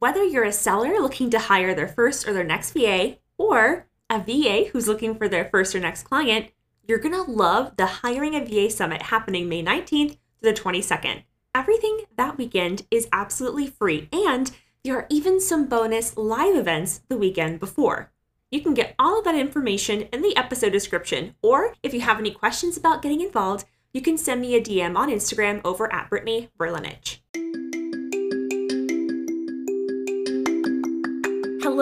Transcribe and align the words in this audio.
Whether 0.00 0.24
you're 0.24 0.44
a 0.44 0.52
seller 0.52 0.98
looking 0.98 1.28
to 1.28 1.38
hire 1.38 1.74
their 1.74 1.86
first 1.86 2.26
or 2.26 2.32
their 2.32 2.42
next 2.42 2.70
VA, 2.70 3.18
or 3.36 3.86
a 4.08 4.18
VA 4.18 4.70
who's 4.72 4.88
looking 4.88 5.14
for 5.14 5.28
their 5.28 5.44
first 5.44 5.74
or 5.74 5.78
next 5.78 6.04
client, 6.04 6.46
you're 6.88 6.98
gonna 6.98 7.22
love 7.22 7.76
the 7.76 7.84
Hiring 7.84 8.34
a 8.34 8.42
VA 8.42 8.70
Summit 8.70 9.02
happening 9.02 9.46
May 9.46 9.62
19th 9.62 10.12
to 10.12 10.16
the 10.40 10.54
22nd. 10.54 11.24
Everything 11.54 12.00
that 12.16 12.38
weekend 12.38 12.86
is 12.90 13.08
absolutely 13.12 13.66
free, 13.66 14.08
and 14.10 14.50
there 14.84 14.96
are 14.96 15.06
even 15.10 15.38
some 15.38 15.66
bonus 15.66 16.16
live 16.16 16.56
events 16.56 17.02
the 17.10 17.18
weekend 17.18 17.60
before. 17.60 18.10
You 18.50 18.62
can 18.62 18.72
get 18.72 18.94
all 18.98 19.18
of 19.18 19.26
that 19.26 19.34
information 19.34 20.08
in 20.14 20.22
the 20.22 20.34
episode 20.34 20.72
description, 20.72 21.34
or 21.42 21.74
if 21.82 21.92
you 21.92 22.00
have 22.00 22.18
any 22.18 22.30
questions 22.30 22.78
about 22.78 23.02
getting 23.02 23.20
involved, 23.20 23.66
you 23.92 24.00
can 24.00 24.16
send 24.16 24.40
me 24.40 24.54
a 24.54 24.62
DM 24.62 24.96
on 24.96 25.10
Instagram 25.10 25.60
over 25.62 25.92
at 25.92 26.08
Brittany 26.08 26.48
Berlinich. 26.58 27.18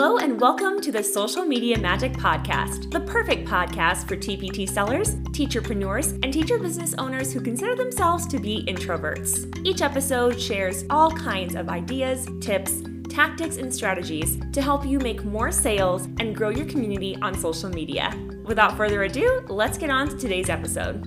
Hello, 0.01 0.19
and 0.19 0.41
welcome 0.41 0.81
to 0.83 0.93
the 0.93 1.03
Social 1.03 1.45
Media 1.45 1.77
Magic 1.77 2.13
Podcast, 2.13 2.89
the 2.93 3.01
perfect 3.01 3.49
podcast 3.49 4.07
for 4.07 4.15
TPT 4.15 4.69
sellers, 4.69 5.17
teacherpreneurs, 5.35 6.13
and 6.23 6.33
teacher 6.33 6.57
business 6.57 6.95
owners 6.99 7.33
who 7.33 7.41
consider 7.41 7.75
themselves 7.75 8.25
to 8.29 8.39
be 8.39 8.65
introverts. 8.69 9.53
Each 9.67 9.83
episode 9.83 10.41
shares 10.41 10.85
all 10.89 11.11
kinds 11.11 11.57
of 11.57 11.69
ideas, 11.69 12.29
tips, 12.41 12.81
tactics, 13.09 13.57
and 13.57 13.75
strategies 13.75 14.39
to 14.53 14.63
help 14.63 14.87
you 14.87 15.01
make 15.01 15.25
more 15.25 15.51
sales 15.51 16.05
and 16.21 16.33
grow 16.33 16.51
your 16.51 16.67
community 16.67 17.17
on 17.21 17.35
social 17.35 17.69
media. 17.69 18.15
Without 18.45 18.77
further 18.77 19.03
ado, 19.03 19.45
let's 19.49 19.79
get 19.79 19.91
on 19.91 20.11
to 20.11 20.17
today's 20.17 20.49
episode. 20.49 21.05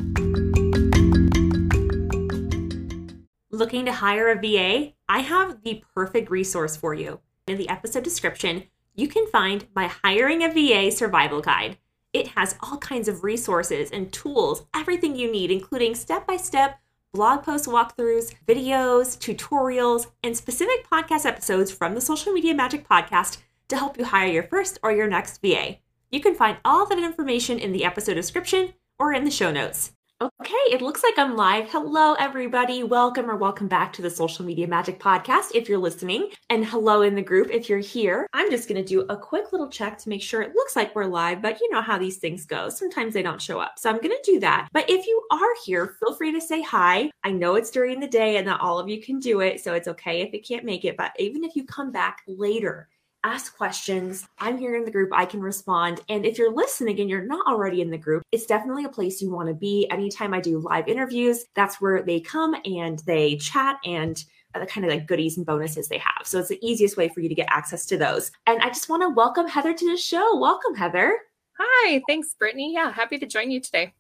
Looking 3.52 3.86
to 3.86 3.94
hire 3.94 4.28
a 4.32 4.36
VA? 4.36 4.92
I 5.08 5.20
have 5.20 5.64
the 5.64 5.82
perfect 5.96 6.30
resource 6.30 6.76
for 6.76 6.94
you. 6.94 7.22
In 7.48 7.58
the 7.58 7.70
episode 7.70 8.04
description, 8.04 8.66
you 8.96 9.08
can 9.08 9.28
find 9.28 9.68
my 9.76 9.88
Hiring 9.88 10.44
a 10.44 10.50
VA 10.50 10.92
Survival 10.92 11.42
Guide. 11.42 11.78
It 12.14 12.30
has 12.30 12.56
all 12.62 12.78
kinds 12.78 13.08
of 13.08 13.24
resources 13.24 13.90
and 13.92 14.12
tools, 14.12 14.66
everything 14.74 15.16
you 15.16 15.32
need, 15.32 15.50
including 15.52 15.96
step 15.96 16.28
by 16.28 16.38
step 16.38 16.80
blog 17.14 17.44
post 17.44 17.66
walkthroughs, 17.66 18.34
videos, 18.48 19.18
tutorials, 19.18 20.08
and 20.24 20.36
specific 20.36 20.90
podcast 20.90 21.26
episodes 21.26 21.72
from 21.72 21.94
the 21.94 22.02
Social 22.02 22.32
Media 22.32 22.54
Magic 22.54 22.88
podcast 22.88 23.38
to 23.68 23.78
help 23.78 23.98
you 23.98 24.06
hire 24.06 24.28
your 24.28 24.44
first 24.44 24.80
or 24.82 24.92
your 24.92 25.08
next 25.08 25.42
VA. 25.42 25.78
You 26.10 26.22
can 26.22 26.36
find 26.36 26.58
all 26.64 26.86
that 26.86 27.00
information 27.00 27.60
in 27.60 27.72
the 27.72 27.86
episode 27.86 28.14
description 28.14 28.74
or 28.98 29.14
in 29.14 29.26
the 29.26 29.32
show 29.32 29.52
notes. 29.52 29.94
Okay, 30.22 30.54
it 30.70 30.84
looks 30.84 31.02
like 31.02 31.18
I'm 31.18 31.36
live. 31.36 31.68
Hello, 31.70 32.14
everybody. 32.14 32.84
Welcome 32.84 33.28
or 33.28 33.38
welcome 33.38 33.68
back 33.68 33.92
to 33.94 34.04
the 34.04 34.10
Social 34.12 34.46
Media 34.46 34.68
Magic 34.68 35.00
Podcast 35.00 35.56
if 35.56 35.68
you're 35.68 35.80
listening, 35.80 36.30
and 36.52 36.64
hello 36.64 37.02
in 37.02 37.16
the 37.16 37.24
group 37.24 37.50
if 37.50 37.68
you're 37.68 37.80
here. 37.80 38.28
I'm 38.32 38.52
just 38.52 38.70
going 38.70 38.80
to 38.80 38.88
do 38.88 39.02
a 39.10 39.18
quick 39.18 39.52
little 39.52 39.68
check 39.68 39.98
to 39.98 40.10
make 40.10 40.22
sure 40.22 40.44
it 40.44 40.54
looks 40.54 40.76
like 40.76 40.94
we're 40.94 41.06
live, 41.06 41.42
but 41.42 41.60
you 41.60 41.72
know 41.72 41.82
how 41.82 41.98
these 41.98 42.18
things 42.18 42.46
go. 42.46 42.70
Sometimes 42.70 43.16
they 43.16 43.24
don't 43.24 43.42
show 43.42 43.60
up. 43.60 43.80
So 43.80 43.90
I'm 43.90 43.98
going 43.98 44.12
to 44.12 44.32
do 44.32 44.40
that. 44.42 44.68
But 44.72 44.88
if 44.92 45.08
you 45.08 45.26
are 45.32 45.56
here, 45.66 45.96
feel 46.00 46.14
free 46.14 46.32
to 46.34 46.40
say 46.40 46.62
hi. 46.62 47.10
I 47.24 47.32
know 47.32 47.56
it's 47.56 47.72
during 47.72 48.00
the 48.00 48.06
day 48.06 48.38
and 48.38 48.46
not 48.46 48.62
all 48.62 48.78
of 48.78 48.88
you 48.88 49.02
can 49.02 49.20
do 49.20 49.40
it, 49.40 49.60
so 49.60 49.74
it's 49.74 49.88
okay 49.88 50.22
if 50.22 50.36
it 50.36 50.48
can't 50.48 50.66
make 50.66 50.86
it. 50.86 50.98
But 50.98 51.14
even 51.18 51.44
if 51.44 51.56
you 51.56 51.66
come 51.66 51.92
back 51.92 52.22
later, 52.28 52.90
ask 53.24 53.56
questions. 53.56 54.28
I'm 54.40 54.58
here 54.58 54.76
in 54.76 54.86
the 54.86 54.92
group. 54.92 55.10
I 55.14 55.26
can 55.26 55.42
respond. 55.42 56.02
And 56.10 56.26
if 56.26 56.38
you're 56.38 56.54
listening 56.54 57.00
and 57.00 57.10
you're 57.10 57.26
not 57.26 57.46
already 57.48 57.82
in 57.82 57.90
the 57.90 57.98
group, 57.98 58.24
it's 58.32 58.46
definitely 58.46 58.86
a 58.86 58.90
place 58.90 59.22
you 59.22 59.32
want 59.32 59.48
to 59.48 59.54
be. 59.54 59.88
Anytime 59.92 60.34
I 60.34 60.42
do 60.42 60.60
live 60.60 60.88
interviews, 60.88 61.46
that's 61.56 61.80
where 61.80 62.02
they 62.02 62.20
come 62.20 62.56
and 62.66 63.00
they 63.00 63.38
chat 63.38 63.78
and 63.86 64.24
the 64.54 64.66
kind 64.66 64.86
of 64.86 64.92
like 64.92 65.08
goodies 65.08 65.38
and 65.38 65.46
bonuses 65.46 65.88
they 65.88 65.98
have. 65.98 66.26
So 66.26 66.40
it's 66.40 66.50
the 66.50 66.60
easiest 66.66 66.98
way 66.98 67.08
for 67.08 67.22
you 67.22 67.30
to 67.30 67.36
get 67.36 67.48
access 67.50 67.86
to 67.88 67.98
those. 67.98 68.32
And 68.48 68.62
I 68.62 68.68
just 68.68 68.90
want 68.90 69.02
to 69.04 69.10
welcome 69.10 69.48
Heather 69.48 69.74
to 69.74 69.92
the 69.92 69.98
show. 69.98 70.38
Welcome, 70.38 70.76
Heather. 70.76 71.20
Hi, 71.58 72.02
thanks, 72.08 72.34
Brittany. 72.34 72.74
Yeah, 72.74 72.92
happy 72.92 73.18
to 73.20 73.26
join 73.26 73.52
you 73.52 73.62
today. 73.62 73.94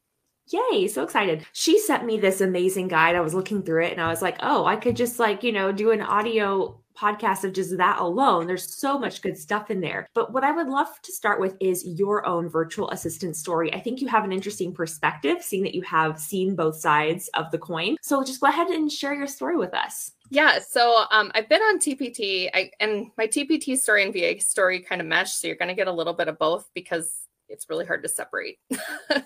Yay, 0.47 0.87
so 0.87 1.03
excited. 1.03 1.45
She 1.53 1.79
sent 1.79 2.05
me 2.05 2.19
this 2.19 2.41
amazing 2.41 2.89
guide. 2.89 3.15
I 3.15 3.21
was 3.21 3.33
looking 3.33 3.61
through 3.61 3.85
it 3.85 3.91
and 3.93 4.01
I 4.01 4.09
was 4.09 4.21
like, 4.21 4.37
oh, 4.41 4.65
I 4.65 4.75
could 4.75 4.97
just 4.97 5.19
like, 5.19 5.43
you 5.43 5.53
know, 5.53 5.71
do 5.71 5.91
an 5.91 6.01
audio 6.01 6.80
podcast 6.97 7.43
of 7.43 7.53
just 7.53 7.75
that 7.77 7.99
alone. 7.99 8.47
There's 8.47 8.75
so 8.75 8.97
much 8.97 9.21
good 9.21 9.37
stuff 9.37 9.71
in 9.71 9.81
there. 9.81 10.07
But 10.13 10.33
what 10.33 10.43
I 10.43 10.51
would 10.51 10.67
love 10.67 10.89
to 11.01 11.11
start 11.11 11.39
with 11.39 11.55
is 11.59 11.85
your 11.85 12.25
own 12.25 12.49
virtual 12.49 12.89
assistant 12.91 13.35
story. 13.35 13.73
I 13.73 13.79
think 13.79 14.01
you 14.01 14.07
have 14.07 14.23
an 14.23 14.31
interesting 14.31 14.73
perspective, 14.73 15.41
seeing 15.41 15.63
that 15.63 15.75
you 15.75 15.81
have 15.83 16.19
seen 16.19 16.55
both 16.55 16.75
sides 16.75 17.29
of 17.33 17.51
the 17.51 17.57
coin. 17.57 17.97
So 18.01 18.23
just 18.23 18.41
go 18.41 18.47
ahead 18.47 18.67
and 18.67 18.91
share 18.91 19.13
your 19.13 19.27
story 19.27 19.57
with 19.57 19.73
us. 19.73 20.11
Yeah, 20.29 20.59
so 20.59 21.03
um, 21.11 21.29
I've 21.35 21.49
been 21.49 21.61
on 21.61 21.77
TPT, 21.77 22.49
I, 22.53 22.71
and 22.79 23.11
my 23.17 23.27
TPT 23.27 23.77
story 23.77 24.03
and 24.03 24.13
VA 24.13 24.39
story 24.39 24.79
kind 24.79 25.01
of 25.01 25.07
mesh. 25.07 25.33
So 25.33 25.47
you're 25.47 25.57
going 25.57 25.67
to 25.67 25.75
get 25.75 25.87
a 25.87 25.91
little 25.91 26.13
bit 26.13 26.29
of 26.29 26.39
both 26.39 26.69
because 26.73 27.27
it's 27.49 27.69
really 27.69 27.85
hard 27.85 28.01
to 28.03 28.09
separate. 28.09 28.57
so 28.71 28.79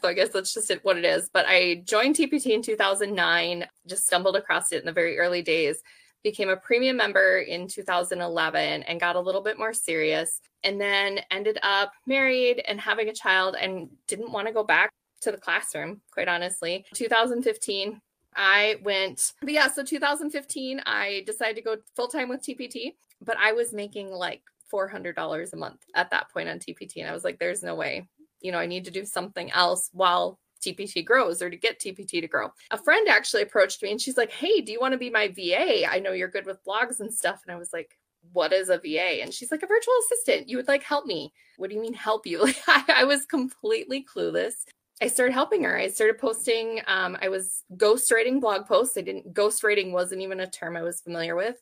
I 0.04 0.14
guess 0.14 0.30
that's 0.30 0.54
just 0.54 0.72
what 0.82 0.98
it 0.98 1.06
is. 1.06 1.30
But 1.32 1.46
I 1.48 1.84
joined 1.86 2.16
TPT 2.16 2.48
in 2.48 2.64
2009, 2.64 3.68
just 3.86 4.08
stumbled 4.08 4.36
across 4.36 4.72
it 4.72 4.80
in 4.80 4.86
the 4.86 4.92
very 4.92 5.20
early 5.20 5.44
days 5.44 5.84
became 6.26 6.50
a 6.50 6.58
premium 6.58 6.98
member 6.98 7.38
in 7.38 7.68
2011 7.68 8.82
and 8.82 9.00
got 9.00 9.16
a 9.16 9.20
little 9.20 9.42
bit 9.42 9.60
more 9.60 9.76
serious 9.76 10.42
and 10.64 10.82
then 10.82 11.20
ended 11.30 11.60
up 11.62 11.92
married 12.08 12.64
and 12.68 12.82
having 12.82 13.10
a 13.10 13.14
child 13.14 13.56
and 13.62 13.88
didn't 14.08 14.32
want 14.32 14.48
to 14.48 14.54
go 14.54 14.64
back 14.64 14.90
to 15.22 15.32
the 15.32 15.38
classroom 15.38 16.02
quite 16.12 16.28
honestly. 16.28 16.84
2015 16.96 18.02
i 18.38 18.76
went 18.84 19.32
but 19.40 19.54
yeah 19.54 19.70
so 19.70 19.82
2015 19.82 20.82
i 20.86 21.24
decided 21.26 21.56
to 21.56 21.62
go 21.62 21.78
full-time 21.96 22.28
with 22.28 22.42
tpt 22.42 22.96
but 23.22 23.38
i 23.38 23.54
was 23.54 23.72
making 23.72 24.12
like 24.12 24.42
$400 24.74 25.54
a 25.54 25.56
month 25.56 25.80
at 25.94 26.10
that 26.10 26.30
point 26.34 26.50
on 26.50 26.60
tpt 26.60 26.98
and 26.98 27.08
i 27.08 27.14
was 27.14 27.24
like 27.24 27.40
there's 27.40 27.64
no 27.64 27.76
way. 27.76 28.10
You 28.42 28.52
know 28.52 28.60
i 28.60 28.66
need 28.66 28.84
to 28.86 28.92
do 28.92 29.06
something 29.06 29.52
else 29.52 29.90
while 29.94 30.38
TPT 30.66 31.06
grows 31.06 31.42
or 31.42 31.50
to 31.50 31.58
get 31.58 31.80
TPT 31.80 32.22
to 32.22 32.28
grow. 32.28 32.50
A 32.72 32.78
friend 32.78 33.08
actually 33.08 33.44
approached 33.44 33.84
me 33.84 33.92
and 33.92 34.02
she's 34.02 34.18
like, 34.18 34.32
Hey, 34.32 34.62
do 34.62 34.72
you 34.72 34.80
want 34.80 34.94
to 34.94 34.98
be 34.98 35.10
my 35.10 35.28
VA? 35.28 35.90
I 35.90 36.00
know 36.00 36.12
you're 36.12 36.28
good 36.28 36.46
with 36.46 36.64
blogs 36.66 37.00
and 37.00 37.14
stuff. 37.14 37.42
And 37.46 37.56
I 37.56 37.60
was 37.60 37.72
like, 37.74 37.98
what 38.34 38.54
is 38.54 38.70
a 38.70 38.78
VA? 38.80 39.22
And 39.22 39.34
she's 39.34 39.52
like, 39.52 39.64
a 39.64 39.68
virtual 39.68 39.94
assistant. 40.06 40.50
You 40.50 40.58
would 40.58 40.68
like 40.68 40.84
help 40.84 41.06
me. 41.06 41.32
What 41.58 41.70
do 41.70 41.76
you 41.76 41.82
mean 41.82 41.94
help 41.94 42.26
you? 42.26 42.42
Like 42.44 42.58
I, 42.68 42.84
I 43.02 43.04
was 43.04 43.26
completely 43.26 44.04
clueless. 44.04 44.54
I 45.02 45.08
started 45.08 45.34
helping 45.34 45.64
her. 45.64 45.78
I 45.78 45.90
started 45.90 46.18
posting. 46.18 46.82
Um, 46.88 47.18
I 47.22 47.30
was 47.30 47.64
ghostwriting 47.76 48.40
blog 48.40 48.66
posts. 48.66 48.98
I 48.98 49.02
didn't 49.02 49.34
ghostwriting 49.34 49.92
wasn't 49.92 50.22
even 50.22 50.40
a 50.40 50.50
term 50.50 50.78
I 50.78 50.84
was 50.84 51.02
familiar 51.02 51.36
with. 51.36 51.62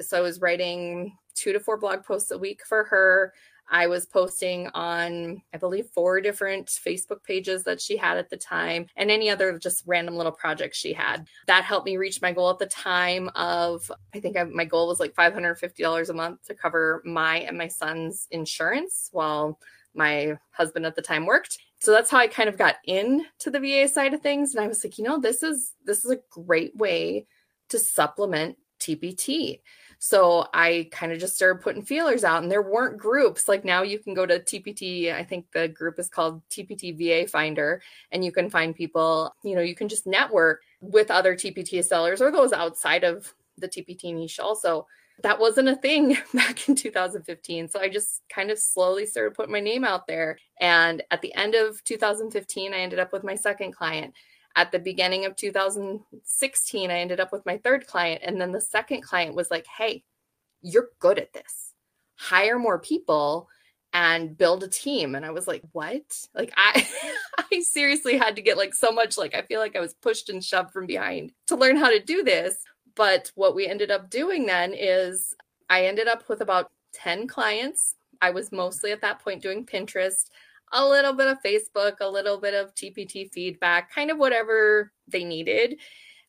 So 0.00 0.18
I 0.18 0.20
was 0.20 0.40
writing 0.40 1.16
two 1.34 1.52
to 1.52 1.60
four 1.60 1.76
blog 1.76 2.02
posts 2.02 2.30
a 2.30 2.38
week 2.38 2.62
for 2.66 2.84
her. 2.84 3.32
I 3.68 3.86
was 3.86 4.06
posting 4.06 4.68
on, 4.74 5.42
I 5.52 5.58
believe, 5.58 5.86
four 5.94 6.20
different 6.20 6.68
Facebook 6.68 7.22
pages 7.24 7.64
that 7.64 7.80
she 7.80 7.96
had 7.96 8.16
at 8.16 8.30
the 8.30 8.36
time 8.36 8.86
and 8.96 9.10
any 9.10 9.28
other 9.30 9.58
just 9.58 9.82
random 9.86 10.16
little 10.16 10.32
projects 10.32 10.78
she 10.78 10.92
had. 10.92 11.26
That 11.46 11.64
helped 11.64 11.86
me 11.86 11.96
reach 11.96 12.22
my 12.22 12.32
goal 12.32 12.50
at 12.50 12.58
the 12.58 12.66
time 12.66 13.28
of, 13.34 13.90
I 14.14 14.20
think 14.20 14.36
I, 14.36 14.44
my 14.44 14.64
goal 14.64 14.88
was 14.88 15.00
like 15.00 15.14
$550 15.14 16.08
a 16.08 16.12
month 16.12 16.46
to 16.46 16.54
cover 16.54 17.02
my 17.04 17.38
and 17.38 17.58
my 17.58 17.68
son's 17.68 18.26
insurance 18.30 19.08
while 19.12 19.58
my 19.94 20.38
husband 20.50 20.86
at 20.86 20.94
the 20.94 21.02
time 21.02 21.26
worked. 21.26 21.58
So 21.80 21.90
that's 21.90 22.10
how 22.10 22.18
I 22.18 22.26
kind 22.26 22.48
of 22.48 22.58
got 22.58 22.76
into 22.84 23.50
the 23.50 23.60
VA 23.60 23.88
side 23.88 24.14
of 24.14 24.20
things. 24.20 24.54
And 24.54 24.64
I 24.64 24.68
was 24.68 24.84
like, 24.84 24.98
you 24.98 25.04
know, 25.04 25.18
this 25.18 25.42
is 25.42 25.72
this 25.84 26.04
is 26.04 26.10
a 26.10 26.20
great 26.30 26.76
way 26.76 27.26
to 27.70 27.78
supplement 27.78 28.56
TPT. 28.80 29.60
So 29.98 30.46
I 30.52 30.88
kind 30.92 31.12
of 31.12 31.18
just 31.18 31.36
started 31.36 31.62
putting 31.62 31.82
feelers 31.82 32.24
out, 32.24 32.42
and 32.42 32.50
there 32.50 32.62
weren't 32.62 32.98
groups. 32.98 33.48
Like 33.48 33.64
now 33.64 33.82
you 33.82 33.98
can 33.98 34.14
go 34.14 34.26
to 34.26 34.38
TPT, 34.38 35.12
I 35.12 35.24
think 35.24 35.46
the 35.52 35.68
group 35.68 35.98
is 35.98 36.08
called 36.08 36.42
TPT 36.48 36.96
VA 36.96 37.28
Finder, 37.28 37.82
and 38.12 38.24
you 38.24 38.32
can 38.32 38.50
find 38.50 38.74
people, 38.74 39.34
you 39.42 39.54
know, 39.54 39.62
you 39.62 39.74
can 39.74 39.88
just 39.88 40.06
network 40.06 40.62
with 40.80 41.10
other 41.10 41.34
TPT 41.34 41.82
sellers 41.84 42.20
or 42.20 42.30
those 42.30 42.52
outside 42.52 43.04
of 43.04 43.32
the 43.58 43.68
TPT 43.68 44.14
niche 44.14 44.38
also. 44.38 44.86
That 45.22 45.40
wasn't 45.40 45.68
a 45.68 45.76
thing 45.76 46.16
back 46.34 46.68
in 46.68 46.74
2015. 46.74 47.68
So 47.68 47.80
I 47.80 47.88
just 47.88 48.22
kind 48.28 48.50
of 48.50 48.58
slowly 48.58 49.06
started 49.06 49.34
putting 49.34 49.52
my 49.52 49.60
name 49.60 49.82
out 49.82 50.06
there. 50.06 50.38
And 50.60 51.02
at 51.10 51.22
the 51.22 51.34
end 51.34 51.54
of 51.54 51.82
2015, 51.84 52.74
I 52.74 52.78
ended 52.78 52.98
up 52.98 53.12
with 53.12 53.24
my 53.24 53.34
second 53.34 53.72
client 53.72 54.12
at 54.56 54.72
the 54.72 54.78
beginning 54.78 55.26
of 55.26 55.36
2016, 55.36 56.90
I 56.90 56.98
ended 56.98 57.20
up 57.20 57.30
with 57.30 57.44
my 57.44 57.58
third 57.58 57.86
client. 57.86 58.22
And 58.24 58.40
then 58.40 58.52
the 58.52 58.60
second 58.60 59.02
client 59.02 59.34
was 59.34 59.50
like, 59.50 59.66
hey, 59.66 60.02
you're 60.62 60.88
good 60.98 61.18
at 61.18 61.34
this. 61.34 61.74
Hire 62.16 62.58
more 62.58 62.78
people 62.78 63.48
and 63.92 64.36
build 64.36 64.64
a 64.64 64.68
team. 64.68 65.14
And 65.14 65.26
I 65.26 65.30
was 65.30 65.46
like, 65.46 65.62
what? 65.72 66.02
Like 66.34 66.52
I 66.56 66.88
I 67.52 67.60
seriously 67.60 68.16
had 68.16 68.34
to 68.36 68.42
get 68.42 68.56
like 68.56 68.74
so 68.74 68.90
much 68.90 69.18
like 69.18 69.34
I 69.34 69.42
feel 69.42 69.60
like 69.60 69.76
I 69.76 69.80
was 69.80 69.94
pushed 69.94 70.30
and 70.30 70.42
shoved 70.42 70.72
from 70.72 70.86
behind 70.86 71.32
to 71.48 71.56
learn 71.56 71.76
how 71.76 71.90
to 71.90 72.00
do 72.00 72.24
this. 72.24 72.56
But 72.94 73.30
what 73.34 73.54
we 73.54 73.66
ended 73.66 73.90
up 73.90 74.08
doing 74.08 74.46
then 74.46 74.72
is 74.74 75.34
I 75.68 75.84
ended 75.84 76.08
up 76.08 76.28
with 76.28 76.40
about 76.40 76.70
10 76.94 77.26
clients. 77.26 77.94
I 78.22 78.30
was 78.30 78.50
mostly 78.50 78.92
at 78.92 79.02
that 79.02 79.18
point 79.18 79.42
doing 79.42 79.66
Pinterest 79.66 80.30
a 80.72 80.86
little 80.86 81.12
bit 81.12 81.28
of 81.28 81.42
Facebook, 81.44 82.00
a 82.00 82.08
little 82.08 82.38
bit 82.38 82.54
of 82.54 82.74
TPT 82.74 83.30
feedback, 83.32 83.92
kind 83.92 84.10
of 84.10 84.18
whatever 84.18 84.92
they 85.08 85.24
needed. 85.24 85.78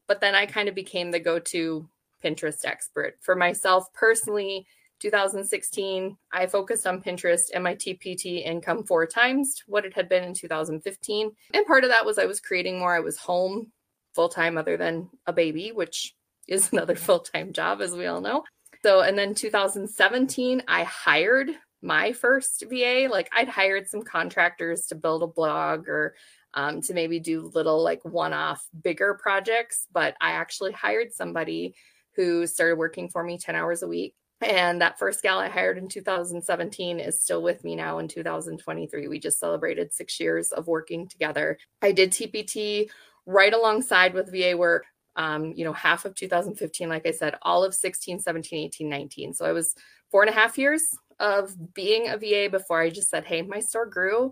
But 0.07 0.21
then 0.21 0.35
I 0.35 0.45
kind 0.45 0.69
of 0.69 0.75
became 0.75 1.11
the 1.11 1.19
go 1.19 1.39
to 1.39 1.89
Pinterest 2.23 2.65
expert. 2.65 3.17
For 3.21 3.35
myself 3.35 3.91
personally, 3.93 4.65
2016, 4.99 6.17
I 6.31 6.47
focused 6.47 6.87
on 6.87 7.01
Pinterest 7.01 7.49
and 7.53 7.63
my 7.63 7.75
TPT 7.75 8.43
income 8.45 8.83
four 8.83 9.05
times 9.05 9.61
what 9.67 9.85
it 9.85 9.93
had 9.93 10.09
been 10.09 10.23
in 10.23 10.33
2015. 10.33 11.31
And 11.53 11.65
part 11.65 11.83
of 11.83 11.89
that 11.89 12.05
was 12.05 12.17
I 12.17 12.25
was 12.25 12.39
creating 12.39 12.79
more. 12.79 12.95
I 12.95 12.99
was 12.99 13.17
home 13.17 13.71
full 14.15 14.29
time, 14.29 14.57
other 14.57 14.77
than 14.77 15.09
a 15.27 15.33
baby, 15.33 15.71
which 15.71 16.15
is 16.47 16.69
another 16.73 16.95
full 16.95 17.19
time 17.19 17.53
job, 17.53 17.81
as 17.81 17.93
we 17.93 18.07
all 18.07 18.21
know. 18.21 18.43
So, 18.83 19.01
and 19.01 19.17
then 19.17 19.33
2017, 19.33 20.63
I 20.67 20.83
hired 20.83 21.49
my 21.81 22.13
first 22.13 22.63
VA. 22.69 23.07
Like 23.09 23.29
I'd 23.35 23.49
hired 23.49 23.87
some 23.87 24.01
contractors 24.01 24.87
to 24.87 24.95
build 24.95 25.23
a 25.23 25.27
blog 25.27 25.87
or 25.87 26.15
um, 26.53 26.81
to 26.81 26.93
maybe 26.93 27.19
do 27.19 27.51
little 27.53 27.83
like 27.83 28.03
one 28.03 28.33
off 28.33 28.65
bigger 28.83 29.13
projects, 29.13 29.87
but 29.91 30.15
I 30.19 30.31
actually 30.31 30.71
hired 30.71 31.13
somebody 31.13 31.75
who 32.15 32.47
started 32.47 32.77
working 32.77 33.09
for 33.09 33.23
me 33.23 33.37
10 33.37 33.55
hours 33.55 33.83
a 33.83 33.87
week 33.87 34.15
and 34.41 34.81
that 34.81 34.99
first 34.99 35.23
gal 35.23 35.39
I 35.39 35.49
hired 35.49 35.77
in 35.77 35.87
2017 35.87 36.99
is 36.99 37.21
still 37.21 37.41
with 37.41 37.63
me 37.63 37.75
now 37.75 37.97
in 37.97 38.07
2023. 38.07 39.07
We 39.07 39.19
just 39.19 39.39
celebrated 39.39 39.93
six 39.93 40.19
years 40.19 40.51
of 40.51 40.67
working 40.67 41.07
together. 41.07 41.57
I 41.81 41.91
did 41.91 42.11
TPT 42.11 42.89
right 43.25 43.53
alongside 43.53 44.13
with 44.13 44.31
VA 44.31 44.55
work, 44.55 44.85
um, 45.15 45.53
you 45.53 45.65
know, 45.65 45.73
half 45.73 46.05
of 46.05 46.13
2015, 46.13 46.87
like 46.87 47.07
I 47.07 47.11
said, 47.11 47.35
all 47.41 47.63
of 47.63 47.73
16, 47.73 48.19
17, 48.19 48.65
18, 48.65 48.87
19. 48.87 49.33
So 49.33 49.45
I 49.45 49.53
was 49.53 49.73
four 50.11 50.21
and 50.21 50.29
a 50.29 50.33
half 50.33 50.57
years 50.57 50.95
of 51.19 51.73
being 51.73 52.09
a 52.09 52.17
VA 52.17 52.47
before 52.49 52.81
I 52.81 52.89
just 52.89 53.09
said, 53.09 53.25
hey, 53.25 53.41
my 53.41 53.59
store 53.59 53.85
grew 53.85 54.31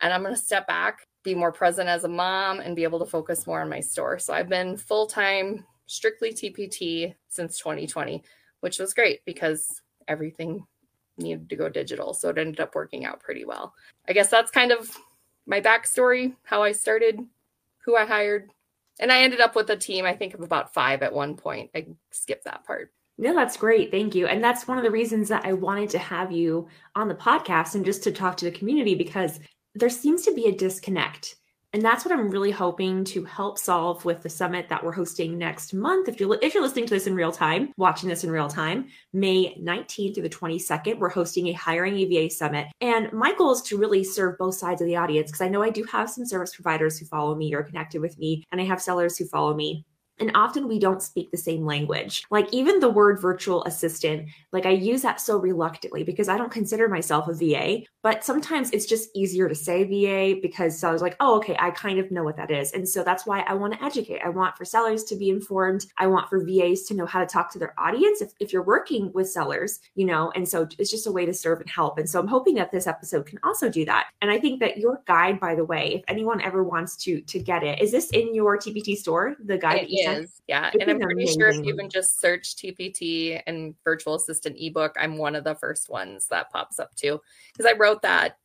and 0.00 0.12
I'm 0.12 0.22
going 0.22 0.34
to 0.34 0.40
step 0.40 0.66
back, 0.66 1.06
be 1.22 1.34
more 1.34 1.52
present 1.52 1.88
as 1.88 2.04
a 2.04 2.08
mom, 2.08 2.60
and 2.60 2.74
be 2.74 2.82
able 2.82 2.98
to 2.98 3.06
focus 3.06 3.46
more 3.46 3.60
on 3.60 3.68
my 3.68 3.80
store. 3.80 4.18
So 4.18 4.34
I've 4.34 4.48
been 4.48 4.76
full 4.76 5.06
time, 5.06 5.64
strictly 5.86 6.32
TPT 6.32 7.14
since 7.28 7.58
2020 7.58 8.22
which 8.64 8.78
was 8.78 8.94
great 8.94 9.22
because 9.26 9.82
everything 10.08 10.64
needed 11.18 11.50
to 11.50 11.54
go 11.54 11.68
digital. 11.68 12.14
So 12.14 12.30
it 12.30 12.38
ended 12.38 12.60
up 12.60 12.74
working 12.74 13.04
out 13.04 13.20
pretty 13.20 13.44
well. 13.44 13.74
I 14.08 14.14
guess 14.14 14.30
that's 14.30 14.50
kind 14.50 14.72
of 14.72 14.90
my 15.44 15.60
backstory, 15.60 16.34
how 16.44 16.62
I 16.62 16.72
started, 16.72 17.20
who 17.84 17.94
I 17.94 18.06
hired. 18.06 18.48
And 18.98 19.12
I 19.12 19.20
ended 19.20 19.42
up 19.42 19.54
with 19.54 19.68
a 19.68 19.76
team, 19.76 20.06
I 20.06 20.14
think, 20.14 20.32
of 20.32 20.40
about 20.40 20.72
five 20.72 21.02
at 21.02 21.12
one 21.12 21.36
point. 21.36 21.72
I 21.74 21.88
skipped 22.10 22.46
that 22.46 22.64
part. 22.64 22.90
No, 23.16 23.34
that's 23.34 23.56
great. 23.56 23.90
Thank 23.90 24.14
you. 24.14 24.26
And 24.26 24.42
that's 24.42 24.66
one 24.66 24.78
of 24.78 24.84
the 24.84 24.90
reasons 24.90 25.28
that 25.28 25.44
I 25.44 25.52
wanted 25.52 25.90
to 25.90 25.98
have 25.98 26.32
you 26.32 26.68
on 26.96 27.08
the 27.08 27.14
podcast 27.14 27.74
and 27.74 27.84
just 27.84 28.02
to 28.04 28.12
talk 28.12 28.36
to 28.38 28.44
the 28.44 28.50
community 28.50 28.94
because 28.94 29.38
there 29.74 29.90
seems 29.90 30.22
to 30.22 30.34
be 30.34 30.46
a 30.46 30.52
disconnect 30.52 31.36
and 31.74 31.82
that's 31.82 32.04
what 32.04 32.12
I'm 32.12 32.30
really 32.30 32.52
hoping 32.52 33.02
to 33.06 33.24
help 33.24 33.58
solve 33.58 34.04
with 34.04 34.22
the 34.22 34.30
summit 34.30 34.68
that 34.68 34.84
we're 34.84 34.92
hosting 34.92 35.36
next 35.36 35.74
month. 35.74 36.08
If 36.08 36.20
you're 36.20 36.38
if 36.40 36.54
you're 36.54 36.62
listening 36.62 36.86
to 36.86 36.94
this 36.94 37.08
in 37.08 37.16
real 37.16 37.32
time, 37.32 37.72
watching 37.76 38.08
this 38.08 38.22
in 38.22 38.30
real 38.30 38.46
time, 38.46 38.86
May 39.12 39.56
19th 39.56 40.14
through 40.14 40.22
the 40.22 40.28
22nd, 40.28 41.00
we're 41.00 41.08
hosting 41.08 41.48
a 41.48 41.52
hiring 41.52 41.96
a 41.96 42.04
VA 42.04 42.30
summit. 42.30 42.68
And 42.80 43.12
my 43.12 43.34
goal 43.34 43.54
is 43.54 43.62
to 43.62 43.76
really 43.76 44.04
serve 44.04 44.38
both 44.38 44.54
sides 44.54 44.82
of 44.82 44.86
the 44.86 44.94
audience 44.94 45.32
because 45.32 45.40
I 45.40 45.48
know 45.48 45.64
I 45.64 45.70
do 45.70 45.82
have 45.90 46.08
some 46.08 46.24
service 46.24 46.54
providers 46.54 46.96
who 46.96 47.06
follow 47.06 47.34
me 47.34 47.52
or 47.52 47.64
connected 47.64 48.00
with 48.00 48.16
me, 48.18 48.44
and 48.52 48.60
I 48.60 48.64
have 48.64 48.80
sellers 48.80 49.18
who 49.18 49.24
follow 49.24 49.52
me. 49.52 49.84
And 50.20 50.30
often 50.34 50.68
we 50.68 50.78
don't 50.78 51.02
speak 51.02 51.30
the 51.30 51.36
same 51.36 51.64
language. 51.64 52.24
Like 52.30 52.52
even 52.52 52.80
the 52.80 52.88
word 52.88 53.20
virtual 53.20 53.64
assistant, 53.64 54.28
like 54.52 54.66
I 54.66 54.70
use 54.70 55.02
that 55.02 55.20
so 55.20 55.38
reluctantly 55.38 56.04
because 56.04 56.28
I 56.28 56.36
don't 56.36 56.52
consider 56.52 56.88
myself 56.88 57.28
a 57.28 57.34
VA, 57.34 57.82
but 58.02 58.24
sometimes 58.24 58.70
it's 58.70 58.86
just 58.86 59.10
easier 59.14 59.48
to 59.48 59.54
say 59.54 59.84
VA 59.84 60.38
because 60.40 60.78
sellers 60.78 61.02
like, 61.02 61.16
oh, 61.20 61.36
okay, 61.38 61.56
I 61.58 61.70
kind 61.70 61.98
of 61.98 62.10
know 62.10 62.22
what 62.22 62.36
that 62.36 62.50
is. 62.50 62.72
And 62.72 62.88
so 62.88 63.02
that's 63.02 63.26
why 63.26 63.40
I 63.40 63.54
want 63.54 63.74
to 63.74 63.84
educate. 63.84 64.20
I 64.24 64.28
want 64.28 64.56
for 64.56 64.64
sellers 64.64 65.04
to 65.04 65.16
be 65.16 65.30
informed. 65.30 65.86
I 65.98 66.06
want 66.06 66.28
for 66.28 66.44
VAs 66.44 66.82
to 66.84 66.94
know 66.94 67.06
how 67.06 67.20
to 67.20 67.26
talk 67.26 67.52
to 67.52 67.58
their 67.58 67.74
audience 67.78 68.20
if, 68.20 68.32
if 68.40 68.52
you're 68.52 68.62
working 68.62 69.12
with 69.12 69.30
sellers, 69.30 69.80
you 69.94 70.04
know, 70.04 70.30
and 70.34 70.48
so 70.48 70.68
it's 70.78 70.90
just 70.90 71.06
a 71.06 71.12
way 71.12 71.26
to 71.26 71.34
serve 71.34 71.60
and 71.60 71.70
help. 71.70 71.98
And 71.98 72.08
so 72.08 72.20
I'm 72.20 72.28
hoping 72.28 72.54
that 72.56 72.70
this 72.70 72.86
episode 72.86 73.26
can 73.26 73.38
also 73.42 73.68
do 73.68 73.84
that. 73.86 74.06
And 74.22 74.30
I 74.30 74.38
think 74.38 74.60
that 74.60 74.78
your 74.78 75.02
guide, 75.06 75.40
by 75.40 75.54
the 75.54 75.64
way, 75.64 75.94
if 75.96 76.04
anyone 76.08 76.40
ever 76.40 76.62
wants 76.62 76.96
to 77.04 77.20
to 77.20 77.38
get 77.38 77.62
it, 77.62 77.80
is 77.80 77.90
this 77.90 78.10
in 78.10 78.34
your 78.34 78.58
TPT 78.58 78.96
store? 78.96 79.36
The 79.44 79.58
guide? 79.58 79.86
It 79.88 80.03
is, 80.04 80.42
yeah. 80.46 80.70
and 80.78 80.90
I'm 80.90 81.00
pretty 81.00 81.22
amazing. 81.24 81.40
sure 81.40 81.48
if 81.48 81.56
you 81.56 81.72
even 81.72 81.90
just 81.90 82.20
search 82.20 82.56
TPT 82.56 83.40
and 83.46 83.74
virtual 83.84 84.14
assistant 84.14 84.56
ebook, 84.58 84.94
I'm 84.98 85.18
one 85.18 85.34
of 85.34 85.44
the 85.44 85.54
first 85.54 85.88
ones 85.90 86.28
that 86.28 86.50
pops 86.50 86.78
up 86.78 86.94
too. 86.94 87.20
Because 87.52 87.70
I 87.70 87.76
wrote 87.76 88.02
that 88.02 88.38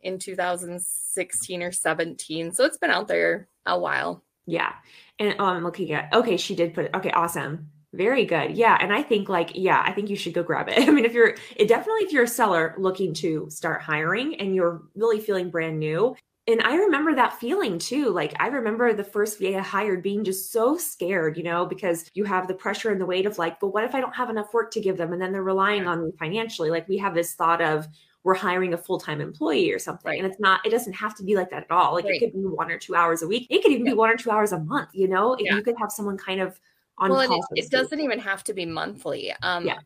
in 0.00 0.18
2016 0.18 1.62
or 1.62 1.72
17. 1.72 2.52
So 2.52 2.64
it's 2.64 2.78
been 2.78 2.90
out 2.90 3.08
there 3.08 3.48
a 3.66 3.78
while. 3.78 4.22
Yeah. 4.46 4.72
And 5.18 5.34
oh, 5.38 5.46
I'm 5.46 5.64
looking 5.64 5.92
at 5.92 6.12
okay, 6.14 6.36
she 6.36 6.54
did 6.54 6.74
put 6.74 6.86
it. 6.86 6.94
Okay, 6.94 7.10
awesome. 7.10 7.70
Very 7.92 8.24
good. 8.26 8.56
Yeah. 8.56 8.76
And 8.80 8.92
I 8.92 9.02
think 9.02 9.28
like, 9.28 9.52
yeah, 9.54 9.82
I 9.84 9.92
think 9.92 10.10
you 10.10 10.16
should 10.16 10.34
go 10.34 10.42
grab 10.42 10.68
it. 10.68 10.78
I 10.88 10.90
mean, 10.90 11.04
if 11.04 11.12
you're 11.12 11.34
it 11.56 11.68
definitely 11.68 12.02
if 12.04 12.12
you're 12.12 12.24
a 12.24 12.28
seller 12.28 12.74
looking 12.78 13.14
to 13.14 13.48
start 13.50 13.82
hiring 13.82 14.36
and 14.36 14.54
you're 14.54 14.82
really 14.94 15.20
feeling 15.20 15.50
brand 15.50 15.78
new, 15.78 16.14
and 16.48 16.62
I 16.62 16.76
remember 16.76 17.14
that 17.14 17.38
feeling 17.40 17.78
too. 17.78 18.10
Like 18.10 18.34
I 18.38 18.46
remember 18.46 18.92
the 18.92 19.02
first 19.02 19.38
VA 19.38 19.58
I 19.58 19.60
hired 19.60 20.02
being 20.02 20.22
just 20.22 20.52
so 20.52 20.76
scared, 20.76 21.36
you 21.36 21.42
know, 21.42 21.66
because 21.66 22.08
you 22.14 22.24
have 22.24 22.46
the 22.46 22.54
pressure 22.54 22.90
and 22.90 23.00
the 23.00 23.06
weight 23.06 23.26
of 23.26 23.36
like, 23.38 23.58
but 23.58 23.68
what 23.68 23.84
if 23.84 23.94
I 23.94 24.00
don't 24.00 24.14
have 24.14 24.30
enough 24.30 24.54
work 24.54 24.70
to 24.72 24.80
give 24.80 24.96
them 24.96 25.12
and 25.12 25.20
then 25.20 25.32
they're 25.32 25.42
relying 25.42 25.88
on 25.88 26.04
me 26.04 26.12
financially? 26.18 26.70
Like 26.70 26.88
we 26.88 26.98
have 26.98 27.14
this 27.14 27.34
thought 27.34 27.60
of 27.60 27.88
we're 28.22 28.34
hiring 28.34 28.74
a 28.74 28.78
full-time 28.78 29.20
employee 29.20 29.72
or 29.72 29.78
something. 29.78 30.10
Right. 30.10 30.18
And 30.18 30.26
it's 30.26 30.40
not, 30.40 30.64
it 30.64 30.70
doesn't 30.70 30.94
have 30.94 31.14
to 31.16 31.24
be 31.24 31.36
like 31.36 31.50
that 31.50 31.64
at 31.64 31.70
all. 31.70 31.94
Like 31.94 32.04
right. 32.04 32.14
it 32.14 32.20
could 32.20 32.32
be 32.32 32.40
one 32.40 32.70
or 32.70 32.78
two 32.78 32.94
hours 32.94 33.22
a 33.22 33.28
week. 33.28 33.46
It 33.50 33.62
could 33.62 33.72
even 33.72 33.86
yeah. 33.86 33.92
be 33.92 33.96
one 33.96 34.10
or 34.10 34.16
two 34.16 34.30
hours 34.30 34.52
a 34.52 34.58
month, 34.58 34.90
you 34.94 35.06
know? 35.06 35.36
Yeah. 35.38 35.56
You 35.56 35.62
could 35.62 35.76
have 35.78 35.92
someone 35.92 36.16
kind 36.16 36.40
of 36.40 36.60
on 36.98 37.10
well, 37.10 37.20
it, 37.52 37.64
it 37.64 37.70
doesn't 37.70 38.00
even 38.00 38.18
have 38.18 38.42
to 38.44 38.54
be 38.54 38.66
monthly. 38.66 39.32
Um 39.42 39.66
yeah 39.66 39.78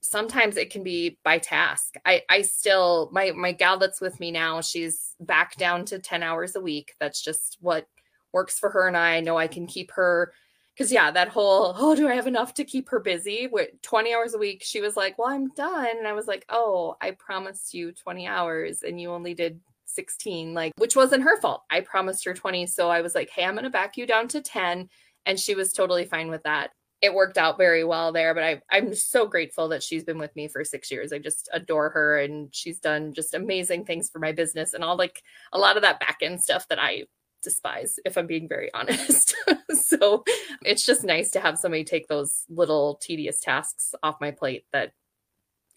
sometimes 0.00 0.56
it 0.56 0.70
can 0.70 0.82
be 0.82 1.18
by 1.24 1.38
task. 1.38 1.94
I 2.04 2.22
I 2.28 2.42
still 2.42 3.10
my 3.12 3.32
my 3.32 3.52
gal 3.52 3.78
that's 3.78 4.00
with 4.00 4.18
me 4.20 4.30
now, 4.30 4.60
she's 4.60 5.14
back 5.20 5.56
down 5.56 5.84
to 5.86 5.98
10 5.98 6.22
hours 6.22 6.56
a 6.56 6.60
week. 6.60 6.94
That's 7.00 7.22
just 7.22 7.58
what 7.60 7.86
works 8.32 8.58
for 8.58 8.70
her 8.70 8.86
and 8.86 8.96
I. 8.96 9.16
I 9.16 9.20
know 9.20 9.36
I 9.36 9.46
can 9.46 9.66
keep 9.66 9.90
her 9.92 10.32
because 10.74 10.92
yeah, 10.92 11.10
that 11.10 11.28
whole 11.28 11.74
oh, 11.76 11.94
do 11.94 12.08
I 12.08 12.14
have 12.14 12.26
enough 12.26 12.54
to 12.54 12.64
keep 12.64 12.88
her 12.90 13.00
busy? 13.00 13.48
With 13.50 13.70
20 13.82 14.14
hours 14.14 14.34
a 14.34 14.38
week, 14.38 14.62
she 14.64 14.80
was 14.80 14.96
like, 14.96 15.18
Well, 15.18 15.28
I'm 15.28 15.48
done. 15.54 15.96
And 15.98 16.06
I 16.06 16.12
was 16.12 16.26
like, 16.26 16.44
Oh, 16.48 16.96
I 17.00 17.12
promised 17.12 17.74
you 17.74 17.92
20 17.92 18.26
hours 18.26 18.82
and 18.82 19.00
you 19.00 19.10
only 19.10 19.34
did 19.34 19.60
16, 19.86 20.54
like 20.54 20.72
which 20.76 20.96
wasn't 20.96 21.24
her 21.24 21.40
fault. 21.40 21.62
I 21.70 21.80
promised 21.80 22.24
her 22.24 22.34
20. 22.34 22.66
So 22.66 22.90
I 22.90 23.00
was 23.00 23.14
like, 23.14 23.30
Hey, 23.30 23.44
I'm 23.44 23.54
gonna 23.54 23.70
back 23.70 23.96
you 23.96 24.06
down 24.06 24.28
to 24.28 24.40
10. 24.40 24.88
And 25.26 25.38
she 25.38 25.54
was 25.54 25.72
totally 25.72 26.06
fine 26.06 26.30
with 26.30 26.44
that 26.44 26.70
it 27.00 27.14
worked 27.14 27.38
out 27.38 27.58
very 27.58 27.84
well 27.84 28.12
there. 28.12 28.34
But 28.34 28.44
I, 28.44 28.62
I'm 28.70 28.94
so 28.94 29.26
grateful 29.26 29.68
that 29.68 29.82
she's 29.82 30.04
been 30.04 30.18
with 30.18 30.34
me 30.34 30.48
for 30.48 30.64
six 30.64 30.90
years. 30.90 31.12
I 31.12 31.18
just 31.18 31.48
adore 31.52 31.90
her, 31.90 32.18
and 32.18 32.54
she's 32.54 32.78
done 32.78 33.12
just 33.12 33.34
amazing 33.34 33.84
things 33.84 34.10
for 34.10 34.18
my 34.18 34.32
business 34.32 34.74
and 34.74 34.82
all 34.82 34.96
like 34.96 35.22
a 35.52 35.58
lot 35.58 35.76
of 35.76 35.82
that 35.82 36.00
back 36.00 36.18
end 36.22 36.42
stuff 36.42 36.66
that 36.68 36.78
I 36.78 37.04
despise, 37.42 37.98
if 38.04 38.16
I'm 38.16 38.26
being 38.26 38.48
very 38.48 38.70
honest. 38.74 39.34
so 39.70 40.24
it's 40.64 40.84
just 40.84 41.04
nice 41.04 41.30
to 41.32 41.40
have 41.40 41.58
somebody 41.58 41.84
take 41.84 42.08
those 42.08 42.44
little 42.48 42.96
tedious 42.96 43.40
tasks 43.40 43.94
off 44.02 44.20
my 44.20 44.30
plate 44.30 44.64
that 44.72 44.92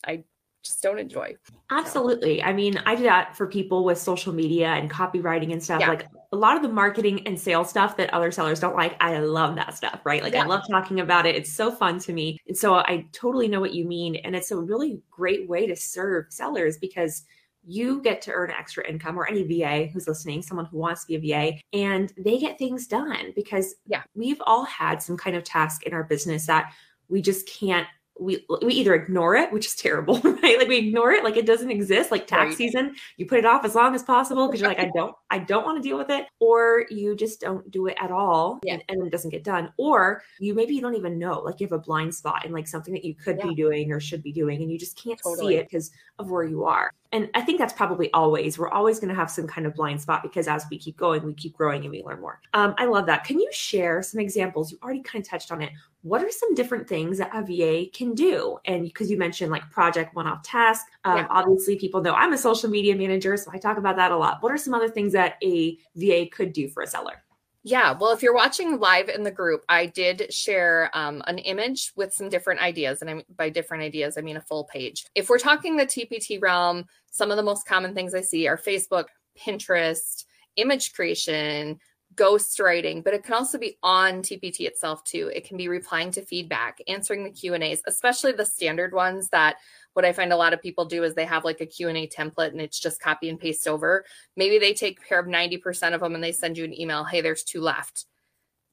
I 0.05 0.23
just 0.63 0.81
don't 0.81 0.99
enjoy. 0.99 1.35
Absolutely. 1.69 2.43
I 2.43 2.53
mean, 2.53 2.81
I 2.85 2.95
do 2.95 3.03
that 3.03 3.35
for 3.35 3.47
people 3.47 3.83
with 3.83 3.97
social 3.97 4.33
media 4.33 4.67
and 4.67 4.89
copywriting 4.89 5.51
and 5.51 5.63
stuff. 5.63 5.81
Yeah. 5.81 5.89
Like 5.89 6.07
a 6.31 6.37
lot 6.37 6.55
of 6.55 6.61
the 6.61 6.69
marketing 6.69 7.25
and 7.25 7.39
sales 7.39 7.69
stuff 7.69 7.97
that 7.97 8.13
other 8.13 8.31
sellers 8.31 8.59
don't 8.59 8.75
like, 8.75 8.95
I 9.01 9.17
love 9.19 9.55
that 9.55 9.75
stuff, 9.75 10.01
right? 10.05 10.23
Like 10.23 10.33
yeah. 10.33 10.43
I 10.43 10.45
love 10.45 10.61
talking 10.69 10.99
about 10.99 11.25
it. 11.25 11.35
It's 11.35 11.51
so 11.51 11.71
fun 11.71 11.99
to 11.99 12.13
me. 12.13 12.37
And 12.47 12.57
so 12.57 12.75
I 12.75 13.07
totally 13.11 13.47
know 13.47 13.59
what 13.59 13.73
you 13.73 13.85
mean. 13.85 14.15
And 14.17 14.35
it's 14.35 14.51
a 14.51 14.57
really 14.57 15.01
great 15.09 15.49
way 15.49 15.67
to 15.67 15.75
serve 15.75 16.25
sellers 16.29 16.77
because 16.77 17.23
you 17.63 18.01
get 18.01 18.21
to 18.23 18.31
earn 18.31 18.51
extra 18.51 18.87
income 18.87 19.17
or 19.17 19.27
any 19.27 19.43
VA 19.43 19.87
who's 19.87 20.07
listening, 20.07 20.41
someone 20.41 20.65
who 20.65 20.77
wants 20.77 21.05
to 21.05 21.19
be 21.19 21.33
a 21.33 21.51
VA, 21.51 21.59
and 21.73 22.11
they 22.17 22.39
get 22.39 22.57
things 22.57 22.87
done 22.87 23.31
because 23.35 23.75
yeah, 23.85 24.01
we've 24.15 24.41
all 24.47 24.65
had 24.65 25.01
some 25.01 25.15
kind 25.15 25.35
of 25.35 25.43
task 25.43 25.83
in 25.83 25.93
our 25.93 26.03
business 26.03 26.47
that 26.47 26.73
we 27.07 27.21
just 27.21 27.47
can't 27.47 27.87
we 28.21 28.45
we 28.61 28.73
either 28.75 28.93
ignore 28.93 29.35
it, 29.35 29.51
which 29.51 29.65
is 29.65 29.75
terrible, 29.75 30.19
right? 30.23 30.57
Like 30.59 30.67
we 30.67 30.77
ignore 30.77 31.11
it, 31.11 31.23
like 31.23 31.37
it 31.37 31.45
doesn't 31.45 31.71
exist. 31.71 32.11
Like 32.11 32.27
tax 32.27 32.49
right. 32.49 32.57
season, 32.57 32.95
you 33.17 33.25
put 33.25 33.39
it 33.39 33.45
off 33.45 33.65
as 33.65 33.73
long 33.73 33.95
as 33.95 34.03
possible 34.03 34.47
because 34.47 34.61
you're 34.61 34.69
like, 34.69 34.79
I 34.79 34.91
don't, 34.93 35.15
I 35.31 35.39
don't 35.39 35.65
want 35.65 35.81
to 35.81 35.87
deal 35.87 35.97
with 35.97 36.09
it, 36.09 36.27
or 36.39 36.85
you 36.89 37.15
just 37.15 37.41
don't 37.41 37.69
do 37.71 37.87
it 37.87 37.97
at 37.99 38.11
all, 38.11 38.59
yeah. 38.63 38.73
and, 38.73 38.83
and, 38.89 39.07
it 39.07 39.09
doesn't 39.09 39.31
get 39.31 39.43
done, 39.43 39.73
or 39.77 40.21
you 40.39 40.53
maybe 40.53 40.75
you 40.75 40.81
don't 40.81 40.95
even 40.95 41.17
know, 41.17 41.39
like 41.39 41.59
you 41.59 41.65
have 41.65 41.73
a 41.73 41.79
blind 41.79 42.13
spot 42.13 42.45
in 42.45 42.51
like 42.51 42.67
something 42.67 42.93
that 42.93 43.03
you 43.03 43.15
could 43.15 43.37
yeah. 43.39 43.47
be 43.47 43.55
doing 43.55 43.91
or 43.91 43.99
should 43.99 44.21
be 44.21 44.31
doing, 44.31 44.61
and 44.61 44.71
you 44.71 44.77
just 44.77 45.01
can't 45.01 45.19
totally. 45.21 45.55
see 45.55 45.57
it 45.57 45.67
because 45.69 45.91
of 46.19 46.29
where 46.29 46.43
you 46.43 46.63
are. 46.63 46.93
And 47.11 47.29
I 47.33 47.41
think 47.41 47.59
that's 47.59 47.73
probably 47.73 48.11
always, 48.13 48.57
we're 48.57 48.69
always 48.69 48.99
going 48.99 49.09
to 49.09 49.15
have 49.15 49.29
some 49.29 49.47
kind 49.47 49.67
of 49.67 49.75
blind 49.75 50.01
spot 50.01 50.23
because 50.23 50.47
as 50.47 50.65
we 50.71 50.77
keep 50.77 50.97
going, 50.97 51.23
we 51.23 51.33
keep 51.33 51.57
growing 51.57 51.81
and 51.81 51.91
we 51.91 52.03
learn 52.03 52.21
more. 52.21 52.39
Um, 52.53 52.73
I 52.77 52.85
love 52.85 53.05
that. 53.07 53.25
Can 53.25 53.39
you 53.39 53.49
share 53.51 54.01
some 54.01 54.19
examples? 54.19 54.71
You 54.71 54.79
already 54.81 55.01
kind 55.01 55.23
of 55.23 55.29
touched 55.29 55.51
on 55.51 55.61
it. 55.61 55.71
What 56.03 56.23
are 56.23 56.31
some 56.31 56.55
different 56.55 56.87
things 56.87 57.17
that 57.17 57.31
a 57.35 57.43
VA 57.43 57.89
can 57.91 58.15
do? 58.15 58.57
And 58.65 58.83
because 58.83 59.11
you 59.11 59.17
mentioned 59.17 59.51
like 59.51 59.69
project 59.69 60.15
one 60.15 60.25
off 60.25 60.41
task, 60.43 60.85
um, 61.03 61.17
yeah. 61.17 61.27
obviously 61.29 61.77
people 61.77 62.01
know 62.01 62.13
I'm 62.13 62.33
a 62.33 62.37
social 62.37 62.69
media 62.69 62.95
manager, 62.95 63.35
so 63.37 63.51
I 63.53 63.57
talk 63.57 63.77
about 63.77 63.97
that 63.97 64.11
a 64.11 64.17
lot. 64.17 64.41
What 64.41 64.51
are 64.51 64.57
some 64.57 64.73
other 64.73 64.89
things 64.89 65.13
that 65.13 65.35
a 65.43 65.77
VA 65.95 66.27
could 66.31 66.53
do 66.53 66.69
for 66.69 66.81
a 66.81 66.87
seller? 66.87 67.23
Yeah, 67.63 67.95
well, 67.99 68.11
if 68.11 68.23
you're 68.23 68.33
watching 68.33 68.79
live 68.79 69.07
in 69.07 69.23
the 69.23 69.31
group, 69.31 69.63
I 69.69 69.85
did 69.85 70.33
share 70.33 70.89
um, 70.95 71.21
an 71.27 71.37
image 71.37 71.91
with 71.95 72.11
some 72.11 72.27
different 72.27 72.59
ideas. 72.59 73.01
And 73.01 73.09
I, 73.09 73.23
by 73.37 73.49
different 73.49 73.83
ideas, 73.83 74.17
I 74.17 74.21
mean 74.21 74.37
a 74.37 74.41
full 74.41 74.63
page. 74.63 75.05
If 75.13 75.29
we're 75.29 75.37
talking 75.37 75.77
the 75.77 75.85
TPT 75.85 76.41
realm, 76.41 76.85
some 77.11 77.29
of 77.29 77.37
the 77.37 77.43
most 77.43 77.67
common 77.67 77.93
things 77.93 78.15
I 78.15 78.21
see 78.21 78.47
are 78.47 78.57
Facebook, 78.57 79.05
Pinterest, 79.37 80.25
image 80.55 80.93
creation, 80.93 81.79
ghostwriting, 82.15 83.03
but 83.03 83.13
it 83.13 83.23
can 83.23 83.33
also 83.33 83.57
be 83.57 83.77
on 83.83 84.21
TPT 84.21 84.61
itself 84.61 85.03
too. 85.03 85.31
It 85.33 85.47
can 85.47 85.55
be 85.55 85.67
replying 85.67 86.11
to 86.11 86.25
feedback, 86.25 86.79
answering 86.87 87.23
the 87.23 87.29
Q 87.29 87.53
and 87.53 87.63
A's, 87.63 87.81
especially 87.87 88.31
the 88.33 88.45
standard 88.45 88.93
ones 88.93 89.29
that 89.29 89.57
what 89.93 90.05
I 90.05 90.13
find 90.13 90.31
a 90.31 90.37
lot 90.37 90.53
of 90.53 90.61
people 90.61 90.85
do 90.85 91.03
is 91.03 91.13
they 91.13 91.25
have 91.25 91.45
like 91.45 91.61
a 91.61 91.65
Q&A 91.65 92.07
template 92.07 92.51
and 92.51 92.61
it's 92.61 92.79
just 92.79 93.01
copy 93.01 93.29
and 93.29 93.39
paste 93.39 93.67
over. 93.67 94.05
Maybe 94.35 94.57
they 94.57 94.73
take 94.73 95.05
care 95.07 95.19
of 95.19 95.27
90% 95.27 95.93
of 95.93 96.01
them 96.01 96.15
and 96.15 96.23
they 96.23 96.31
send 96.31 96.57
you 96.57 96.63
an 96.63 96.79
email, 96.79 97.03
"Hey, 97.03 97.21
there's 97.21 97.43
two 97.43 97.61
left." 97.61 98.05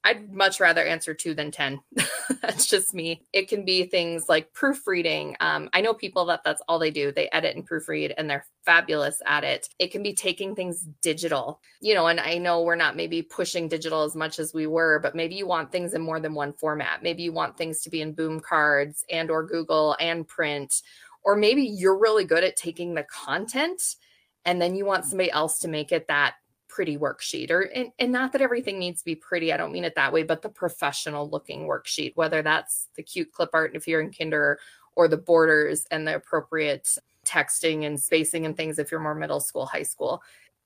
I'd 0.05 0.33
much 0.33 0.61
rather 0.61 0.83
answer 0.83 1.13
two 1.13 1.35
than 1.35 1.51
10. 1.51 1.81
that's 2.41 2.67
just 2.67 2.95
me. 2.95 3.23
It 3.33 3.49
can 3.49 3.65
be 3.65 3.85
things 3.85 4.29
like 4.29 4.53
proofreading. 4.53 5.37
Um, 5.41 5.69
I 5.73 5.81
know 5.81 5.93
people 5.93 6.25
that 6.27 6.45
that's 6.45 6.63
all 6.69 6.79
they 6.79 6.91
do. 6.91 7.11
They 7.11 7.29
edit 7.31 7.57
and 7.57 7.69
proofread 7.69 8.15
and 8.17 8.31
they're 8.31 8.47
fabulous 8.65 9.21
at 9.27 9.45
it. 9.45 9.69
It 9.79 9.91
can 9.91 10.03
be 10.03 10.15
taking 10.15 10.55
things 10.55 10.87
digital, 11.03 11.61
you 11.81 11.95
know, 11.95 12.07
and 12.07 12.21
I 12.21 12.39
know 12.39 12.63
we're 12.63 12.77
not 12.77 12.97
maybe 12.97 13.23
pushing 13.23 13.69
digital 13.69 14.03
as 14.05 14.15
much 14.15 14.39
as 14.39 14.55
we 14.55 14.67
were, 14.67 15.01
but 15.01 15.15
maybe 15.15 15.35
you 15.35 15.47
want 15.47 15.73
things 15.73 15.95
in 15.95 16.01
more 16.01 16.21
than 16.21 16.35
one 16.35 16.53
format. 16.53 17.03
Maybe 17.03 17.23
you 17.23 17.33
want 17.33 17.57
things 17.57 17.81
to 17.83 17.91
be 17.91 18.01
in 18.01 18.13
boom 18.13 18.41
cards 18.41 19.05
and 19.11 19.31
or 19.31 19.45
Google 19.45 19.97
and 20.01 20.27
print 20.27 20.83
or 21.29 21.37
maybe 21.37 21.63
you're 21.63 21.99
really 21.99 22.25
good 22.25 22.43
at 22.43 22.57
taking 22.57 22.95
the 22.95 23.05
content 23.05 23.97
and 24.45 24.61
then 24.61 24.75
you 24.75 24.85
want 24.85 25.05
mm. 25.05 25.09
somebody 25.09 25.31
else 25.31 25.61
to 25.61 25.69
make 25.69 25.93
it 25.93 26.09
that 26.09 26.35
pretty 26.69 26.99
worksheet 26.99 27.51
or 27.51 27.61
and, 27.61 27.91
and, 27.99 28.13
not 28.13 28.33
that 28.33 28.43
everything 28.43 28.79
needs 28.79 29.01
to 29.01 29.05
be 29.05 29.15
pretty 29.15 29.53
i 29.53 29.57
don't 29.57 29.73
mean 29.73 29.85
it 29.85 29.95
that 29.95 30.13
way 30.13 30.23
but 30.23 30.43
the 30.43 30.49
professional 30.49 31.29
looking 31.29 31.67
worksheet 31.67 32.13
whether 32.15 32.43
that's 32.43 32.89
the 32.97 33.03
cute 33.03 33.33
clip 33.33 33.51
art 33.53 33.75
if 33.75 33.89
you're 33.89 34.01
in 34.01 34.13
kinder 34.13 34.59
or 34.99 35.07
the 35.07 35.17
borders 35.17 35.87
and 35.93 36.07
the 36.07 36.17
appropriate 36.17 36.99
texting 37.25 37.87
and 37.87 38.01
spacing 38.01 38.47
and 38.47 38.57
things 38.57 38.81
if 38.81 38.91
you're 38.91 39.01
more 39.01 39.15
middle 39.15 39.39
school 39.39 39.67
high 39.67 39.85
school. 39.85 40.23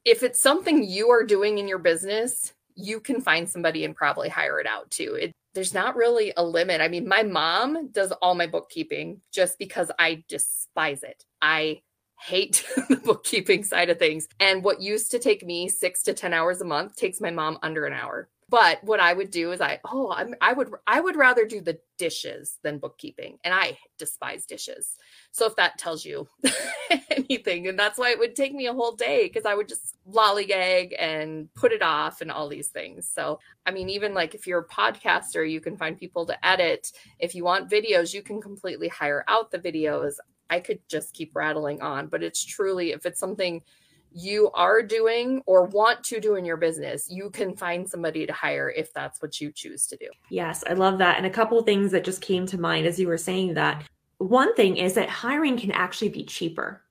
If 0.07 0.23
it's 0.23 0.41
something 0.41 0.83
you 0.83 1.11
are 1.11 1.25
doing 1.25 1.59
in 1.59 1.69
your 1.69 1.79
business 1.79 2.55
you 2.75 3.01
can 3.01 3.21
find 3.21 3.49
somebody 3.49 3.85
and 3.85 3.95
probably 3.97 4.29
hire 4.29 4.61
it 4.61 4.67
out 4.67 4.91
too 4.91 5.15
it, 5.21 5.33
there's 5.55 5.75
not 5.75 5.97
really 5.97 6.33
a 6.37 6.45
limit. 6.45 6.81
I 6.81 6.89
mean, 6.89 7.07
my 7.07 7.23
mom 7.23 7.89
does 7.89 8.13
all 8.23 8.35
my 8.35 8.47
bookkeeping 8.47 9.21
just 9.33 9.59
because 9.59 9.91
I 9.99 10.25
despise 10.29 11.03
it. 11.03 11.25
I 11.41 11.83
hate 12.21 12.65
the 12.89 12.97
bookkeeping 12.97 13.65
side 13.65 13.91
of 13.91 13.99
things. 13.99 14.29
And 14.41 14.65
what 14.65 14.81
used 14.81 15.11
to 15.11 15.19
take 15.19 15.45
me 15.45 15.69
six 15.69 16.03
to 16.05 16.15
10 16.15 16.33
hours 16.33 16.61
a 16.61 16.65
month 16.65 16.97
takes 16.97 17.21
my 17.21 17.31
mom 17.31 17.59
under 17.63 17.85
an 17.85 17.93
hour. 17.93 18.29
But 18.53 18.85
what 18.85 19.01
I 19.01 19.15
would 19.15 19.31
do 19.31 19.53
is 19.53 19.63
I 19.63 19.81
oh 19.91 20.13
I'm, 20.15 20.35
I 20.43 20.53
would 20.53 20.69
I 20.87 21.01
would 21.01 21.17
rather 21.17 21.47
do 21.47 21.63
the 21.63 21.79
dishes 21.97 22.59
than 22.63 22.79
bookkeeping, 22.79 23.39
and 23.45 23.55
I 23.55 23.79
despise 23.97 24.45
dishes. 24.45 24.99
So 25.31 25.47
if 25.47 25.57
that 25.57 25.79
tells 25.79 26.05
you 26.05 26.29
anything, 27.11 27.67
and 27.67 27.79
that's 27.79 27.99
why 27.99 28.11
it 28.11 28.19
would 28.19 28.37
take 28.37 28.53
me 28.53 28.67
a 28.67 28.75
whole 28.75 28.93
day 28.93 29.27
because 29.27 29.47
I 29.47 29.55
would 29.55 29.69
just 29.69 29.97
lollygag 30.07 30.95
and 30.99 31.49
put 31.55 31.73
it 31.73 31.81
off 31.81 32.21
and 32.21 32.31
all 32.31 32.47
these 32.47 32.69
things. 32.69 33.09
So 33.09 33.41
I 33.65 33.71
mean, 33.71 33.89
even 33.89 34.13
like 34.13 34.35
if 34.35 34.47
you're 34.47 34.61
a 34.61 34.69
podcaster, 34.69 35.51
you 35.51 35.63
can 35.63 35.79
find 35.79 35.97
people 35.97 36.27
to 36.27 36.47
edit. 36.47 36.93
If 37.21 37.35
you 37.35 37.45
want 37.45 37.71
videos, 37.71 38.13
you 38.13 38.21
can 38.21 38.39
completely 38.39 38.89
hire 38.89 39.25
out 39.29 39.51
the 39.51 39.61
videos. 39.61 40.17
I 40.51 40.61
could 40.61 40.81
just 40.91 41.15
keep 41.15 41.35
rattling 41.35 41.81
on, 41.81 42.09
but 42.09 42.23
it's 42.23 42.45
truly 42.45 42.93
if 42.93 43.07
it's 43.07 43.19
something 43.19 43.63
you 44.15 44.51
are 44.53 44.83
doing 44.83 45.43
or 45.47 45.65
want 45.67 46.03
to 46.05 46.21
do 46.21 46.37
in 46.37 46.45
your 46.45 46.57
business, 46.57 47.09
you 47.11 47.31
can 47.31 47.57
find 47.57 47.89
somebody 47.89 48.27
to 48.27 48.33
hire 48.33 48.71
if 48.71 48.93
that's 48.93 49.21
what 49.23 49.41
you 49.41 49.53
choose 49.53 49.87
to 49.87 49.97
do. 49.97 50.09
Yes, 50.31 50.65
I 50.69 50.75
love 50.75 50.99
that. 50.99 51.17
And 51.17 51.27
a 51.27 51.31
couple 51.31 51.59
of 51.59 51.67
things 51.67 51.91
that 51.93 52.05
just 52.05 52.21
came 52.21 52.47
to 52.47 52.61
mind 52.61 52.87
as 52.87 52.99
you 52.99 53.09
were 53.09 53.19
saying 53.19 53.55
that. 53.55 53.85
One 54.19 54.55
thing 54.55 54.77
is 54.77 54.95
that 54.95 55.09
hiring 55.09 55.59
can 55.59 55.73
actually 55.73 56.11
be 56.11 56.25
cheaper. 56.25 56.83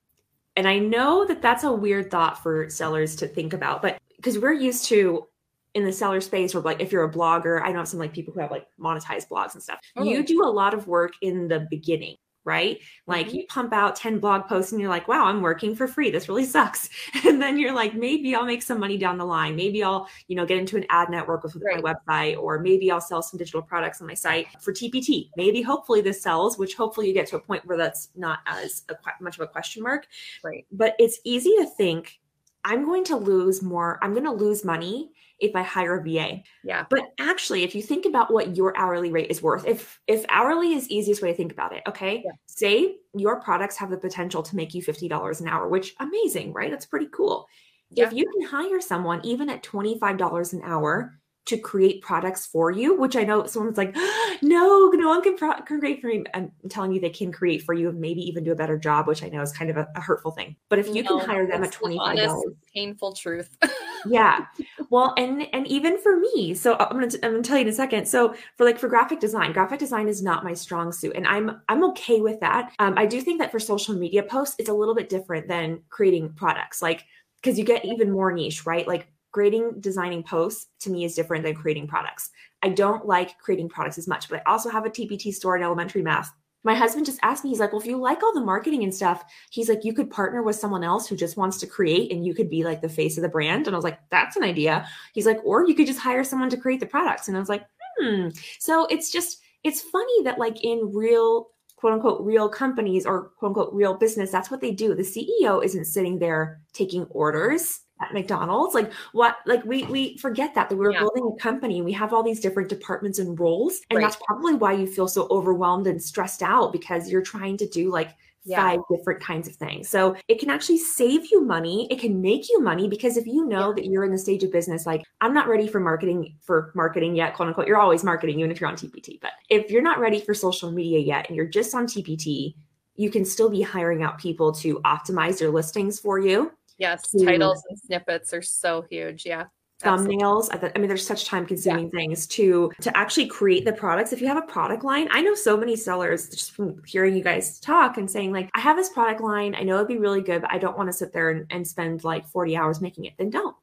And 0.56 0.68
I 0.68 0.78
know 0.78 1.24
that 1.26 1.40
that's 1.40 1.64
a 1.64 1.72
weird 1.72 2.10
thought 2.10 2.42
for 2.42 2.68
sellers 2.68 3.16
to 3.16 3.26
think 3.26 3.54
about, 3.54 3.80
but 3.80 3.98
because 4.16 4.38
we're 4.38 4.52
used 4.52 4.84
to 4.86 5.26
in 5.74 5.84
the 5.84 5.92
seller 5.92 6.20
space 6.20 6.54
or 6.54 6.60
like 6.60 6.80
if 6.80 6.92
you're 6.92 7.04
a 7.04 7.10
blogger, 7.10 7.62
I 7.62 7.72
know 7.72 7.84
some 7.84 7.98
like 7.98 8.12
people 8.12 8.34
who 8.34 8.40
have 8.40 8.50
like 8.50 8.66
monetized 8.78 9.28
blogs 9.28 9.54
and 9.54 9.62
stuff. 9.62 9.80
Oh. 9.96 10.04
You 10.04 10.22
do 10.22 10.44
a 10.44 10.50
lot 10.50 10.74
of 10.74 10.86
work 10.86 11.12
in 11.22 11.48
the 11.48 11.66
beginning 11.70 12.16
right? 12.44 12.80
Like 13.06 13.28
mm-hmm. 13.28 13.36
you 13.36 13.46
pump 13.48 13.72
out 13.72 13.96
10 13.96 14.18
blog 14.18 14.46
posts 14.46 14.72
and 14.72 14.80
you're 14.80 14.90
like, 14.90 15.08
wow, 15.08 15.26
I'm 15.26 15.42
working 15.42 15.74
for 15.74 15.86
free. 15.86 16.10
This 16.10 16.28
really 16.28 16.44
sucks. 16.52 16.88
And 17.24 17.40
then 17.40 17.58
you're 17.58 17.74
like, 17.74 17.94
maybe 17.94 18.34
I'll 18.34 18.44
make 18.44 18.62
some 18.62 18.80
money 18.80 18.98
down 18.98 19.18
the 19.18 19.24
line. 19.24 19.56
Maybe 19.56 19.82
I'll, 19.82 20.08
you 20.28 20.36
know, 20.36 20.44
get 20.44 20.58
into 20.58 20.76
an 20.76 20.84
ad 20.90 21.10
network 21.10 21.42
with 21.44 21.56
right. 21.56 21.82
my 21.82 21.94
website, 21.94 22.38
or 22.38 22.58
maybe 22.58 22.90
I'll 22.90 23.00
sell 23.00 23.22
some 23.22 23.38
digital 23.38 23.62
products 23.62 24.00
on 24.00 24.06
my 24.06 24.14
site 24.14 24.46
for 24.60 24.72
TPT. 24.72 25.30
Maybe 25.36 25.62
hopefully 25.62 26.00
this 26.00 26.22
sells, 26.22 26.58
which 26.58 26.74
hopefully 26.74 27.08
you 27.08 27.14
get 27.14 27.26
to 27.28 27.36
a 27.36 27.40
point 27.40 27.64
where 27.66 27.78
that's 27.78 28.08
not 28.16 28.40
as 28.46 28.82
a, 28.88 28.94
much 29.20 29.36
of 29.36 29.42
a 29.42 29.46
question 29.46 29.82
mark. 29.82 30.06
Right. 30.42 30.66
But 30.72 30.94
it's 30.98 31.20
easy 31.24 31.54
to 31.58 31.66
think 31.66 32.18
I'm 32.64 32.84
going 32.84 33.04
to 33.04 33.16
lose 33.16 33.62
more, 33.62 33.98
I'm 34.02 34.12
going 34.12 34.24
to 34.24 34.32
lose 34.32 34.64
money 34.64 35.12
if 35.38 35.54
I 35.54 35.62
hire 35.62 35.98
a 35.98 36.02
VA. 36.02 36.42
Yeah. 36.64 36.84
But 36.88 37.12
actually, 37.18 37.62
if 37.64 37.74
you 37.74 37.82
think 37.82 38.06
about 38.06 38.32
what 38.32 38.56
your 38.56 38.76
hourly 38.76 39.10
rate 39.10 39.30
is 39.30 39.42
worth, 39.42 39.66
if 39.66 40.00
if 40.06 40.24
hourly 40.28 40.74
is 40.74 40.88
easiest 40.88 41.22
way 41.22 41.30
to 41.30 41.36
think 41.36 41.52
about 41.52 41.74
it, 41.74 41.82
okay? 41.88 42.22
Yeah. 42.24 42.32
Say 42.46 42.96
your 43.14 43.40
products 43.40 43.76
have 43.76 43.90
the 43.90 43.98
potential 43.98 44.42
to 44.42 44.56
make 44.56 44.74
you 44.74 44.82
$50 44.82 45.40
an 45.40 45.48
hour, 45.48 45.68
which 45.68 45.94
amazing, 46.00 46.52
right? 46.52 46.70
That's 46.70 46.86
pretty 46.86 47.08
cool. 47.12 47.46
Yeah. 47.90 48.06
If 48.06 48.12
you 48.12 48.26
can 48.26 48.48
hire 48.48 48.80
someone 48.80 49.20
even 49.24 49.50
at 49.50 49.62
$25 49.62 50.52
an 50.52 50.62
hour 50.64 51.18
to 51.44 51.56
create 51.58 52.02
products 52.02 52.46
for 52.46 52.70
you, 52.70 52.96
which 52.98 53.16
I 53.16 53.24
know 53.24 53.46
someone's 53.46 53.76
like, 53.76 53.94
no, 54.42 54.90
no 54.90 55.08
one 55.08 55.22
can, 55.22 55.36
pro- 55.36 55.60
create 55.62 56.00
for 56.00 56.06
me. 56.06 56.24
I'm 56.34 56.52
telling 56.68 56.92
you 56.92 57.00
they 57.00 57.10
can 57.10 57.32
create 57.32 57.62
for 57.62 57.74
you 57.74 57.88
and 57.88 58.00
maybe 58.00 58.20
even 58.22 58.44
do 58.44 58.52
a 58.52 58.56
better 58.56 58.78
job, 58.78 59.08
which 59.08 59.22
I 59.22 59.28
know 59.28 59.42
is 59.42 59.52
kind 59.52 59.70
of 59.70 59.76
a, 59.76 59.88
a 59.96 60.00
hurtful 60.00 60.30
thing. 60.30 60.56
But 60.68 60.78
if 60.78 60.88
you 60.94 61.02
no, 61.02 61.18
can 61.18 61.28
hire 61.28 61.46
them 61.46 61.64
at 61.64 61.72
$25, 61.72 62.42
painful 62.72 63.14
truth. 63.14 63.50
yeah. 64.06 64.46
Well, 64.90 65.14
and 65.16 65.46
and 65.52 65.66
even 65.66 65.98
for 65.98 66.18
me, 66.18 66.54
so 66.54 66.76
I'm 66.78 67.00
gonna 67.00 67.12
I'm 67.22 67.32
gonna 67.32 67.42
tell 67.42 67.56
you 67.56 67.62
in 67.62 67.68
a 67.68 67.72
second. 67.72 68.06
So 68.06 68.34
for 68.56 68.64
like 68.64 68.78
for 68.78 68.88
graphic 68.88 69.20
design, 69.20 69.52
graphic 69.52 69.78
design 69.78 70.08
is 70.08 70.22
not 70.22 70.44
my 70.44 70.54
strong 70.54 70.92
suit, 70.92 71.16
and 71.16 71.26
I'm 71.26 71.60
I'm 71.68 71.84
okay 71.90 72.20
with 72.20 72.40
that. 72.40 72.72
Um, 72.78 72.94
I 72.96 73.06
do 73.06 73.20
think 73.20 73.40
that 73.40 73.50
for 73.50 73.58
social 73.58 73.94
media 73.94 74.22
posts, 74.22 74.56
it's 74.58 74.68
a 74.68 74.74
little 74.74 74.94
bit 74.94 75.08
different 75.08 75.48
than 75.48 75.80
creating 75.88 76.34
products, 76.34 76.82
like 76.82 77.04
because 77.42 77.58
you 77.58 77.64
get 77.64 77.84
even 77.84 78.10
more 78.10 78.32
niche, 78.32 78.66
right? 78.66 78.86
Like 78.86 79.08
grading 79.32 79.80
designing 79.80 80.22
posts 80.22 80.68
to 80.80 80.90
me 80.90 81.04
is 81.04 81.14
different 81.14 81.44
than 81.44 81.54
creating 81.54 81.88
products. 81.88 82.30
I 82.62 82.68
don't 82.68 83.06
like 83.06 83.38
creating 83.38 83.70
products 83.70 83.98
as 83.98 84.06
much, 84.06 84.28
but 84.28 84.40
I 84.40 84.50
also 84.50 84.70
have 84.70 84.86
a 84.86 84.90
TPT 84.90 85.32
store 85.34 85.56
in 85.56 85.62
elementary 85.62 86.02
math. 86.02 86.30
My 86.64 86.76
husband 86.76 87.06
just 87.06 87.18
asked 87.22 87.42
me, 87.42 87.50
he's 87.50 87.58
like, 87.58 87.72
Well, 87.72 87.80
if 87.80 87.86
you 87.86 87.96
like 87.96 88.22
all 88.22 88.32
the 88.32 88.44
marketing 88.44 88.84
and 88.84 88.94
stuff, 88.94 89.24
he's 89.50 89.68
like, 89.68 89.84
you 89.84 89.92
could 89.92 90.10
partner 90.10 90.42
with 90.42 90.54
someone 90.54 90.84
else 90.84 91.08
who 91.08 91.16
just 91.16 91.36
wants 91.36 91.58
to 91.58 91.66
create 91.66 92.12
and 92.12 92.24
you 92.24 92.34
could 92.34 92.48
be 92.48 92.62
like 92.62 92.80
the 92.80 92.88
face 92.88 93.16
of 93.16 93.22
the 93.22 93.28
brand. 93.28 93.66
And 93.66 93.74
I 93.74 93.78
was 93.78 93.84
like, 93.84 93.98
That's 94.10 94.36
an 94.36 94.44
idea. 94.44 94.86
He's 95.12 95.26
like, 95.26 95.40
Or 95.44 95.66
you 95.66 95.74
could 95.74 95.88
just 95.88 95.98
hire 95.98 96.22
someone 96.22 96.50
to 96.50 96.56
create 96.56 96.78
the 96.78 96.86
products. 96.86 97.26
And 97.26 97.36
I 97.36 97.40
was 97.40 97.48
like, 97.48 97.66
Hmm. 97.98 98.28
So 98.58 98.86
it's 98.86 99.10
just, 99.10 99.40
it's 99.64 99.80
funny 99.80 100.22
that 100.22 100.38
like 100.38 100.62
in 100.62 100.92
real 100.94 101.48
quote 101.76 101.94
unquote 101.94 102.24
real 102.24 102.48
companies 102.48 103.04
or 103.06 103.30
quote 103.38 103.50
unquote 103.50 103.74
real 103.74 103.94
business, 103.94 104.30
that's 104.30 104.50
what 104.50 104.60
they 104.60 104.70
do. 104.70 104.94
The 104.94 105.02
CEO 105.02 105.64
isn't 105.64 105.86
sitting 105.86 106.20
there 106.20 106.60
taking 106.72 107.06
orders 107.06 107.80
at 108.02 108.12
McDonald's. 108.12 108.74
Like 108.74 108.92
what 109.12 109.36
like 109.46 109.64
we 109.64 109.84
we 109.84 110.18
forget 110.18 110.54
that 110.54 110.68
that 110.68 110.76
we're 110.76 110.92
yeah. 110.92 111.00
building 111.00 111.32
a 111.36 111.40
company. 111.40 111.82
We 111.82 111.92
have 111.92 112.12
all 112.12 112.22
these 112.22 112.40
different 112.40 112.68
departments 112.68 113.18
and 113.18 113.38
roles. 113.38 113.80
And 113.90 113.98
right. 113.98 114.04
that's 114.04 114.22
probably 114.26 114.54
why 114.54 114.72
you 114.72 114.86
feel 114.86 115.08
so 115.08 115.26
overwhelmed 115.30 115.86
and 115.86 116.02
stressed 116.02 116.42
out 116.42 116.72
because 116.72 117.10
you're 117.10 117.22
trying 117.22 117.56
to 117.58 117.68
do 117.68 117.90
like 117.90 118.14
yeah. 118.44 118.56
five 118.56 118.80
different 118.90 119.20
kinds 119.20 119.48
of 119.48 119.54
things. 119.54 119.88
So 119.88 120.16
it 120.28 120.40
can 120.40 120.50
actually 120.50 120.78
save 120.78 121.30
you 121.30 121.44
money. 121.44 121.86
It 121.90 122.00
can 122.00 122.20
make 122.20 122.48
you 122.48 122.60
money 122.60 122.88
because 122.88 123.16
if 123.16 123.26
you 123.26 123.46
know 123.46 123.68
yeah. 123.68 123.74
that 123.76 123.86
you're 123.86 124.04
in 124.04 124.12
the 124.12 124.18
stage 124.18 124.42
of 124.42 124.52
business, 124.52 124.86
like 124.86 125.02
I'm 125.20 125.34
not 125.34 125.48
ready 125.48 125.68
for 125.68 125.80
marketing 125.80 126.36
for 126.42 126.72
marketing 126.74 127.16
yet, 127.16 127.34
quote 127.34 127.48
unquote, 127.48 127.66
you're 127.66 127.80
always 127.80 128.04
marketing, 128.04 128.40
even 128.40 128.50
if 128.50 128.60
you're 128.60 128.70
on 128.70 128.76
TPT. 128.76 129.20
But 129.20 129.32
if 129.48 129.70
you're 129.70 129.82
not 129.82 130.00
ready 130.00 130.20
for 130.20 130.34
social 130.34 130.70
media 130.70 130.98
yet 130.98 131.28
and 131.28 131.36
you're 131.36 131.46
just 131.46 131.74
on 131.74 131.86
TPT, 131.86 132.54
you 132.96 133.10
can 133.10 133.24
still 133.24 133.48
be 133.48 133.62
hiring 133.62 134.02
out 134.02 134.18
people 134.18 134.52
to 134.52 134.78
optimize 134.80 135.40
your 135.40 135.50
listings 135.50 135.98
for 135.98 136.18
you 136.18 136.52
Yes, 136.82 137.08
to, 137.12 137.24
titles 137.24 137.62
and 137.68 137.78
snippets 137.78 138.34
are 138.34 138.42
so 138.42 138.84
huge. 138.90 139.24
Yeah. 139.24 139.44
thumbnails 139.80 140.48
i 140.52 140.78
mean 140.78 140.88
there's 140.88 141.06
such 141.06 141.24
time 141.24 141.44
consuming 141.44 141.90
yeah. 141.92 141.98
things 141.98 142.26
to 142.26 142.70
to 142.80 142.96
actually 142.96 143.26
create 143.26 143.64
the 143.64 143.72
products 143.72 144.12
if 144.12 144.20
you 144.20 144.28
have 144.28 144.36
a 144.36 144.46
product 144.46 144.84
line 144.84 145.08
i 145.10 145.20
know 145.20 145.34
so 145.34 145.56
many 145.56 145.74
sellers 145.74 146.28
just 146.28 146.52
from 146.52 146.80
hearing 146.86 147.16
you 147.16 147.22
guys 147.22 147.58
talk 147.58 147.98
and 147.98 148.08
saying 148.08 148.30
like 148.32 148.48
i 148.54 148.60
have 148.60 148.76
this 148.76 148.90
product 148.90 149.20
line 149.20 149.56
i 149.56 149.62
know 149.62 149.74
it'd 149.76 149.88
be 149.88 149.98
really 149.98 150.22
good 150.22 150.40
but 150.40 150.52
i 150.52 150.58
don't 150.58 150.76
want 150.76 150.88
to 150.88 150.92
sit 150.92 151.12
there 151.12 151.30
and, 151.30 151.46
and 151.50 151.66
spend 151.66 152.04
like 152.04 152.24
40 152.28 152.56
hours 152.56 152.80
making 152.80 153.06
it 153.06 153.14
then 153.18 153.28
don't 153.28 153.56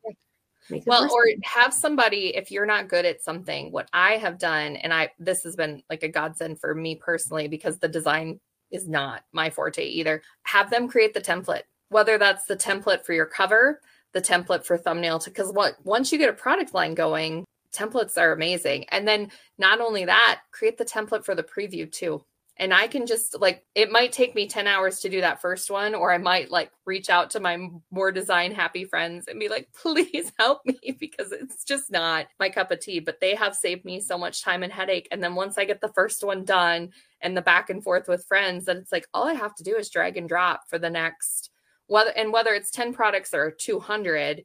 well 0.85 1.09
or 1.09 1.25
have 1.43 1.73
somebody 1.73 2.35
if 2.35 2.51
you're 2.51 2.65
not 2.65 2.89
good 2.89 3.05
at 3.05 3.21
something 3.21 3.71
what 3.71 3.87
i 3.93 4.17
have 4.17 4.37
done 4.37 4.75
and 4.75 4.93
i 4.93 5.09
this 5.19 5.43
has 5.43 5.55
been 5.55 5.81
like 5.89 6.03
a 6.03 6.09
godsend 6.09 6.59
for 6.59 6.75
me 6.75 6.95
personally 6.95 7.47
because 7.47 7.77
the 7.79 7.87
design 7.87 8.39
is 8.71 8.89
not 8.89 9.23
my 9.31 9.49
forte 9.49 9.85
either 9.85 10.21
have 10.43 10.69
them 10.69 10.89
create 10.89 11.13
the 11.13 11.21
template 11.21 11.63
whether 11.89 12.17
that's 12.17 12.45
the 12.45 12.55
template 12.55 13.05
for 13.05 13.13
your 13.13 13.25
cover, 13.25 13.81
the 14.13 14.21
template 14.21 14.63
for 14.63 14.77
thumbnail, 14.77 15.21
because 15.23 15.51
what 15.51 15.75
once 15.83 16.11
you 16.11 16.17
get 16.17 16.29
a 16.29 16.33
product 16.33 16.73
line 16.73 16.95
going, 16.95 17.45
templates 17.73 18.17
are 18.17 18.31
amazing. 18.31 18.85
And 18.89 19.07
then 19.07 19.31
not 19.57 19.81
only 19.81 20.05
that, 20.05 20.41
create 20.51 20.77
the 20.77 20.85
template 20.85 21.25
for 21.25 21.35
the 21.35 21.43
preview 21.43 21.91
too. 21.91 22.23
And 22.57 22.73
I 22.73 22.87
can 22.87 23.05
just 23.05 23.39
like 23.39 23.63
it 23.73 23.89
might 23.89 24.11
take 24.11 24.35
me 24.35 24.45
10 24.45 24.67
hours 24.67 24.99
to 24.99 25.09
do 25.09 25.21
that 25.21 25.41
first 25.41 25.71
one 25.71 25.95
or 25.95 26.11
I 26.11 26.17
might 26.17 26.51
like 26.51 26.71
reach 26.85 27.09
out 27.09 27.29
to 27.31 27.39
my 27.39 27.69
more 27.89 28.11
design 28.11 28.51
happy 28.51 28.83
friends 28.83 29.29
and 29.29 29.39
be 29.39 29.47
like 29.47 29.69
please 29.81 30.33
help 30.37 30.59
me 30.65 30.77
because 30.99 31.31
it's 31.31 31.63
just 31.63 31.89
not 31.89 32.27
my 32.37 32.49
cup 32.49 32.71
of 32.71 32.81
tea. 32.81 32.99
But 32.99 33.21
they 33.21 33.33
have 33.35 33.55
saved 33.55 33.85
me 33.85 34.01
so 34.01 34.17
much 34.17 34.43
time 34.43 34.63
and 34.63 34.73
headache. 34.73 35.07
And 35.09 35.23
then 35.23 35.35
once 35.35 35.57
I 35.57 35.63
get 35.63 35.79
the 35.79 35.93
first 35.93 36.21
one 36.23 36.43
done 36.43 36.89
and 37.21 37.35
the 37.35 37.41
back 37.41 37.69
and 37.69 37.81
forth 37.81 38.09
with 38.09 38.25
friends 38.25 38.65
that 38.65 38.75
it's 38.75 38.91
like 38.91 39.07
all 39.13 39.27
I 39.27 39.33
have 39.33 39.55
to 39.55 39.63
do 39.63 39.77
is 39.77 39.89
drag 39.89 40.17
and 40.17 40.27
drop 40.27 40.63
for 40.67 40.77
the 40.77 40.89
next 40.89 41.51
whether 41.89 42.11
and 42.11 42.31
whether 42.31 42.53
it's 42.53 42.71
10 42.71 42.93
products 42.93 43.33
or 43.33 43.51
200 43.51 44.43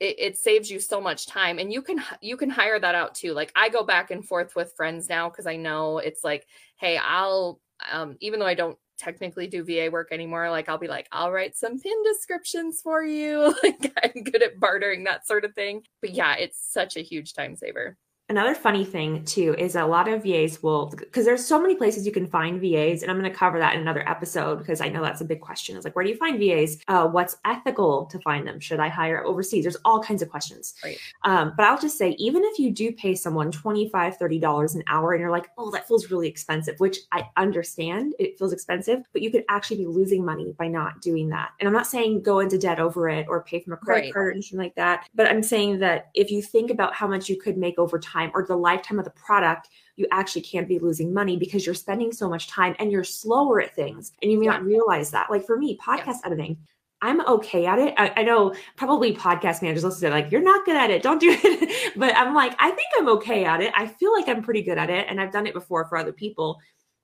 it, 0.00 0.14
it, 0.20 0.38
saves 0.38 0.70
you 0.70 0.78
so 0.78 1.00
much 1.00 1.26
time. 1.26 1.58
And 1.58 1.72
you 1.72 1.82
can 1.82 2.02
you 2.20 2.36
can 2.36 2.50
hire 2.50 2.78
that 2.78 2.94
out 2.94 3.14
too. 3.14 3.32
Like 3.32 3.52
i 3.54 3.68
go 3.68 3.84
back 3.84 4.10
and 4.10 4.24
forth 4.24 4.56
with 4.56 4.74
friends 4.74 5.08
now 5.08 5.28
because 5.28 5.46
i 5.46 5.56
know 5.56 5.98
it's 5.98 6.24
like 6.24 6.46
hey 6.76 6.98
i'll 6.98 7.60
um, 7.92 8.16
even 8.20 8.40
though 8.40 8.46
i 8.46 8.54
don't 8.54 8.78
technically 8.96 9.46
do 9.46 9.64
va 9.64 9.90
work 9.92 10.08
anymore 10.10 10.50
like 10.50 10.68
i'll 10.68 10.78
be 10.78 10.88
like 10.88 11.06
i'll 11.12 11.30
write 11.30 11.56
some 11.56 11.78
pin 11.78 12.02
descriptions 12.04 12.80
for 12.80 13.02
you. 13.02 13.54
Like 13.62 13.92
i'm 14.02 14.24
good 14.24 14.42
at 14.42 14.58
bartering 14.58 15.04
that 15.04 15.26
sort 15.26 15.44
of 15.44 15.54
thing. 15.54 15.82
But 16.00 16.10
yeah 16.10 16.36
it's 16.36 16.58
such 16.72 16.96
a 16.96 17.00
huge 17.00 17.34
time 17.34 17.54
saver 17.54 17.96
Another 18.30 18.54
funny 18.54 18.84
thing 18.84 19.24
too 19.24 19.54
is 19.56 19.74
a 19.74 19.86
lot 19.86 20.06
of 20.06 20.22
VAs 20.22 20.62
will 20.62 20.92
because 20.98 21.24
there's 21.24 21.44
so 21.44 21.58
many 21.58 21.74
places 21.74 22.04
you 22.04 22.12
can 22.12 22.26
find 22.26 22.60
VAs, 22.60 23.00
and 23.00 23.10
I'm 23.10 23.18
going 23.18 23.30
to 23.30 23.36
cover 23.36 23.58
that 23.58 23.74
in 23.74 23.80
another 23.80 24.06
episode 24.06 24.58
because 24.58 24.82
I 24.82 24.88
know 24.88 25.00
that's 25.02 25.22
a 25.22 25.24
big 25.24 25.40
question. 25.40 25.78
Is 25.78 25.84
like 25.84 25.96
where 25.96 26.04
do 26.04 26.10
you 26.10 26.16
find 26.16 26.38
VAs? 26.38 26.76
Uh, 26.88 27.06
what's 27.08 27.38
ethical 27.46 28.04
to 28.06 28.18
find 28.18 28.46
them? 28.46 28.60
Should 28.60 28.80
I 28.80 28.88
hire 28.88 29.24
overseas? 29.24 29.64
There's 29.64 29.78
all 29.86 30.02
kinds 30.02 30.20
of 30.20 30.28
questions. 30.28 30.74
Right. 30.84 30.98
Um, 31.24 31.54
but 31.56 31.64
I'll 31.64 31.80
just 31.80 31.96
say, 31.96 32.10
even 32.18 32.44
if 32.44 32.58
you 32.58 32.70
do 32.70 32.92
pay 32.92 33.14
someone 33.14 33.50
25 33.50 34.18
$30 34.18 34.74
an 34.74 34.82
hour, 34.88 35.12
and 35.12 35.22
you're 35.22 35.30
like, 35.30 35.48
oh, 35.56 35.70
that 35.70 35.88
feels 35.88 36.10
really 36.10 36.28
expensive, 36.28 36.78
which 36.80 36.98
I 37.12 37.28
understand 37.38 38.14
it 38.18 38.38
feels 38.38 38.52
expensive, 38.52 39.04
but 39.14 39.22
you 39.22 39.30
could 39.30 39.44
actually 39.48 39.78
be 39.78 39.86
losing 39.86 40.22
money 40.22 40.54
by 40.58 40.68
not 40.68 41.00
doing 41.00 41.30
that. 41.30 41.52
And 41.60 41.66
I'm 41.66 41.74
not 41.74 41.86
saying 41.86 42.24
go 42.24 42.40
into 42.40 42.58
debt 42.58 42.78
over 42.78 43.08
it 43.08 43.26
or 43.26 43.42
pay 43.42 43.60
from 43.60 43.72
a 43.72 43.78
credit 43.78 44.00
right. 44.02 44.12
card 44.12 44.28
or 44.28 44.32
anything 44.32 44.58
like 44.58 44.74
that, 44.74 45.08
but 45.14 45.26
I'm 45.30 45.42
saying 45.42 45.78
that 45.78 46.10
if 46.12 46.30
you 46.30 46.42
think 46.42 46.70
about 46.70 46.92
how 46.92 47.08
much 47.08 47.30
you 47.30 47.40
could 47.40 47.56
make 47.56 47.78
over 47.78 47.98
time 47.98 48.17
time 48.18 48.30
or 48.34 48.44
the 48.44 48.56
lifetime 48.56 48.98
of 48.98 49.04
the 49.04 49.10
product, 49.12 49.68
you 49.96 50.06
actually 50.10 50.42
can't 50.42 50.68
be 50.68 50.78
losing 50.78 51.12
money 51.12 51.36
because 51.36 51.66
you're 51.66 51.74
spending 51.74 52.12
so 52.12 52.28
much 52.28 52.48
time 52.48 52.74
and 52.78 52.90
you're 52.90 53.04
slower 53.04 53.60
at 53.60 53.74
things 53.74 54.12
and 54.22 54.30
you 54.30 54.38
may 54.38 54.46
yeah. 54.46 54.52
not 54.52 54.64
realize 54.64 55.10
that. 55.10 55.30
Like 55.30 55.44
for 55.44 55.56
me, 55.56 55.76
podcast 55.78 56.06
yes. 56.06 56.20
editing, 56.24 56.58
I'm 57.00 57.24
okay 57.26 57.66
at 57.66 57.78
it. 57.78 57.94
I, 57.96 58.12
I, 58.16 58.22
know 58.24 58.54
probably 58.76 59.14
podcast 59.14 59.62
managers 59.62 59.84
listen 59.84 60.00
to 60.00 60.06
it 60.08 60.10
like, 60.10 60.32
you're 60.32 60.42
not 60.42 60.64
good 60.64 60.76
at 60.76 60.90
it. 60.90 61.02
Don't 61.02 61.20
do 61.20 61.30
it. 61.30 61.92
but 61.96 62.16
I'm 62.16 62.34
like, 62.34 62.54
I 62.58 62.70
think 62.70 62.88
I'm 62.98 63.08
okay 63.10 63.44
at 63.44 63.60
it. 63.60 63.72
I 63.76 63.86
feel 63.86 64.12
like 64.12 64.28
I'm 64.28 64.42
pretty 64.42 64.62
good 64.62 64.78
at 64.78 64.90
it. 64.90 65.06
And 65.08 65.20
I've 65.20 65.30
done 65.30 65.46
it 65.46 65.54
before 65.54 65.84
for 65.86 65.96
other 65.96 66.12
people, 66.12 66.58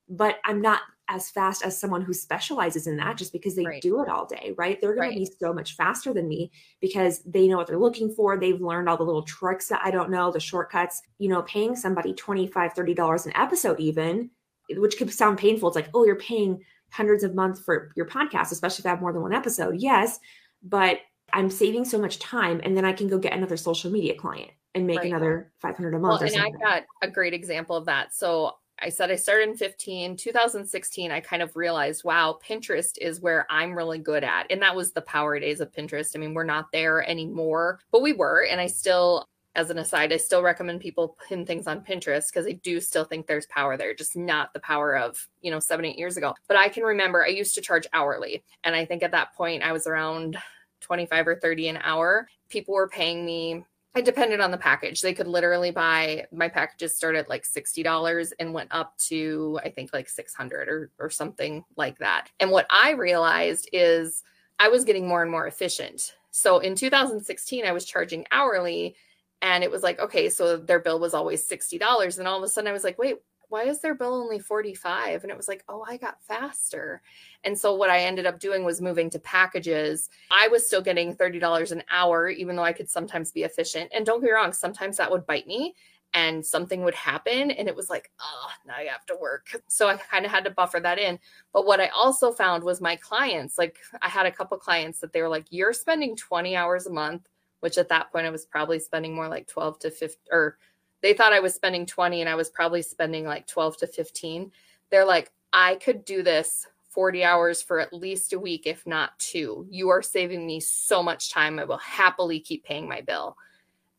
but 0.09 0.39
I'm 0.45 0.61
not 0.61 0.81
as 1.09 1.31
fast 1.31 1.65
as 1.65 1.79
someone 1.79 2.03
who 2.03 2.15
specializes 2.15 2.87
in 2.87 2.97
that 2.97 3.09
mm-hmm. 3.09 3.17
just 3.17 3.33
because 3.33 3.55
they 3.55 3.65
right. 3.65 3.83
do 3.83 4.03
it 4.03 4.09
all 4.09 4.27
day, 4.27 4.55
right? 4.57 4.81
They're 4.81 4.95
going 4.95 5.11
right. 5.11 5.15
to 5.15 5.31
be 5.31 5.37
so 5.39 5.53
much 5.53 5.77
faster 5.77 6.13
than 6.15 6.29
me 6.29 6.51
because 6.81 7.23
they 7.25 7.47
know 7.47 7.57
what 7.57 7.67
they're 7.67 7.79
looking 7.79 8.15
for. 8.15 8.39
They've 8.39 8.61
learned 8.61 8.89
all 8.89 8.97
the 8.97 9.05
little 9.05 9.23
tricks 9.23 9.69
that 9.69 9.81
I 9.85 9.91
don't 9.91 10.11
know, 10.11 10.31
the 10.31 10.41
shortcuts. 10.41 11.03
You 11.19 11.29
know, 11.29 11.43
paying 11.43 11.77
somebody 11.77 12.15
$25, 12.15 12.53
$30 12.53 13.27
an 13.27 13.37
episode, 13.37 13.81
even, 13.81 14.31
which 14.71 14.97
could 14.97 15.13
sound 15.13 15.39
painful. 15.39 15.69
It's 15.69 15.77
like, 15.77 15.91
oh, 15.95 16.07
you're 16.07 16.17
paying 16.17 16.63
hundreds 16.91 17.25
of 17.25 17.35
months 17.35 17.61
for 17.61 17.93
your 17.97 18.07
podcast, 18.07 18.53
especially 18.53 18.83
if 18.83 18.87
I 18.87 18.91
have 18.91 19.01
more 19.01 19.13
than 19.13 19.23
one 19.23 19.35
episode. 19.35 19.77
Yes, 19.77 20.19
but 20.63 21.01
I'm 21.33 21.51
saving 21.51 21.85
so 21.85 21.99
much 21.99 22.19
time 22.19 22.61
and 22.63 22.77
then 22.77 22.85
I 22.85 22.93
can 22.93 23.09
go 23.09 23.19
get 23.19 23.33
another 23.33 23.57
social 23.57 23.91
media 23.91 24.15
client 24.15 24.51
and 24.75 24.87
make 24.87 24.99
right. 24.99 25.07
another 25.07 25.53
500 25.61 25.95
a 25.95 25.99
month. 25.99 26.21
Well, 26.21 26.33
and 26.33 26.43
I've 26.43 26.61
got 26.61 26.85
a 27.03 27.11
great 27.11 27.35
example 27.35 27.77
of 27.77 27.87
that. 27.87 28.15
So 28.15 28.53
I 28.81 28.89
said 28.89 29.11
I 29.11 29.17
started 29.17 29.51
in 29.51 29.57
15, 29.57 30.17
2016, 30.17 31.11
I 31.11 31.21
kind 31.21 31.43
of 31.43 31.57
realized, 31.57 32.05
wow, 32.05 32.39
Pinterest 32.47 32.99
is 33.01 33.21
where 33.21 33.47
I'm 33.49 33.77
really 33.77 33.99
good 33.99 34.25
at. 34.25 34.47
And 34.51 34.61
that 34.63 34.75
was 34.75 34.93
the 34.93 35.03
power 35.03 35.39
days 35.39 35.61
of 35.61 35.73
Pinterest. 35.73 36.15
I 36.15 36.19
mean, 36.19 36.35
we're 36.35 36.45
not 36.45 36.73
there 36.73 37.09
anymore, 37.09 37.81
but 37.93 38.03
we 38.03 38.13
were. 38.13 38.47
And 38.51 38.61
I 38.61 38.67
still, 38.67 39.29
as 39.55 39.71
an 39.71 39.79
aside, 39.79 40.13
I 40.13 40.17
still 40.17 40.43
recommend 40.43 40.81
people 40.81 41.17
pin 41.29 41.47
things 41.47 41.67
on 41.67 41.85
Pinterest 41.85 42.33
because 42.33 42.47
I 42.47 42.53
do 42.63 42.81
still 42.81 43.05
think 43.05 43.27
there's 43.27 43.47
power 43.47 43.77
there, 43.77 43.95
just 43.95 44.17
not 44.17 44.53
the 44.53 44.61
power 44.61 44.97
of, 44.97 45.29
you 45.41 45.51
know, 45.51 45.61
seven, 45.61 45.85
eight 45.85 45.99
years 45.99 46.17
ago. 46.17 46.35
But 46.49 46.57
I 46.57 46.69
can 46.69 46.83
remember 46.83 47.25
I 47.25 47.29
used 47.29 47.55
to 47.55 47.61
charge 47.61 47.87
hourly. 47.93 48.45
And 48.65 48.75
I 48.75 48.85
think 48.85 49.03
at 49.03 49.13
that 49.13 49.35
point 49.35 49.63
I 49.63 49.73
was 49.73 49.87
around 49.87 50.37
25 50.81 51.29
or 51.29 51.37
30 51.37 51.69
an 51.69 51.79
hour. 51.83 52.29
People 52.49 52.75
were 52.75 52.89
paying 52.89 53.25
me 53.25 53.65
it 53.95 54.05
depended 54.05 54.41
on 54.41 54.51
the 54.51 54.59
package. 54.59 55.01
They 55.01 55.15
could 55.15 55.29
literally 55.29 55.71
buy 55.71 56.27
my 56.33 56.49
packages 56.49 56.97
started 56.97 57.29
like 57.29 57.45
$60 57.45 58.33
and 58.39 58.53
went 58.53 58.69
up 58.73 58.97
to 59.09 59.61
I 59.65 59.71
think 59.71 59.93
like 59.93 60.09
600 60.09 60.69
or 60.69 60.91
or 60.99 61.11
something 61.11 61.65
like 61.77 61.99
that. 61.99 62.29
And 62.41 62.51
what 62.51 62.67
I 62.71 62.93
realized 62.93 63.69
is 63.73 64.23
I 64.59 64.69
was 64.69 64.85
getting 64.85 65.07
more 65.07 65.23
and 65.23 65.31
more 65.31 65.47
efficient. 65.47 66.15
So 66.33 66.59
in 66.59 66.75
2016 66.75 67.65
I 67.65 67.73
was 67.73 67.85
charging 67.85 68.27
hourly 68.33 68.97
and 69.43 69.63
it 69.63 69.71
was 69.71 69.83
like 69.83 70.01
okay, 70.01 70.29
so 70.29 70.57
their 70.57 70.81
bill 70.81 70.99
was 70.99 71.15
always 71.15 71.49
$60 71.49 72.19
and 72.19 72.27
all 72.27 72.39
of 72.39 72.45
a 72.45 72.49
sudden 72.49 72.69
I 72.69 72.73
was 72.73 72.85
like, 72.85 72.99
"Wait, 72.99 73.17
why 73.55 73.63
is 73.63 73.79
their 73.79 73.95
bill 73.95 74.15
only 74.15 74.41
45 74.41 75.23
and 75.23 75.31
it 75.31 75.37
was 75.37 75.47
like 75.47 75.63
oh 75.69 75.85
i 75.89 75.97
got 75.97 76.21
faster. 76.25 77.03
And 77.45 77.57
so 77.57 77.73
what 77.77 77.89
i 77.89 78.01
ended 78.01 78.27
up 78.27 78.41
doing 78.41 78.65
was 78.65 78.81
moving 78.81 79.09
to 79.11 79.21
packages. 79.21 80.11
I 80.29 80.49
was 80.49 80.67
still 80.67 80.83
getting 80.83 81.15
$30 81.15 81.71
an 81.71 81.85
hour 81.89 82.29
even 82.29 82.57
though 82.57 82.65
i 82.65 82.73
could 82.73 82.91
sometimes 82.91 83.31
be 83.31 83.45
efficient. 83.45 83.93
And 83.95 84.05
don't 84.05 84.21
get 84.21 84.27
me 84.27 84.33
wrong 84.33 84.53
sometimes 84.53 84.97
that 84.97 85.09
would 85.09 85.25
bite 85.25 85.47
me 85.47 85.77
and 86.15 86.45
something 86.45 86.83
would 86.83 86.97
happen 86.97 87.53
and 87.53 87.69
it 87.69 87.77
was 87.77 87.89
like 87.89 88.11
oh 88.21 88.49
now 88.67 88.81
you 88.81 88.89
have 88.89 89.07
to 89.07 89.17
work. 89.21 89.47
So 89.69 89.87
i 89.87 89.97
kind 89.97 90.25
of 90.27 90.33
had 90.33 90.43
to 90.45 90.51
buffer 90.51 90.81
that 90.81 90.99
in. 90.99 91.21
But 91.53 91.65
what 91.65 91.81
i 91.81 91.87
also 91.95 92.33
found 92.33 92.65
was 92.65 92.81
my 92.81 92.97
clients 92.97 93.57
like 93.57 93.77
i 94.03 94.09
had 94.09 94.27
a 94.27 94.33
couple 94.33 94.59
clients 94.59 94.99
that 94.99 95.13
they 95.13 95.23
were 95.23 95.29
like 95.29 95.47
you're 95.51 95.73
spending 95.73 96.17
20 96.17 96.57
hours 96.57 96.87
a 96.87 96.93
month 96.93 97.29
which 97.61 97.79
at 97.79 97.89
that 97.91 98.11
point 98.11 98.27
i 98.27 98.31
was 98.31 98.47
probably 98.47 98.81
spending 98.81 99.15
more 99.15 99.29
like 99.29 99.47
12 99.47 99.79
to 99.79 99.91
15 99.93 100.19
or 100.33 100.59
they 101.05 101.13
thought 101.13 101.35
I 101.35 101.41
was 101.41 101.55
spending 101.55 101.85
20 101.85 102.23
and 102.23 102.31
I 102.31 102.35
was 102.35 102.49
probably 102.49 102.81
spending 102.81 103.27
like 103.27 103.47
12 103.47 103.77
to 103.77 103.87
15. 103.87 104.51
They're 104.91 105.05
like, 105.05 105.31
I 105.53 105.75
could 105.75 106.03
do 106.07 106.23
this 106.23 106.67
40 106.93 107.23
hours 107.23 107.61
for 107.61 107.79
at 107.79 107.93
least 107.93 108.33
a 108.33 108.39
week, 108.39 108.67
if 108.67 108.87
not 108.87 109.19
two. 109.19 109.67
You 109.69 109.91
are 109.91 110.01
saving 110.01 110.47
me 110.47 110.61
so 110.61 111.03
much 111.03 111.31
time. 111.31 111.59
I 111.59 111.65
will 111.65 111.77
happily 111.77 112.41
keep 112.41 112.65
paying 112.65 112.89
my 112.89 113.03
bill. 113.03 113.37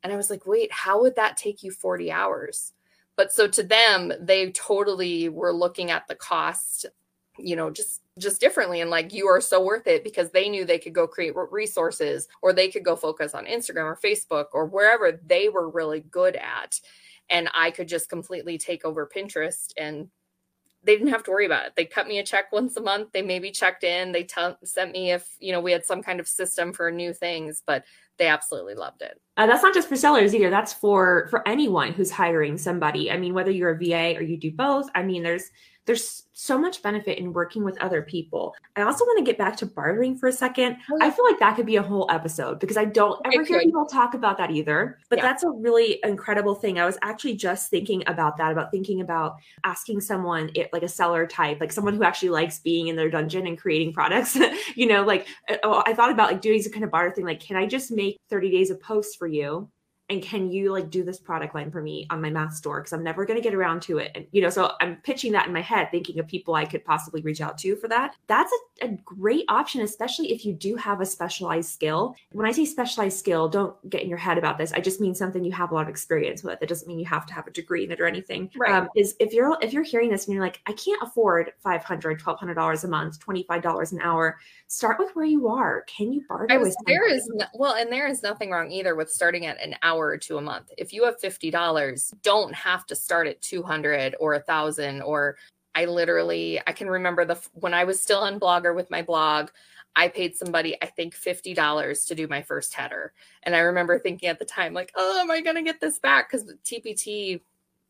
And 0.02 0.12
I 0.12 0.15
was 0.15 0.32
like, 0.32 0.48
wait, 0.48 0.72
how 0.72 1.00
would 1.02 1.15
that 1.18 1.38
take 1.38 1.62
you 1.62 1.70
40 1.70 2.12
hours? 2.12 2.74
But 3.15 3.32
so 3.32 3.48
to 3.50 3.62
them, 3.62 4.12
they 4.20 4.50
totally 4.50 5.30
were 5.30 5.54
looking 5.54 5.91
at 5.91 6.08
the 6.08 6.15
cost, 6.15 6.88
you 7.38 7.56
know, 7.56 7.69
just 7.69 8.02
just 8.17 8.39
differently 8.39 8.80
and 8.82 8.89
like 8.89 9.13
you 9.13 9.28
are 9.28 9.41
so 9.41 9.63
worth 9.63 9.88
it 9.88 10.04
because 10.04 10.32
they 10.32 10.48
knew 10.48 10.63
they 10.63 10.80
could 10.80 10.93
go 10.93 11.06
create 11.06 11.34
resources 11.52 12.28
or 12.41 12.54
they 12.54 12.69
could 12.69 12.86
go 12.86 12.95
focus 12.95 13.34
on 13.34 13.45
Instagram 13.45 13.84
or 13.84 14.00
Facebook 14.02 14.45
or 14.54 14.65
wherever 14.65 15.19
they 15.26 15.50
were 15.50 15.69
really 15.69 16.00
good 16.00 16.38
at 16.38 16.80
and 17.30 17.50
I 17.54 17.71
could 17.71 17.88
just 17.88 18.10
completely 18.10 18.58
take 18.58 18.86
over 18.86 19.10
Pinterest 19.13 19.74
and 19.78 20.10
they 20.86 20.93
didn't 20.93 21.10
have 21.10 21.24
to 21.24 21.32
worry 21.32 21.48
about 21.48 21.65
it. 21.65 21.74
They 21.76 21.86
cut 21.86 22.08
me 22.08 22.19
a 22.19 22.24
check 22.24 22.52
once 22.52 22.78
a 22.78 22.82
month. 22.82 23.12
They 23.12 23.24
maybe 23.24 23.50
checked 23.50 23.84
in. 23.84 24.12
They 24.12 24.24
t- 24.24 24.56
sent 24.63 24.91
me 24.91 25.12
if 25.12 25.28
you 25.39 25.52
know 25.52 25.60
we 25.60 25.71
had 25.71 25.86
some 25.86 26.04
kind 26.04 26.19
of 26.19 26.28
system 26.28 26.71
for 26.71 26.91
new 26.91 27.12
things, 27.12 27.63
but 27.65 27.84
they 28.17 28.28
absolutely 28.28 28.76
loved 28.76 29.02
it. 29.02 29.19
Uh, 29.36 29.48
that's 29.48 29.63
not 29.63 29.74
just 29.74 29.89
for 29.89 29.95
sellers 29.95 30.34
either. 30.34 30.50
That's 30.50 30.74
for 30.74 31.28
for 31.30 31.45
anyone 31.48 31.91
who's 31.91 32.12
hiring 32.12 32.58
somebody. 32.58 33.12
I 33.12 33.17
mean, 33.17 33.34
whether 33.34 33.52
you're 33.52 33.71
a 33.71 33.78
VA 33.78 34.15
or 34.15 34.21
you 34.21 34.38
do 34.38 34.52
both. 34.52 34.88
I 34.93 35.04
mean, 35.04 35.24
there's 35.24 35.50
there's 35.86 36.24
so 36.34 36.58
much 36.58 36.82
benefit 36.82 37.17
in 37.17 37.32
working 37.32 37.63
with 37.63 37.78
other 37.82 38.02
people. 38.02 38.54
I 38.76 38.82
also 38.82 39.06
want 39.06 39.19
to 39.19 39.24
get 39.24 39.38
back 39.38 39.56
to 39.58 39.65
bartering 39.65 40.17
for 40.17 40.28
a 40.28 40.32
second. 40.32 40.78
Oh, 40.91 40.98
I 41.02 41.10
feel 41.10 41.26
like 41.26 41.39
that 41.39 41.56
could 41.56 41.65
be 41.65 41.78
a 41.78 41.84
whole 41.84 42.10
episode 42.12 42.60
because 42.60 42.76
I 42.76 42.86
don't 42.86 43.19
ever 43.26 43.43
hear 43.43 43.62
people 43.62 43.86
talk 43.86 44.13
about 44.13 44.38
that 44.38 44.52
either. 44.52 44.98
But 45.10 45.19
yeah. 45.19 45.24
that's 45.24 45.43
a 45.43 45.50
really 45.50 46.00
incredible 46.04 46.56
thing. 46.56 46.80
I 46.80 46.86
was 46.86 46.98
actually 47.02 47.36
just 47.36 47.69
thinking 47.69 48.04
about 48.08 48.38
that, 48.38 48.52
about 48.52 48.71
thinking 48.71 49.02
about 49.02 49.36
asking 49.63 50.02
someone, 50.02 50.52
it, 50.56 50.69
like 50.74 50.84
a 50.84 50.88
seller 50.88 51.26
type, 51.26 51.60
like 51.62 51.71
someone 51.71 51.93
who 51.93 52.04
actually 52.04 52.30
likes 52.30 52.60
being 52.60 52.88
in 52.88 52.95
their 52.95 53.10
dungeon 53.10 53.48
and 53.48 53.58
creating 53.58 53.93
products. 53.93 54.38
you 54.76 54.88
know, 54.88 55.04
like 55.04 55.28
uh, 55.50 55.58
oh, 55.63 55.84
I 55.86 55.93
thought 55.93 56.12
about 56.12 56.32
like 56.32 56.41
doing 56.41 56.62
some 56.62 56.71
kind 56.71 56.84
of 56.84 56.91
barter 56.91 57.13
thing. 57.13 57.26
Like, 57.26 57.39
can 57.39 57.56
I 57.56 57.65
just 57.65 57.91
make 57.91 58.19
30 58.30 58.52
days 58.52 58.71
of 58.71 58.82
posts 58.82 59.15
for 59.15 59.28
you? 59.28 59.69
And 60.10 60.22
can 60.22 60.52
you 60.52 60.72
like 60.72 60.89
do 60.89 61.04
this 61.04 61.20
product 61.20 61.56
line 61.56 61.72
for 61.72 61.82
me 61.82 62.06
on 62.10 62.22
my 62.22 62.30
math 62.30 62.54
store? 62.54 62.82
Because 62.82 62.94
i'm 62.94 63.04
never 63.04 63.26
going 63.26 63.38
to 63.38 63.44
get 63.44 63.54
around 63.54 63.82
to 63.84 63.98
it. 63.98 64.12
And 64.15 64.26
you 64.32 64.41
know 64.41 64.50
so 64.50 64.74
i'm 64.82 64.98
pitching 64.98 65.32
that 65.34 65.48
in 65.48 65.54
my 65.54 65.62
head 65.62 65.89
thinking 65.91 66.20
of 66.20 66.28
people 66.28 66.56
i 66.56 66.65
could 66.65 66.84
possibly 66.86 67.22
reach 67.22 67.41
out 67.41 67.58
to 67.60 67.76
for 67.76 67.88
that. 67.88 68.15
That's 68.28 68.52
a, 68.82 68.86
a 68.86 68.89
great 69.06 69.46
option 69.50 69.82
especially 69.82 70.32
if 70.32 70.46
you 70.46 70.54
do 70.54 70.76
have 70.76 71.02
a 71.02 71.06
specialized 71.06 71.70
skill. 71.70 72.15
When 72.32 72.46
i 72.46 72.52
say 72.52 72.65
specialized 72.65 73.18
skill 73.18 73.48
don't 73.48 73.76
get 73.89 74.02
in 74.02 74.10
your 74.10 74.18
head 74.18 74.38
about 74.38 74.58
this. 74.58 74.74
I 74.74 74.80
just 74.80 75.02
mean 75.02 75.15
something 75.15 75.44
you 75.44 75.52
have 75.52 75.72
a 75.72 75.76
lot 75.76 75.84
of 75.84 75.89
experience 75.89 76.44
with. 76.44 76.62
It 76.62 76.70
doesn't 76.70 76.88
mean 76.88 77.00
you 77.00 77.06
have 77.06 77.26
to 77.28 77.34
have 77.34 77.48
a 77.48 77.52
degree 77.52 77.84
in 77.84 77.91
it 77.91 78.00
or 78.00 78.06
anything. 78.06 78.50
Right. 78.58 78.74
Um, 78.74 78.89
is 78.96 79.15
if 79.20 79.34
you're 79.34 79.58
if 79.62 79.74
you're 79.74 79.84
hearing 79.84 80.10
this 80.10 80.26
and 80.26 80.34
you're 80.34 80.44
like 80.44 80.62
i 80.68 80.74
can't 80.74 81.02
afford 81.02 81.52
500 81.60 82.22
1200 82.22 82.54
dollars 82.54 82.84
a 82.84 82.88
month 82.88 83.20
$25 83.26 83.91
an 83.91 84.02
hour 84.02 84.38
start 84.68 85.00
with 85.00 85.15
where 85.15 85.26
you 85.26 85.48
are. 85.48 85.84
Can 85.88 86.12
you 86.12 86.24
barter 86.28 86.60
with 86.60 86.76
there 86.86 87.08
is 87.08 87.30
no, 87.34 87.46
well 87.54 87.76
and 87.76 87.91
there 87.91 88.08
is 88.08 88.24
nothing 88.24 88.52
wrong 88.52 88.72
either 88.72 88.96
with 88.96 89.10
starting 89.10 89.46
at 89.46 89.62
an 89.62 89.76
hour 89.84 89.94
hour 89.95 90.17
to 90.17 90.38
a 90.38 90.41
month. 90.41 90.71
If 90.77 90.93
you 90.93 91.05
have 91.05 91.19
$50, 91.19 92.13
don't 92.21 92.53
have 92.53 92.86
to 92.88 92.95
start 92.95 93.27
at 93.27 93.41
200 93.41 94.15
or 94.19 94.34
a 94.34 94.39
thousand 94.39 95.01
or 95.01 95.38
I 95.73 95.86
literally 95.86 96.62
I 96.65 96.71
can 96.71 96.89
remember 96.89 97.25
the 97.25 97.38
when 97.53 97.73
I 97.73 97.84
was 97.84 98.01
still 98.01 98.19
on 98.19 98.39
Blogger 98.39 98.73
with 98.73 98.89
my 98.89 99.01
blog, 99.01 99.49
I 99.95 100.08
paid 100.08 100.36
somebody 100.36 100.77
I 100.81 100.86
think 100.86 101.15
$50 101.15 102.08
to 102.08 102.15
do 102.15 102.27
my 102.27 102.41
first 102.41 102.73
header. 102.73 103.13
And 103.43 103.55
I 103.55 103.60
remember 103.60 103.99
thinking 103.99 104.29
at 104.29 104.39
the 104.39 104.45
time 104.45 104.73
like, 104.73 104.91
"Oh, 104.95 105.19
am 105.19 105.31
I 105.31 105.41
going 105.41 105.58
to 105.58 105.62
get 105.62 105.81
this 105.81 105.99
back 105.99 106.31
cuz 106.31 106.45
TPT 106.63 107.41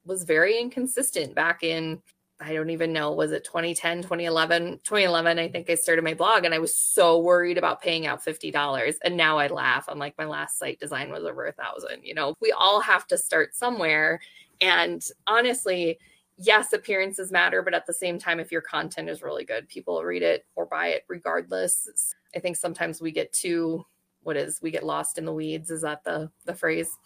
was 0.06 0.24
very 0.24 0.60
inconsistent 0.60 1.36
back 1.36 1.64
in 1.64 2.02
I 2.42 2.54
don't 2.54 2.70
even 2.70 2.92
know, 2.92 3.14
was 3.14 3.32
it 3.32 3.46
2010, 3.46 4.02
2011? 4.02 4.82
2011, 4.84 5.40
I 5.40 5.48
think 5.48 5.70
I 5.70 5.76
started 5.76 6.04
my 6.04 6.14
blog 6.14 6.44
and 6.44 6.54
I 6.54 6.60
was 6.60 6.76
so 6.76 7.20
worried 7.20 7.58
about 7.58 7.82
paying 7.82 8.08
out 8.08 8.24
$50. 8.24 8.96
And 9.04 9.16
now 9.16 9.38
I 9.38 9.48
laugh. 9.48 9.86
I'm 9.88 10.00
like, 10.00 10.18
my 10.18 10.26
last 10.26 10.60
site 10.60 10.80
design 10.80 11.12
was 11.12 11.24
over 11.24 11.46
a 11.46 11.54
thousand. 11.54 12.04
You 12.04 12.14
know, 12.14 12.36
we 12.42 12.52
all 12.52 12.82
have 12.82 13.08
to 13.08 13.18
start 13.18 13.56
somewhere. 13.56 14.20
And 14.60 15.02
honestly, 15.28 15.98
yes, 16.38 16.74
appearances 16.74 17.32
matter, 17.32 17.62
but 17.62 17.74
at 17.74 17.86
the 17.86 17.94
same 17.94 18.20
time, 18.20 18.42
if 18.42 18.52
your 18.52 18.62
content 18.62 19.10
is 19.10 19.22
really 19.24 19.46
good, 19.46 19.70
people 19.70 20.04
read 20.04 20.24
it 20.24 20.46
or 20.56 20.66
buy 20.66 20.88
it 20.88 21.06
regardless. 21.08 22.14
I 22.36 22.40
think 22.40 22.58
sometimes 22.58 23.02
we 23.02 23.12
get 23.12 23.32
too, 23.32 23.86
what 24.24 24.36
is, 24.36 24.62
we 24.62 24.72
get 24.72 24.86
lost 24.86 25.18
in 25.18 25.24
the 25.24 25.34
weeds. 25.34 25.72
Is 25.72 25.84
that 25.84 26.04
the 26.04 26.30
the 26.44 26.54
phrase? 26.54 26.98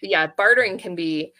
But 0.00 0.10
yeah, 0.10 0.28
bartering 0.28 0.78
can 0.78 0.94
be 0.94 1.32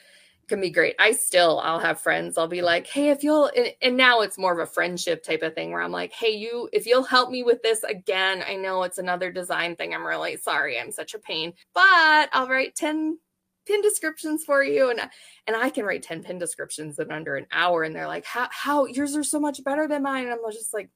can 0.49 0.61
be 0.61 0.71
great. 0.71 0.95
I 0.99 1.13
still, 1.13 1.61
I'll 1.61 1.79
have 1.79 2.01
friends. 2.01 2.39
I'll 2.39 2.49
be 2.49 2.63
like, 2.63 2.87
hey, 2.87 3.11
if 3.11 3.23
you'll, 3.23 3.51
and, 3.55 3.73
and, 3.83 3.97
now 3.97 4.21
it's 4.21 4.39
more 4.39 4.53
of 4.53 4.59
a 4.59 4.71
friendship 4.71 5.23
type 5.23 5.43
of 5.43 5.55
thing 5.55 5.71
where 5.71 5.83
I'm 5.83 5.93
like, 5.93 6.13
hey, 6.13 6.31
you, 6.31 6.69
if 6.73 6.87
you'll 6.87 7.05
help 7.05 7.31
me 7.31 7.43
with 7.43 7.63
this 7.63 7.83
again, 7.85 8.43
I 8.47 8.57
know 8.57 8.83
it's 8.83 8.99
another 8.99 9.31
design 9.31 9.77
thing. 9.77 9.95
I'm 9.95 10.07
really 10.07 10.37
sorry. 10.37 10.81
I'm 10.81 10.91
such 10.91 11.15
a 11.15 11.19
pain, 11.19 11.53
but 11.75 12.29
I'll 12.33 12.49
write 12.49 12.75
10 12.75 13.19
pin 13.67 13.83
descriptions 13.83 14.45
for 14.45 14.65
you. 14.65 14.91
And, 14.91 15.01
and 15.47 15.57
I 15.57 15.71
can 15.71 15.85
write 15.85 16.03
10 16.03 16.23
pin 16.23 16.39
descriptions 16.39 16.99
in 16.99 17.13
under 17.13 17.37
an 17.37 17.47
hour. 17.53 17.83
And 17.83 17.95
they're 17.95 18.07
like, 18.07 18.25
how, 18.25 18.49
how 18.51 18.87
yours 18.87 19.17
are 19.17 19.25
so 19.25 19.39
much 19.39 19.63
better 19.63 19.87
than 19.87 20.03
mine. 20.03 20.25
And 20.25 20.33
I'm 20.33 20.53
just 20.53 20.73
like, 20.73 20.89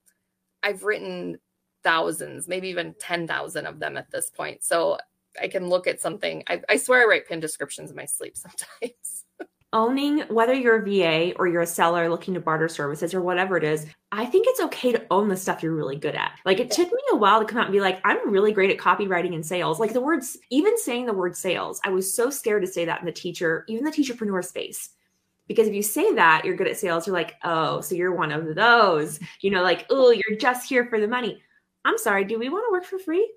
I've 0.63 0.85
written 0.85 1.39
thousands, 1.85 2.49
maybe 2.49 2.69
even 2.69 2.95
10,000 2.99 3.67
of 3.67 3.79
them 3.79 3.97
at 3.97 4.11
this 4.11 4.31
point. 4.31 4.65
So 4.65 4.99
I 5.41 5.49
can 5.49 5.69
look 5.69 5.87
at 5.87 6.01
something. 6.01 6.45
I, 6.47 6.63
I 6.69 6.77
swear 6.77 7.03
I 7.03 7.07
write 7.07 7.29
pin 7.29 7.41
descriptions 7.41 7.91
in 7.91 7.97
my 7.97 8.07
sleep 8.07 8.37
sometimes 8.37 9.22
owning 9.73 10.21
whether 10.29 10.53
you're 10.53 10.83
a 10.83 10.85
VA 10.85 11.35
or 11.37 11.47
you're 11.49 11.63
a 11.63 11.67
seller 11.67 12.09
looking 12.09 12.35
to 12.35 12.41
barter 12.41 12.69
services 12.69 13.15
or 13.15 13.21
whatever 13.21 13.57
it 13.57 13.65
is, 13.65 13.87
I 14.11 14.27
think 14.27 14.47
it's 14.49 14.61
okay 14.61 14.93
to 14.93 15.07
own 15.11 15.29
the 15.29 15.37
stuff 15.37 15.63
you're 15.63 15.75
really 15.75 15.97
good 15.97 16.15
at. 16.15 16.33
Like 16.45 16.61
it 16.61 16.71
took 16.71 16.93
me 16.93 17.01
a 17.13 17.17
while 17.17 17.41
to 17.41 17.47
come 17.47 17.59
out 17.59 17.67
and 17.67 17.73
be 17.73 17.81
like, 17.81 18.01
I'm 18.05 18.31
really 18.31 18.53
great 18.53 18.71
at 18.71 18.79
copywriting 18.79 19.35
and 19.35 19.45
sales. 19.45 19.81
Like 19.81 19.93
the 19.93 20.01
words, 20.01 20.37
even 20.51 20.77
saying 20.79 21.07
the 21.07 21.13
word 21.13 21.37
sales, 21.37 21.81
I 21.85 21.91
was 21.91 22.15
so 22.15 22.31
scared 22.31 22.63
to 22.63 22.71
say 22.71 22.85
that 22.85 23.01
in 23.01 23.07
the 23.07 23.13
teacher, 23.13 23.65
even 23.69 23.85
the 23.85 23.91
teacherpreneur 23.91 24.45
space. 24.45 24.91
Because 25.49 25.67
if 25.67 25.75
you 25.75 25.83
say 25.83 26.15
that 26.15 26.45
you're 26.45 26.57
good 26.57 26.69
at 26.69 26.79
sales, 26.79 27.07
you're 27.07 27.17
like, 27.17 27.35
oh, 27.43 27.81
so 27.81 27.95
you're 27.95 28.15
one 28.15 28.33
of 28.33 28.55
those, 28.55 29.19
you 29.41 29.51
know, 29.51 29.63
like, 29.63 29.87
oh, 29.91 30.11
you're 30.11 30.39
just 30.39 30.69
here 30.69 30.87
for 30.87 31.01
the 31.01 31.09
money. 31.09 31.43
I'm 31.85 31.99
sorry, 31.99 32.25
do 32.25 32.39
we 32.39 32.49
want 32.49 32.65
to 32.69 32.73
work 32.73 32.85
for 32.85 32.99
free? 32.99 33.29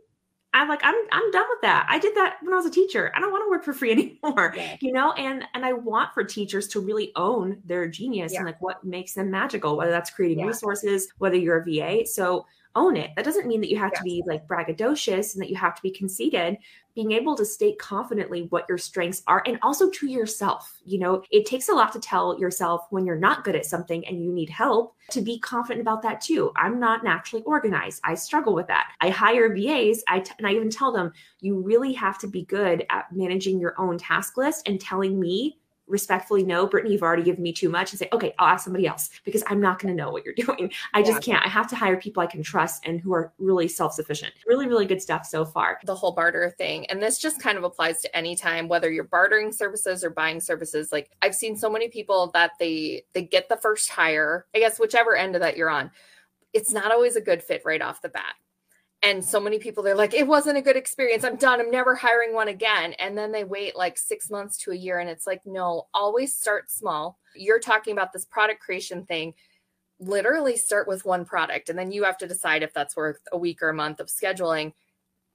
I'm 0.55 0.69
like, 0.69 0.81
I'm 0.83 0.95
I'm 1.11 1.31
done 1.31 1.45
with 1.49 1.61
that. 1.61 1.85
I 1.89 1.99
did 1.99 2.15
that 2.15 2.37
when 2.41 2.53
I 2.53 2.57
was 2.57 2.65
a 2.65 2.71
teacher. 2.71 3.11
I 3.13 3.19
don't 3.19 3.31
want 3.31 3.43
to 3.45 3.49
work 3.49 3.63
for 3.63 3.73
free 3.73 3.91
anymore. 4.23 4.53
Yeah. 4.55 4.77
You 4.79 4.93
know, 4.93 5.11
and 5.13 5.43
and 5.53 5.65
I 5.65 5.73
want 5.73 6.13
for 6.13 6.23
teachers 6.23 6.67
to 6.69 6.79
really 6.79 7.11
own 7.15 7.61
their 7.65 7.87
genius 7.87 8.33
yeah. 8.33 8.39
and 8.39 8.45
like 8.47 8.61
what 8.61 8.83
makes 8.83 9.13
them 9.13 9.29
magical, 9.29 9.75
whether 9.75 9.91
that's 9.91 10.09
creating 10.09 10.39
yeah. 10.39 10.47
resources, 10.47 11.09
whether 11.17 11.35
you're 11.35 11.57
a 11.57 11.63
VA. 11.63 12.05
So 12.05 12.45
own 12.75 12.97
it. 12.97 13.11
That 13.15 13.25
doesn't 13.25 13.47
mean 13.47 13.61
that 13.61 13.69
you 13.69 13.77
have 13.77 13.91
yes. 13.93 13.99
to 13.99 14.03
be 14.03 14.23
like 14.25 14.47
braggadocious 14.47 15.33
and 15.33 15.41
that 15.41 15.49
you 15.49 15.55
have 15.55 15.75
to 15.75 15.81
be 15.81 15.91
conceited. 15.91 16.57
Being 16.93 17.11
able 17.11 17.35
to 17.35 17.45
state 17.45 17.77
confidently 17.77 18.43
what 18.51 18.65
your 18.69 18.77
strengths 18.77 19.21
are 19.27 19.43
and 19.45 19.59
also 19.61 19.89
to 19.89 20.07
yourself. 20.07 20.79
You 20.85 20.99
know, 20.99 21.23
it 21.29 21.45
takes 21.45 21.67
a 21.67 21.73
lot 21.73 21.91
to 21.93 21.99
tell 21.99 22.39
yourself 22.39 22.87
when 22.89 23.05
you're 23.05 23.17
not 23.17 23.43
good 23.43 23.55
at 23.55 23.65
something 23.65 24.05
and 24.07 24.23
you 24.23 24.31
need 24.31 24.49
help 24.49 24.95
to 25.11 25.21
be 25.21 25.39
confident 25.39 25.81
about 25.81 26.01
that 26.03 26.21
too. 26.21 26.51
I'm 26.55 26.79
not 26.79 27.03
naturally 27.03 27.43
organized. 27.43 28.01
I 28.05 28.15
struggle 28.15 28.55
with 28.55 28.67
that. 28.67 28.93
I 29.01 29.09
hire 29.09 29.53
VAs 29.53 30.03
I 30.07 30.19
t- 30.21 30.31
and 30.37 30.47
I 30.47 30.53
even 30.53 30.69
tell 30.69 30.91
them, 30.91 31.11
you 31.41 31.61
really 31.61 31.91
have 31.93 32.17
to 32.19 32.27
be 32.27 32.45
good 32.45 32.85
at 32.89 33.11
managing 33.11 33.59
your 33.59 33.75
own 33.77 33.97
task 33.97 34.37
list 34.37 34.67
and 34.67 34.79
telling 34.79 35.19
me 35.19 35.57
respectfully 35.87 36.43
no, 36.43 36.67
Brittany, 36.67 36.93
you've 36.93 37.03
already 37.03 37.23
given 37.23 37.43
me 37.43 37.53
too 37.53 37.69
much 37.69 37.91
and 37.91 37.99
say, 37.99 38.07
okay, 38.11 38.33
I'll 38.39 38.47
ask 38.47 38.63
somebody 38.63 38.87
else 38.87 39.09
because 39.23 39.43
I'm 39.47 39.59
not 39.59 39.79
going 39.79 39.95
to 39.95 40.03
know 40.03 40.11
what 40.11 40.25
you're 40.25 40.33
doing. 40.35 40.71
I 40.93 40.99
yeah. 40.99 41.05
just 41.05 41.21
can't. 41.21 41.45
I 41.45 41.49
have 41.49 41.67
to 41.69 41.75
hire 41.75 41.97
people 41.97 42.21
I 42.21 42.27
can 42.27 42.43
trust 42.43 42.85
and 42.85 42.99
who 42.99 43.13
are 43.13 43.33
really 43.37 43.67
self 43.67 43.93
sufficient. 43.93 44.33
Really, 44.47 44.67
really 44.67 44.85
good 44.85 45.01
stuff 45.01 45.25
so 45.25 45.45
far. 45.45 45.79
The 45.85 45.95
whole 45.95 46.13
barter 46.13 46.53
thing. 46.57 46.85
And 46.87 47.01
this 47.01 47.19
just 47.19 47.41
kind 47.41 47.57
of 47.57 47.63
applies 47.63 48.01
to 48.01 48.15
any 48.15 48.35
time, 48.35 48.67
whether 48.67 48.91
you're 48.91 49.03
bartering 49.03 49.51
services 49.51 50.03
or 50.03 50.09
buying 50.09 50.39
services. 50.39 50.91
Like 50.91 51.11
I've 51.21 51.35
seen 51.35 51.55
so 51.55 51.69
many 51.69 51.89
people 51.89 52.31
that 52.33 52.51
they 52.59 53.03
they 53.13 53.23
get 53.23 53.49
the 53.49 53.57
first 53.57 53.89
hire, 53.89 54.45
I 54.55 54.59
guess 54.59 54.79
whichever 54.79 55.15
end 55.15 55.35
of 55.35 55.41
that 55.41 55.57
you're 55.57 55.69
on. 55.69 55.91
It's 56.53 56.71
not 56.71 56.91
always 56.91 57.15
a 57.15 57.21
good 57.21 57.43
fit 57.43 57.61
right 57.65 57.81
off 57.81 58.01
the 58.01 58.09
bat 58.09 58.35
and 59.05 59.23
so 59.23 59.39
many 59.39 59.59
people 59.59 59.83
they're 59.83 59.95
like 59.95 60.15
it 60.15 60.27
wasn't 60.27 60.57
a 60.57 60.61
good 60.61 60.75
experience. 60.75 61.23
I'm 61.23 61.35
done. 61.35 61.61
I'm 61.61 61.71
never 61.71 61.95
hiring 61.95 62.33
one 62.33 62.47
again. 62.47 62.93
And 62.93 63.17
then 63.17 63.31
they 63.31 63.43
wait 63.43 63.75
like 63.75 63.97
six 63.97 64.31
months 64.31 64.57
to 64.59 64.71
a 64.71 64.75
year 64.75 64.99
and 64.99 65.09
it's 65.09 65.27
like 65.27 65.45
no 65.45 65.87
always 65.93 66.33
start 66.33 66.71
small. 66.71 67.19
You're 67.35 67.59
talking 67.59 67.93
about 67.93 68.11
this 68.11 68.25
product 68.25 68.61
creation 68.61 69.05
thing. 69.05 69.35
Literally 69.99 70.57
start 70.57 70.87
with 70.87 71.05
one 71.05 71.23
product 71.23 71.69
and 71.69 71.77
then 71.77 71.91
you 71.91 72.03
have 72.03 72.17
to 72.17 72.27
decide 72.27 72.63
if 72.63 72.73
that's 72.73 72.97
worth 72.97 73.19
a 73.31 73.37
week 73.37 73.61
or 73.61 73.69
a 73.69 73.73
month 73.73 73.99
of 73.99 74.07
scheduling 74.07 74.73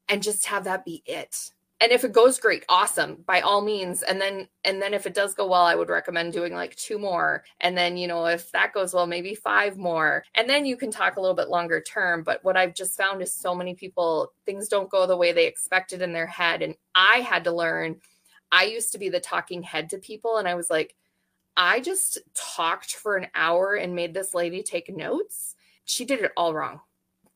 and 0.09 0.23
just 0.23 0.47
have 0.47 0.65
that 0.65 0.85
be 0.85 1.03
it 1.07 1.53
and 1.81 1.93
if 1.93 2.05
it 2.05 2.13
goes 2.13 2.39
great 2.39 2.65
awesome 2.69 3.25
by 3.27 3.41
all 3.41 3.63
means. 3.63 4.03
And 4.03 4.21
then 4.21 4.49
and 4.65 4.81
then 4.81 4.93
if 4.93 5.07
it 5.07 5.15
does 5.15 5.35
go 5.35 5.47
well 5.49 5.63
i 5.63 5.75
would 5.75 5.89
recommend 5.89 6.33
doing 6.33 6.53
like 6.53 6.77
two 6.77 6.99
more. 6.99 7.45
And 7.61 7.77
then 7.77 7.97
you 7.97 8.07
know 8.07 8.27
if 8.27 8.51
that 8.53 8.73
goes 8.73 8.95
well 8.95 9.07
maybe 9.07 9.35
five 9.35 9.79
more. 9.79 10.25
And 10.35 10.49
then 10.49 10.67
you 10.67 10.77
can 10.77 10.91
talk 10.91 11.17
a 11.17 11.21
little 11.21 11.37
bit 11.37 11.49
longer 11.49 11.81
term. 11.81 12.23
But 12.23 12.45
what 12.45 12.57
i've 12.57 12.75
just 12.75 12.97
found 12.97 13.23
is 13.23 13.33
so 13.33 13.55
many 13.55 13.75
people 13.75 14.33
things 14.47 14.69
don't 14.69 14.91
go 14.91 15.07
the 15.07 15.17
way 15.17 15.33
they 15.33 15.47
expected 15.47 16.03
in 16.03 16.13
their 16.13 16.27
head. 16.27 16.63
And 16.63 16.75
i 16.95 17.21
had 17.21 17.45
to 17.45 17.53
learn 17.53 17.97
i 18.53 18.65
used 18.65 18.93
to 18.93 18.99
be 18.99 19.09
the 19.09 19.21
talking 19.21 19.63
head 19.63 19.91
to 19.91 19.99
people. 19.99 20.37
And 20.37 20.47
i 20.49 20.55
was 20.55 20.71
like 20.71 20.95
i 21.57 21.81
just 21.81 22.19
talked 22.35 22.95
for 22.95 23.17
an 23.17 23.29
hour 23.35 23.75
and 23.75 23.95
made 23.95 24.15
this 24.15 24.35
lady 24.35 24.63
take 24.63 24.95
notes. 24.95 25.55
She 25.85 26.05
did 26.05 26.21
it 26.21 26.33
all 26.37 26.55
wrong 26.55 26.81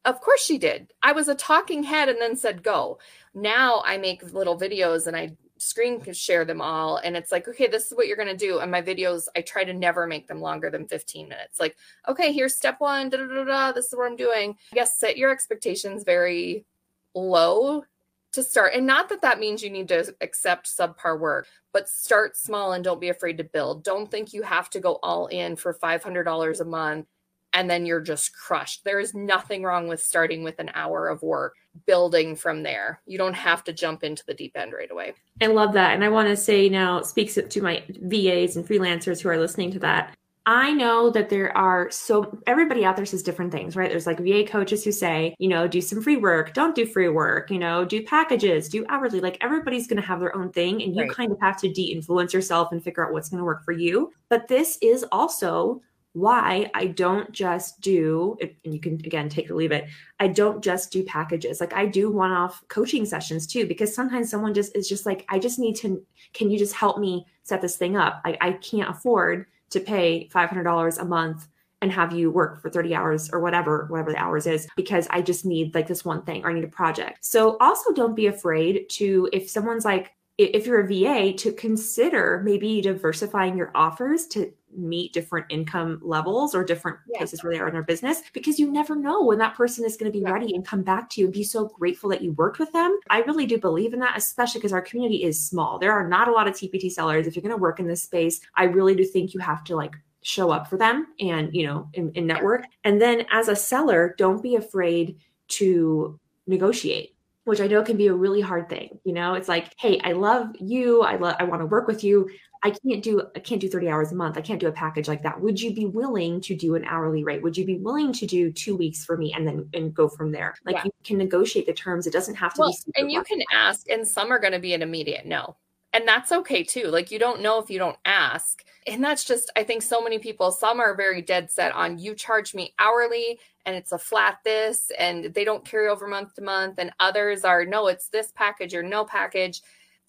of 0.04 0.20
course 0.20 0.44
she 0.44 0.58
did. 0.58 0.92
I 1.02 1.12
was 1.12 1.28
a 1.28 1.34
talking 1.34 1.82
head 1.82 2.08
and 2.08 2.20
then 2.20 2.36
said 2.36 2.62
go. 2.62 2.98
Now 3.34 3.82
I 3.84 3.98
make 3.98 4.32
little 4.32 4.58
videos 4.58 5.06
and 5.06 5.16
I 5.16 5.36
screen 5.56 6.02
share 6.12 6.44
them 6.44 6.60
all 6.60 6.98
and 6.98 7.16
it's 7.16 7.32
like 7.32 7.48
okay 7.48 7.66
this 7.66 7.86
is 7.86 7.96
what 7.96 8.06
you're 8.06 8.16
going 8.16 8.28
to 8.28 8.36
do. 8.36 8.58
And 8.58 8.70
my 8.70 8.82
videos 8.82 9.28
i 9.36 9.40
try 9.40 9.64
to 9.64 9.72
never 9.72 10.06
make 10.06 10.26
them 10.26 10.40
longer 10.40 10.68
than 10.68 10.86
15 10.86 11.28
minutes. 11.28 11.58
Like 11.58 11.76
okay 12.08 12.32
here's 12.32 12.54
step 12.54 12.80
one 12.80 13.08
da, 13.08 13.18
da, 13.18 13.26
da, 13.26 13.44
da, 13.44 13.72
this 13.72 13.86
is 13.86 13.94
what 13.94 14.10
i'm 14.10 14.16
doing. 14.16 14.56
I 14.72 14.74
guess 14.74 14.98
set 14.98 15.16
your 15.16 15.30
expectations 15.30 16.04
very 16.04 16.66
low 17.14 17.84
to 18.32 18.42
start. 18.42 18.74
And 18.74 18.86
not 18.86 19.08
that 19.08 19.22
that 19.22 19.38
means 19.38 19.62
you 19.62 19.70
need 19.70 19.88
to 19.88 20.14
accept 20.20 20.66
subpar 20.66 21.18
work 21.18 21.46
but 21.72 21.88
start 21.88 22.36
small 22.36 22.72
and 22.72 22.84
don't 22.84 23.00
be 23.00 23.08
afraid 23.08 23.38
to 23.38 23.44
build. 23.44 23.84
Don't 23.84 24.10
think 24.10 24.32
you 24.32 24.42
have 24.42 24.70
to 24.70 24.80
go 24.80 24.98
all 25.02 25.26
in 25.26 25.56
for 25.56 25.74
$500 25.74 26.60
a 26.60 26.64
month 26.64 27.06
and 27.54 27.70
then 27.70 27.86
you're 27.86 28.00
just 28.00 28.36
crushed. 28.36 28.84
There 28.84 29.00
is 29.00 29.14
nothing 29.14 29.62
wrong 29.62 29.88
with 29.88 30.02
starting 30.02 30.42
with 30.42 30.58
an 30.58 30.70
hour 30.74 31.08
of 31.08 31.22
work, 31.22 31.54
building 31.86 32.34
from 32.34 32.62
there. 32.64 33.00
You 33.06 33.16
don't 33.16 33.34
have 33.34 33.62
to 33.64 33.72
jump 33.72 34.02
into 34.02 34.26
the 34.26 34.34
deep 34.34 34.56
end 34.56 34.72
right 34.72 34.90
away. 34.90 35.14
I 35.40 35.46
love 35.46 35.72
that. 35.74 35.94
And 35.94 36.04
I 36.04 36.08
want 36.08 36.28
to 36.28 36.36
say 36.36 36.68
now, 36.68 37.00
speaks 37.02 37.34
to 37.34 37.62
my 37.62 37.82
VAs 37.88 38.56
and 38.56 38.66
freelancers 38.66 39.22
who 39.22 39.28
are 39.28 39.38
listening 39.38 39.70
to 39.70 39.78
that. 39.78 40.14
I 40.46 40.72
know 40.72 41.08
that 41.08 41.30
there 41.30 41.56
are 41.56 41.90
so 41.90 42.38
everybody 42.46 42.84
out 42.84 42.96
there 42.96 43.06
says 43.06 43.22
different 43.22 43.50
things, 43.50 43.76
right? 43.76 43.88
There's 43.88 44.06
like 44.06 44.18
VA 44.18 44.44
coaches 44.44 44.84
who 44.84 44.92
say, 44.92 45.34
you 45.38 45.48
know, 45.48 45.66
do 45.66 45.80
some 45.80 46.02
free 46.02 46.18
work, 46.18 46.52
don't 46.52 46.74
do 46.74 46.84
free 46.84 47.08
work, 47.08 47.50
you 47.50 47.58
know, 47.58 47.82
do 47.86 48.02
packages, 48.04 48.68
do 48.68 48.84
hourly. 48.90 49.20
Like 49.20 49.38
everybody's 49.42 49.86
going 49.86 50.02
to 50.02 50.06
have 50.06 50.20
their 50.20 50.36
own 50.36 50.52
thing, 50.52 50.82
and 50.82 50.94
you 50.94 51.04
right. 51.04 51.10
kind 51.10 51.32
of 51.32 51.40
have 51.40 51.58
to 51.62 51.72
de 51.72 51.84
influence 51.84 52.34
yourself 52.34 52.72
and 52.72 52.84
figure 52.84 53.06
out 53.06 53.12
what's 53.14 53.30
going 53.30 53.38
to 53.38 53.44
work 53.44 53.64
for 53.64 53.72
you. 53.72 54.12
But 54.28 54.46
this 54.46 54.76
is 54.82 55.02
also 55.10 55.80
why 56.14 56.70
I 56.74 56.86
don't 56.86 57.30
just 57.32 57.80
do, 57.80 58.36
and 58.40 58.72
you 58.72 58.80
can 58.80 58.94
again 59.04 59.28
take 59.28 59.50
or 59.50 59.54
leave 59.56 59.72
it, 59.72 59.86
I 60.20 60.28
don't 60.28 60.62
just 60.62 60.92
do 60.92 61.02
packages. 61.02 61.60
Like 61.60 61.74
I 61.74 61.86
do 61.86 62.10
one 62.10 62.30
off 62.30 62.62
coaching 62.68 63.04
sessions 63.04 63.46
too, 63.48 63.66
because 63.66 63.94
sometimes 63.94 64.30
someone 64.30 64.54
just 64.54 64.74
is 64.76 64.88
just 64.88 65.06
like, 65.06 65.26
I 65.28 65.40
just 65.40 65.58
need 65.58 65.74
to, 65.76 66.02
can 66.32 66.50
you 66.50 66.58
just 66.58 66.74
help 66.74 66.98
me 66.98 67.26
set 67.42 67.60
this 67.60 67.76
thing 67.76 67.96
up? 67.96 68.22
I, 68.24 68.38
I 68.40 68.52
can't 68.52 68.88
afford 68.88 69.46
to 69.70 69.80
pay 69.80 70.28
$500 70.32 70.98
a 70.98 71.04
month 71.04 71.48
and 71.82 71.90
have 71.90 72.12
you 72.12 72.30
work 72.30 72.62
for 72.62 72.70
30 72.70 72.94
hours 72.94 73.30
or 73.30 73.40
whatever, 73.40 73.86
whatever 73.90 74.12
the 74.12 74.18
hours 74.18 74.46
is, 74.46 74.68
because 74.76 75.08
I 75.10 75.20
just 75.20 75.44
need 75.44 75.74
like 75.74 75.88
this 75.88 76.04
one 76.04 76.22
thing 76.22 76.44
or 76.44 76.50
I 76.50 76.54
need 76.54 76.64
a 76.64 76.68
project. 76.68 77.24
So 77.24 77.56
also 77.58 77.92
don't 77.92 78.14
be 78.14 78.28
afraid 78.28 78.88
to, 78.90 79.28
if 79.32 79.50
someone's 79.50 79.84
like, 79.84 80.14
if 80.36 80.66
you're 80.66 80.80
a 80.80 80.86
VA, 80.86 81.32
to 81.38 81.52
consider 81.52 82.42
maybe 82.44 82.80
diversifying 82.80 83.56
your 83.56 83.70
offers 83.74 84.26
to 84.28 84.52
meet 84.76 85.12
different 85.12 85.46
income 85.50 86.00
levels 86.02 86.54
or 86.54 86.64
different 86.64 86.98
yeah. 87.08 87.18
places 87.18 87.42
where 87.42 87.52
they 87.52 87.60
are 87.60 87.68
in 87.68 87.72
their 87.72 87.84
business 87.84 88.22
because 88.32 88.58
you 88.58 88.70
never 88.70 88.96
know 88.96 89.22
when 89.22 89.38
that 89.38 89.54
person 89.54 89.84
is 89.84 89.96
going 89.96 90.10
to 90.10 90.16
be 90.16 90.22
yeah. 90.22 90.32
ready 90.32 90.54
and 90.54 90.66
come 90.66 90.82
back 90.82 91.08
to 91.08 91.20
you 91.20 91.28
and 91.28 91.34
be 91.34 91.44
so 91.44 91.68
grateful 91.68 92.10
that 92.10 92.22
you 92.22 92.32
worked 92.32 92.58
with 92.58 92.72
them. 92.72 92.98
I 93.08 93.20
really 93.20 93.46
do 93.46 93.58
believe 93.58 93.94
in 93.94 94.00
that, 94.00 94.16
especially 94.16 94.58
because 94.58 94.72
our 94.72 94.82
community 94.82 95.22
is 95.22 95.40
small. 95.40 95.78
There 95.78 95.92
are 95.92 96.08
not 96.08 96.28
a 96.28 96.32
lot 96.32 96.48
of 96.48 96.54
TPT 96.54 96.90
sellers. 96.90 97.26
If 97.26 97.36
you're 97.36 97.42
going 97.42 97.50
to 97.50 97.56
work 97.56 97.78
in 97.78 97.86
this 97.86 98.02
space, 98.02 98.40
I 98.56 98.64
really 98.64 98.96
do 98.96 99.04
think 99.04 99.34
you 99.34 99.40
have 99.40 99.62
to 99.64 99.76
like 99.76 99.94
show 100.22 100.50
up 100.50 100.68
for 100.68 100.78
them 100.78 101.06
and 101.20 101.54
you 101.54 101.66
know 101.66 101.86
in, 101.92 102.10
in 102.12 102.26
network 102.26 102.64
and 102.82 102.98
then 102.98 103.26
as 103.30 103.48
a 103.48 103.54
seller 103.54 104.14
don't 104.16 104.42
be 104.42 104.56
afraid 104.56 105.18
to 105.48 106.18
negotiate 106.46 107.13
which 107.44 107.60
I 107.60 107.66
know 107.66 107.82
can 107.82 107.96
be 107.96 108.08
a 108.08 108.14
really 108.14 108.40
hard 108.40 108.68
thing. 108.68 108.98
You 109.04 109.12
know, 109.12 109.34
it's 109.34 109.48
like, 109.48 109.72
hey, 109.78 110.00
I 110.02 110.12
love 110.12 110.54
you. 110.58 111.02
I 111.02 111.16
love 111.16 111.36
I 111.38 111.44
want 111.44 111.62
to 111.62 111.66
work 111.66 111.86
with 111.86 112.02
you. 112.02 112.28
I 112.62 112.70
can't 112.70 113.02
do 113.02 113.22
I 113.36 113.40
can't 113.40 113.60
do 113.60 113.68
30 113.68 113.88
hours 113.88 114.12
a 114.12 114.14
month. 114.14 114.38
I 114.38 114.40
can't 114.40 114.58
do 114.58 114.68
a 114.68 114.72
package 114.72 115.06
like 115.06 115.22
that. 115.22 115.40
Would 115.40 115.60
you 115.60 115.74
be 115.74 115.84
willing 115.84 116.40
to 116.42 116.56
do 116.56 116.74
an 116.74 116.84
hourly 116.86 117.22
rate? 117.22 117.42
Would 117.42 117.56
you 117.56 117.66
be 117.66 117.76
willing 117.76 118.12
to 118.14 118.26
do 118.26 118.50
2 118.50 118.76
weeks 118.76 119.04
for 119.04 119.16
me 119.18 119.34
and 119.34 119.46
then 119.46 119.68
and 119.74 119.94
go 119.94 120.08
from 120.08 120.32
there? 120.32 120.54
Like 120.64 120.76
yeah. 120.76 120.84
you 120.86 120.92
can 121.04 121.18
negotiate 121.18 121.66
the 121.66 121.74
terms. 121.74 122.06
It 122.06 122.12
doesn't 122.12 122.36
have 122.36 122.54
to 122.54 122.60
well, 122.60 122.70
be 122.70 122.92
And 122.96 123.12
you 123.12 123.22
can 123.22 123.42
ask 123.52 123.90
and 123.90 124.08
some 124.08 124.32
are 124.32 124.38
going 124.38 124.54
to 124.54 124.58
be 124.58 124.72
an 124.72 124.82
immediate 124.82 125.26
no. 125.26 125.56
And 125.94 126.06
that's 126.08 126.32
okay 126.32 126.64
too. 126.64 126.88
Like 126.88 127.12
you 127.12 127.20
don't 127.20 127.40
know 127.40 127.60
if 127.60 127.70
you 127.70 127.78
don't 127.78 127.96
ask. 128.04 128.64
And 128.86 129.02
that's 129.02 129.24
just, 129.24 129.50
I 129.56 129.62
think 129.62 129.80
so 129.80 130.02
many 130.02 130.18
people, 130.18 130.50
some 130.50 130.80
are 130.80 130.94
very 130.94 131.22
dead 131.22 131.50
set 131.50 131.72
on 131.72 131.98
you 131.98 132.14
charge 132.14 132.52
me 132.52 132.74
hourly 132.78 133.38
and 133.64 133.74
it's 133.76 133.92
a 133.92 133.98
flat 133.98 134.38
this 134.44 134.90
and 134.98 135.32
they 135.32 135.44
don't 135.44 135.64
carry 135.64 135.88
over 135.88 136.08
month 136.08 136.34
to 136.34 136.42
month. 136.42 136.78
And 136.78 136.90
others 136.98 137.44
are, 137.44 137.64
no, 137.64 137.86
it's 137.86 138.08
this 138.08 138.32
package 138.34 138.74
or 138.74 138.82
no 138.82 139.04
package. 139.04 139.62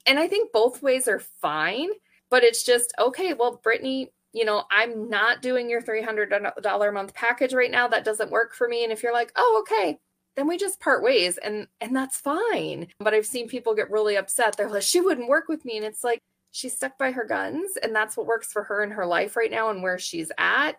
And 0.07 0.19
I 0.19 0.27
think 0.27 0.51
both 0.51 0.81
ways 0.81 1.07
are 1.07 1.19
fine, 1.19 1.89
but 2.29 2.43
it's 2.43 2.63
just, 2.63 2.91
okay, 2.99 3.33
well, 3.33 3.61
Brittany, 3.63 4.11
you 4.33 4.43
know, 4.43 4.63
I'm 4.71 5.07
not 5.07 5.41
doing 5.41 5.69
your 5.69 5.81
$300 5.81 6.89
a 6.89 6.91
month 6.91 7.13
package 7.13 7.53
right 7.53 7.71
now. 7.71 7.87
That 7.87 8.03
doesn't 8.03 8.31
work 8.31 8.55
for 8.55 8.67
me. 8.67 8.83
And 8.83 8.91
if 8.91 9.01
you're 9.03 9.13
like, 9.13 9.31
oh, 9.35 9.63
okay, 9.63 9.99
then 10.35 10.47
we 10.47 10.57
just 10.57 10.79
part 10.79 11.03
ways 11.03 11.37
and 11.37 11.67
and 11.81 11.95
that's 11.95 12.19
fine 12.19 12.87
but 12.99 13.13
i've 13.13 13.25
seen 13.25 13.47
people 13.47 13.75
get 13.75 13.89
really 13.91 14.15
upset 14.15 14.55
they're 14.55 14.69
like 14.69 14.83
she 14.83 15.01
wouldn't 15.01 15.29
work 15.29 15.47
with 15.47 15.63
me 15.65 15.77
and 15.77 15.85
it's 15.85 16.03
like 16.03 16.19
she's 16.51 16.75
stuck 16.75 16.97
by 16.97 17.11
her 17.11 17.25
guns 17.25 17.77
and 17.83 17.95
that's 17.95 18.15
what 18.15 18.27
works 18.27 18.51
for 18.51 18.63
her 18.63 18.83
in 18.83 18.91
her 18.91 19.05
life 19.05 19.35
right 19.35 19.51
now 19.51 19.69
and 19.69 19.81
where 19.81 19.99
she's 19.99 20.31
at 20.37 20.73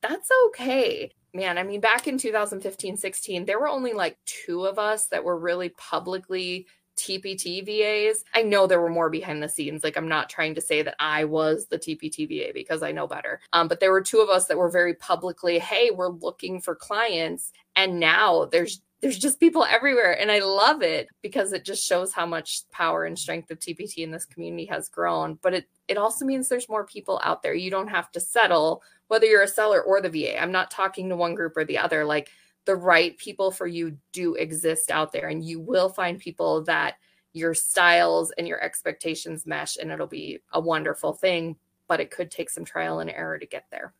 that's 0.00 0.30
okay 0.46 1.10
man 1.34 1.58
i 1.58 1.62
mean 1.62 1.80
back 1.80 2.06
in 2.06 2.18
2015 2.18 2.96
16 2.96 3.44
there 3.44 3.60
were 3.60 3.68
only 3.68 3.92
like 3.92 4.16
two 4.26 4.64
of 4.64 4.78
us 4.78 5.06
that 5.08 5.24
were 5.24 5.38
really 5.38 5.70
publicly 5.70 6.66
TPT 6.98 7.64
VAs. 7.64 8.24
I 8.34 8.42
know 8.42 8.66
there 8.66 8.80
were 8.80 8.90
more 8.90 9.08
behind 9.08 9.42
the 9.42 9.48
scenes. 9.48 9.84
Like 9.84 9.96
I'm 9.96 10.08
not 10.08 10.28
trying 10.28 10.54
to 10.56 10.60
say 10.60 10.82
that 10.82 10.96
I 10.98 11.24
was 11.24 11.66
the 11.66 11.78
TPT 11.78 12.28
VA 12.28 12.52
because 12.52 12.82
I 12.82 12.92
know 12.92 13.06
better. 13.06 13.40
Um, 13.52 13.68
but 13.68 13.80
there 13.80 13.92
were 13.92 14.02
two 14.02 14.18
of 14.18 14.28
us 14.28 14.46
that 14.46 14.58
were 14.58 14.68
very 14.68 14.94
publicly, 14.94 15.58
hey, 15.58 15.90
we're 15.90 16.10
looking 16.10 16.60
for 16.60 16.74
clients. 16.74 17.52
And 17.76 18.00
now 18.00 18.46
there's 18.46 18.82
there's 19.00 19.18
just 19.18 19.40
people 19.40 19.64
everywhere 19.64 20.18
and 20.20 20.30
i 20.30 20.40
love 20.40 20.82
it 20.82 21.08
because 21.22 21.52
it 21.52 21.64
just 21.64 21.86
shows 21.86 22.12
how 22.12 22.26
much 22.26 22.68
power 22.70 23.04
and 23.04 23.18
strength 23.18 23.50
of 23.50 23.58
tpt 23.58 23.98
in 23.98 24.10
this 24.10 24.24
community 24.24 24.64
has 24.64 24.88
grown 24.88 25.38
but 25.42 25.54
it 25.54 25.68
it 25.88 25.96
also 25.96 26.24
means 26.26 26.48
there's 26.48 26.68
more 26.68 26.84
people 26.84 27.20
out 27.24 27.42
there. 27.42 27.54
You 27.54 27.70
don't 27.70 27.88
have 27.88 28.12
to 28.12 28.20
settle 28.20 28.82
whether 29.08 29.24
you're 29.24 29.42
a 29.42 29.48
seller 29.48 29.82
or 29.82 30.00
the 30.00 30.10
va 30.10 30.40
i'm 30.40 30.52
not 30.52 30.70
talking 30.70 31.08
to 31.08 31.16
one 31.16 31.34
group 31.34 31.56
or 31.56 31.64
the 31.64 31.78
other. 31.78 32.04
Like 32.04 32.28
the 32.66 32.76
right 32.76 33.16
people 33.16 33.50
for 33.50 33.66
you 33.66 33.96
do 34.12 34.34
exist 34.34 34.90
out 34.90 35.10
there 35.10 35.28
and 35.28 35.42
you 35.42 35.58
will 35.58 35.88
find 35.88 36.18
people 36.18 36.62
that 36.64 36.96
your 37.32 37.54
styles 37.54 38.30
and 38.32 38.46
your 38.46 38.62
expectations 38.62 39.46
mesh 39.46 39.76
and 39.78 39.90
it'll 39.90 40.06
be 40.06 40.38
a 40.52 40.60
wonderful 40.60 41.14
thing 41.14 41.56
but 41.88 42.00
it 42.00 42.10
could 42.10 42.30
take 42.30 42.50
some 42.50 42.64
trial 42.64 43.00
and 43.00 43.08
error 43.08 43.38
to 43.38 43.46
get 43.46 43.64
there 43.70 43.94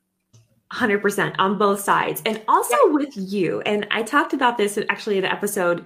100% 0.72 1.34
on 1.38 1.56
both 1.56 1.80
sides 1.80 2.22
and 2.26 2.42
also 2.46 2.76
yeah. 2.86 2.92
with 2.92 3.16
you 3.16 3.60
and 3.62 3.86
i 3.90 4.02
talked 4.02 4.34
about 4.34 4.58
this 4.58 4.78
actually 4.90 5.16
in 5.16 5.24
an 5.24 5.30
episode 5.30 5.84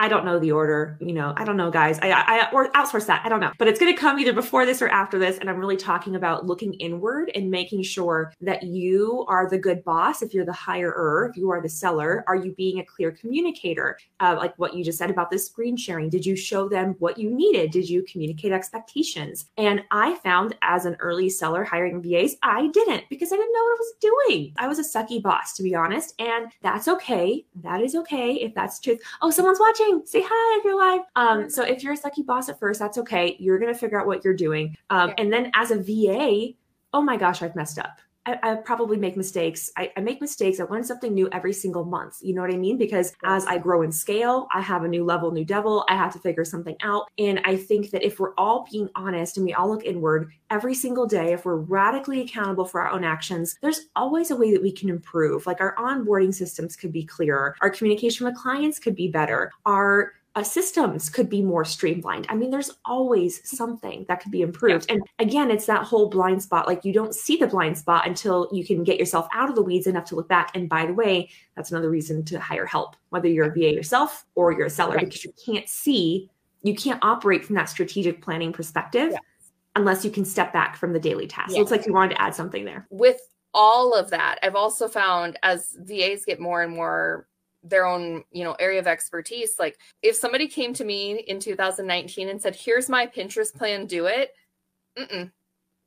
I 0.00 0.08
don't 0.08 0.24
know 0.24 0.38
the 0.38 0.50
order. 0.50 0.96
You 0.98 1.12
know, 1.12 1.34
I 1.36 1.44
don't 1.44 1.58
know, 1.58 1.70
guys. 1.70 1.98
I, 2.00 2.10
I 2.10 2.50
or 2.52 2.72
outsource 2.72 3.06
that. 3.06 3.20
I 3.22 3.28
don't 3.28 3.38
know, 3.38 3.52
but 3.58 3.68
it's 3.68 3.78
going 3.78 3.94
to 3.94 4.00
come 4.00 4.18
either 4.18 4.32
before 4.32 4.64
this 4.64 4.80
or 4.80 4.88
after 4.88 5.18
this. 5.18 5.36
And 5.36 5.50
I'm 5.50 5.58
really 5.58 5.76
talking 5.76 6.16
about 6.16 6.46
looking 6.46 6.72
inward 6.74 7.30
and 7.34 7.50
making 7.50 7.82
sure 7.82 8.32
that 8.40 8.62
you 8.62 9.26
are 9.28 9.48
the 9.48 9.58
good 9.58 9.84
boss. 9.84 10.22
If 10.22 10.32
you're 10.32 10.46
the 10.46 10.52
hirer, 10.52 11.28
if 11.28 11.36
you 11.36 11.50
are 11.50 11.60
the 11.60 11.68
seller, 11.68 12.24
are 12.26 12.34
you 12.34 12.52
being 12.52 12.80
a 12.80 12.84
clear 12.84 13.12
communicator? 13.12 13.98
Uh, 14.20 14.36
like 14.38 14.58
what 14.58 14.74
you 14.74 14.82
just 14.82 14.96
said 14.96 15.10
about 15.10 15.30
this 15.30 15.46
screen 15.46 15.76
sharing. 15.76 16.08
Did 16.08 16.24
you 16.24 16.34
show 16.34 16.66
them 16.66 16.96
what 16.98 17.18
you 17.18 17.28
needed? 17.30 17.70
Did 17.70 17.90
you 17.90 18.02
communicate 18.04 18.52
expectations? 18.52 19.50
And 19.58 19.82
I 19.90 20.14
found 20.16 20.56
as 20.62 20.86
an 20.86 20.96
early 21.00 21.28
seller 21.28 21.62
hiring 21.62 22.00
VAs, 22.00 22.36
I 22.42 22.68
didn't 22.68 23.04
because 23.10 23.32
I 23.32 23.36
didn't 23.36 23.52
know 23.52 23.64
what 23.64 23.72
I 23.72 23.78
was 23.78 23.94
doing. 24.00 24.54
I 24.56 24.66
was 24.66 24.78
a 24.78 24.82
sucky 24.82 25.22
boss, 25.22 25.54
to 25.56 25.62
be 25.62 25.74
honest, 25.74 26.14
and 26.18 26.50
that's 26.62 26.88
okay. 26.88 27.44
That 27.56 27.82
is 27.82 27.94
okay 27.94 28.36
if 28.36 28.54
that's 28.54 28.80
truth. 28.80 29.00
Oh, 29.20 29.30
someone's 29.30 29.60
watching 29.60 29.89
say 30.04 30.22
hi 30.24 30.58
if 30.58 30.64
you're 30.64 30.78
live. 30.78 31.02
Um, 31.16 31.50
so 31.50 31.62
if 31.62 31.82
you're 31.82 31.94
a 31.94 31.98
sucky 31.98 32.24
boss 32.24 32.48
at 32.48 32.58
first, 32.58 32.80
that's 32.80 32.98
okay. 32.98 33.36
You're 33.38 33.58
gonna 33.58 33.74
figure 33.74 34.00
out 34.00 34.06
what 34.06 34.24
you're 34.24 34.34
doing. 34.34 34.76
Um, 34.90 35.12
and 35.18 35.32
then 35.32 35.50
as 35.54 35.70
a 35.70 35.76
VA, 35.76 36.54
oh 36.92 37.02
my 37.02 37.16
gosh, 37.16 37.42
I've 37.42 37.56
messed 37.56 37.78
up. 37.78 38.00
I, 38.26 38.38
I, 38.42 38.54
probably 38.56 38.98
make 38.98 39.16
mistakes. 39.16 39.70
I, 39.78 39.90
I, 39.96 40.00
make 40.00 40.20
mistakes. 40.20 40.60
I 40.60 40.64
learn 40.64 40.84
something 40.84 41.14
new 41.14 41.28
every 41.32 41.54
single 41.54 41.84
month. 41.84 42.18
You 42.20 42.34
know 42.34 42.42
what 42.42 42.52
I 42.52 42.56
mean? 42.58 42.76
Because 42.76 43.14
as 43.24 43.46
I 43.46 43.56
grow 43.56 43.80
in 43.80 43.90
scale, 43.90 44.46
I 44.54 44.60
have 44.60 44.84
a 44.84 44.88
new 44.88 45.04
level, 45.04 45.30
new 45.30 45.44
devil. 45.44 45.86
I 45.88 45.96
have 45.96 46.12
to 46.12 46.18
figure 46.18 46.44
something 46.44 46.76
out. 46.82 47.08
And 47.18 47.40
I 47.44 47.56
think 47.56 47.90
that 47.90 48.04
if 48.04 48.20
we're 48.20 48.34
all 48.36 48.66
being 48.70 48.90
honest 48.94 49.38
and 49.38 49.46
we 49.46 49.54
all 49.54 49.70
look 49.70 49.84
inward 49.84 50.30
every 50.50 50.74
single 50.74 51.06
day, 51.06 51.32
if 51.32 51.46
we're 51.46 51.56
radically 51.56 52.20
accountable 52.20 52.66
for 52.66 52.82
our 52.82 52.90
own 52.90 53.04
actions, 53.04 53.56
there's 53.62 53.86
always 53.96 54.30
a 54.30 54.36
way 54.36 54.52
that 54.52 54.62
we 54.62 54.72
can 54.72 54.90
improve. 54.90 55.46
Like 55.46 55.60
our 55.60 55.74
onboarding 55.76 56.34
systems 56.34 56.76
could 56.76 56.92
be 56.92 57.04
clearer, 57.04 57.56
our 57.62 57.70
communication 57.70 58.26
with 58.26 58.36
clients 58.36 58.78
could 58.78 58.94
be 58.94 59.08
better, 59.08 59.50
our 59.64 60.12
uh, 60.36 60.42
systems 60.42 61.10
could 61.10 61.28
be 61.28 61.42
more 61.42 61.64
streamlined. 61.64 62.26
I 62.28 62.36
mean, 62.36 62.50
there's 62.50 62.70
always 62.84 63.40
something 63.48 64.04
that 64.08 64.20
could 64.20 64.30
be 64.30 64.42
improved. 64.42 64.86
Yeah. 64.88 64.94
And 64.94 65.02
again, 65.18 65.50
it's 65.50 65.66
that 65.66 65.82
whole 65.82 66.08
blind 66.08 66.42
spot. 66.42 66.68
Like 66.68 66.84
you 66.84 66.92
don't 66.92 67.14
see 67.14 67.36
the 67.36 67.48
blind 67.48 67.76
spot 67.76 68.06
until 68.06 68.48
you 68.52 68.64
can 68.64 68.84
get 68.84 68.98
yourself 68.98 69.26
out 69.34 69.48
of 69.48 69.56
the 69.56 69.62
weeds 69.62 69.88
enough 69.88 70.04
to 70.06 70.14
look 70.14 70.28
back. 70.28 70.54
And 70.54 70.68
by 70.68 70.86
the 70.86 70.94
way, 70.94 71.30
that's 71.56 71.72
another 71.72 71.90
reason 71.90 72.24
to 72.26 72.38
hire 72.38 72.66
help, 72.66 72.94
whether 73.08 73.28
you're 73.28 73.50
a 73.50 73.52
VA 73.52 73.72
yourself 73.74 74.24
or 74.36 74.52
you're 74.52 74.66
a 74.66 74.70
seller, 74.70 74.96
right. 74.96 75.06
because 75.06 75.24
you 75.24 75.32
can't 75.44 75.68
see, 75.68 76.30
you 76.62 76.74
can't 76.74 77.02
operate 77.02 77.44
from 77.44 77.56
that 77.56 77.68
strategic 77.68 78.22
planning 78.22 78.52
perspective. 78.52 79.14
Unless 79.76 80.04
you 80.04 80.10
can 80.10 80.24
step 80.24 80.52
back 80.52 80.76
from 80.76 80.92
the 80.92 80.98
daily 80.98 81.28
task. 81.28 81.52
Looks 81.52 81.70
like 81.70 81.86
you 81.86 81.92
wanted 81.92 82.16
to 82.16 82.20
add 82.20 82.34
something 82.34 82.64
there. 82.64 82.88
With 82.90 83.20
all 83.54 83.94
of 83.94 84.10
that, 84.10 84.40
I've 84.42 84.56
also 84.56 84.88
found 84.88 85.38
as 85.44 85.76
VAs 85.78 86.24
get 86.24 86.40
more 86.40 86.62
and 86.62 86.74
more 86.74 87.28
their 87.62 87.84
own 87.84 88.24
you 88.30 88.44
know 88.44 88.54
area 88.54 88.78
of 88.78 88.86
expertise 88.86 89.58
like 89.58 89.78
if 90.02 90.16
somebody 90.16 90.46
came 90.48 90.72
to 90.72 90.84
me 90.84 91.18
in 91.28 91.38
2019 91.38 92.28
and 92.28 92.40
said 92.40 92.56
here's 92.56 92.88
my 92.88 93.06
pinterest 93.06 93.54
plan 93.54 93.86
do 93.86 94.06
it 94.06 94.34
Mm-mm. 94.98 95.30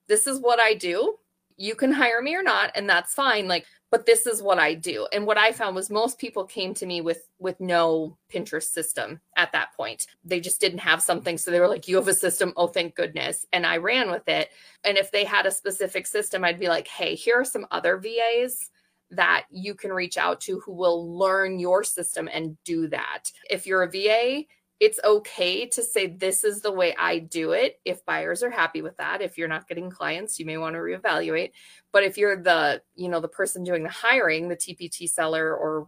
this 0.07 0.27
is 0.27 0.39
what 0.39 0.59
i 0.59 0.73
do. 0.73 1.15
You 1.55 1.75
can 1.75 1.91
hire 1.91 2.21
me 2.21 2.35
or 2.35 2.43
not 2.43 2.71
and 2.75 2.89
that's 2.89 3.13
fine 3.13 3.47
like 3.47 3.65
but 3.91 4.07
this 4.07 4.25
is 4.25 4.41
what 4.41 4.57
i 4.57 4.73
do. 4.73 5.07
And 5.13 5.25
what 5.25 5.37
i 5.37 5.51
found 5.51 5.75
was 5.75 5.89
most 5.89 6.17
people 6.17 6.45
came 6.45 6.73
to 6.75 6.85
me 6.85 7.01
with 7.01 7.27
with 7.39 7.59
no 7.59 8.17
pinterest 8.31 8.71
system 8.71 9.19
at 9.37 9.51
that 9.51 9.73
point. 9.73 10.07
They 10.23 10.39
just 10.39 10.59
didn't 10.59 10.79
have 10.79 11.01
something 11.01 11.37
so 11.37 11.51
they 11.51 11.59
were 11.59 11.67
like 11.67 11.87
you 11.87 11.95
have 11.97 12.07
a 12.07 12.13
system? 12.13 12.53
Oh 12.55 12.67
thank 12.67 12.95
goodness. 12.95 13.45
And 13.53 13.65
i 13.65 13.77
ran 13.77 14.09
with 14.09 14.27
it. 14.27 14.49
And 14.83 14.97
if 14.97 15.11
they 15.11 15.25
had 15.25 15.45
a 15.45 15.51
specific 15.51 16.07
system 16.07 16.43
i'd 16.43 16.59
be 16.59 16.69
like 16.69 16.87
hey 16.87 17.15
here 17.15 17.35
are 17.35 17.45
some 17.45 17.67
other 17.71 17.97
vas 17.97 18.69
that 19.15 19.45
you 19.51 19.75
can 19.75 19.91
reach 19.91 20.17
out 20.17 20.41
to 20.41 20.59
who 20.59 20.73
will 20.73 21.17
learn 21.17 21.59
your 21.59 21.83
system 21.83 22.29
and 22.31 22.57
do 22.63 22.87
that. 22.87 23.31
If 23.49 23.65
you're 23.65 23.83
a 23.83 23.89
VA, 23.89 24.43
it's 24.79 24.99
okay 25.05 25.65
to 25.67 25.83
say 25.83 26.07
this 26.07 26.43
is 26.43 26.61
the 26.61 26.71
way 26.71 26.93
I 26.97 27.19
do 27.19 27.51
it 27.51 27.79
if 27.85 28.05
buyers 28.05 28.43
are 28.43 28.49
happy 28.49 28.81
with 28.81 28.97
that. 28.97 29.21
If 29.21 29.37
you're 29.37 29.47
not 29.47 29.67
getting 29.67 29.89
clients, 29.89 30.39
you 30.39 30.45
may 30.45 30.57
want 30.57 30.75
to 30.75 30.79
reevaluate. 30.79 31.51
But 31.91 32.03
if 32.03 32.17
you're 32.17 32.41
the, 32.41 32.81
you 32.95 33.07
know, 33.07 33.21
the 33.21 33.27
person 33.27 33.63
doing 33.63 33.83
the 33.83 33.89
hiring, 33.89 34.49
the 34.49 34.57
TPT 34.57 35.09
seller 35.09 35.55
or 35.55 35.87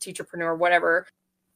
teacherpreneur, 0.00 0.58
whatever, 0.58 1.06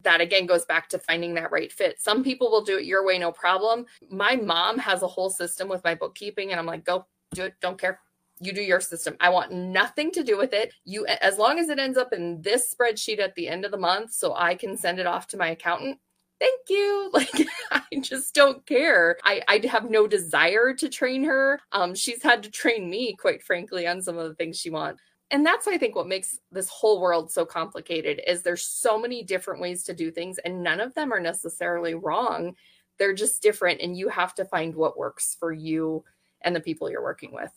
that 0.03 0.21
again 0.21 0.47
goes 0.47 0.65
back 0.65 0.89
to 0.89 0.99
finding 0.99 1.35
that 1.35 1.51
right 1.51 1.73
fit. 1.73 2.01
Some 2.01 2.23
people 2.23 2.51
will 2.51 2.63
do 2.63 2.79
it 2.79 2.85
your 2.85 3.05
way, 3.05 3.19
no 3.19 3.33
problem. 3.33 3.85
My 4.11 4.37
mom 4.37 4.79
has 4.79 5.03
a 5.03 5.09
whole 5.09 5.31
system 5.31 5.69
with 5.69 5.83
my 5.85 5.95
bookkeeping, 5.95 6.53
and 6.53 6.61
I'm 6.61 6.67
like, 6.67 6.85
go 6.85 7.07
do 7.35 7.43
it, 7.43 7.55
don't 7.61 7.79
care 7.79 8.01
you 8.41 8.53
do 8.53 8.63
your 8.63 8.81
system. 8.81 9.17
I 9.21 9.31
want 9.31 9.53
nothing 9.53 10.11
to 10.13 10.23
do 10.23 10.37
with 10.37 10.53
it. 10.53 10.73
You 10.85 11.07
as 11.07 11.39
long 11.39 11.59
as 11.59 11.69
it 11.69 11.79
ends 11.79 11.99
up 11.99 12.13
in 12.13 12.41
this 12.43 12.75
spreadsheet 12.75 13.19
at 13.19 13.35
the 13.35 13.49
end 13.49 13.65
of 13.65 13.71
the 13.71 13.77
month 13.79 14.13
so 14.13 14.35
I 14.35 14.55
can 14.55 14.77
send 14.77 14.99
it 14.99 15.07
off 15.07 15.27
to 15.29 15.37
my 15.37 15.51
accountant. 15.51 15.99
Thank 16.41 16.61
you. 16.69 17.11
Like 17.13 17.49
I 17.71 17.83
just 18.01 18.35
don't 18.35 18.65
care. 18.67 19.17
I 19.25 19.43
I 19.49 19.67
have 19.67 19.91
no 19.91 20.07
desire 20.07 20.73
to 20.75 20.89
train 20.89 21.25
her. 21.25 21.61
Um 21.73 21.95
she's 21.95 22.23
had 22.23 22.43
to 22.45 22.51
train 22.51 22.89
me 22.89 23.17
quite 23.17 23.43
frankly 23.43 23.87
on 23.87 24.03
some 24.03 24.19
of 24.19 24.29
the 24.29 24.35
things 24.35 24.59
she 24.59 24.71
wants. 24.71 25.03
And 25.31 25.45
that's 25.45 25.67
I 25.67 25.79
think 25.79 25.95
what 25.95 26.07
makes 26.07 26.39
this 26.53 26.69
whole 26.69 27.01
world 27.01 27.31
so 27.31 27.45
complicated 27.45 28.21
is 28.27 28.43
there's 28.43 28.65
so 28.65 28.99
many 28.99 29.23
different 29.23 29.61
ways 29.61 29.85
to 29.85 29.95
do 29.95 30.11
things 30.11 30.39
and 30.39 30.63
none 30.63 30.81
of 30.81 30.95
them 30.95 31.13
are 31.13 31.21
necessarily 31.21 31.95
wrong. 31.95 32.55
They're 32.99 33.15
just 33.15 33.43
different 33.43 33.81
and 33.81 33.97
you 33.97 34.09
have 34.09 34.35
to 34.37 34.45
find 34.45 34.75
what 34.75 34.99
works 34.99 35.37
for 35.39 35.53
you 35.53 36.05
and 36.43 36.55
the 36.55 36.61
people 36.61 36.91
you're 36.91 37.03
working 37.03 37.33
with. 37.33 37.51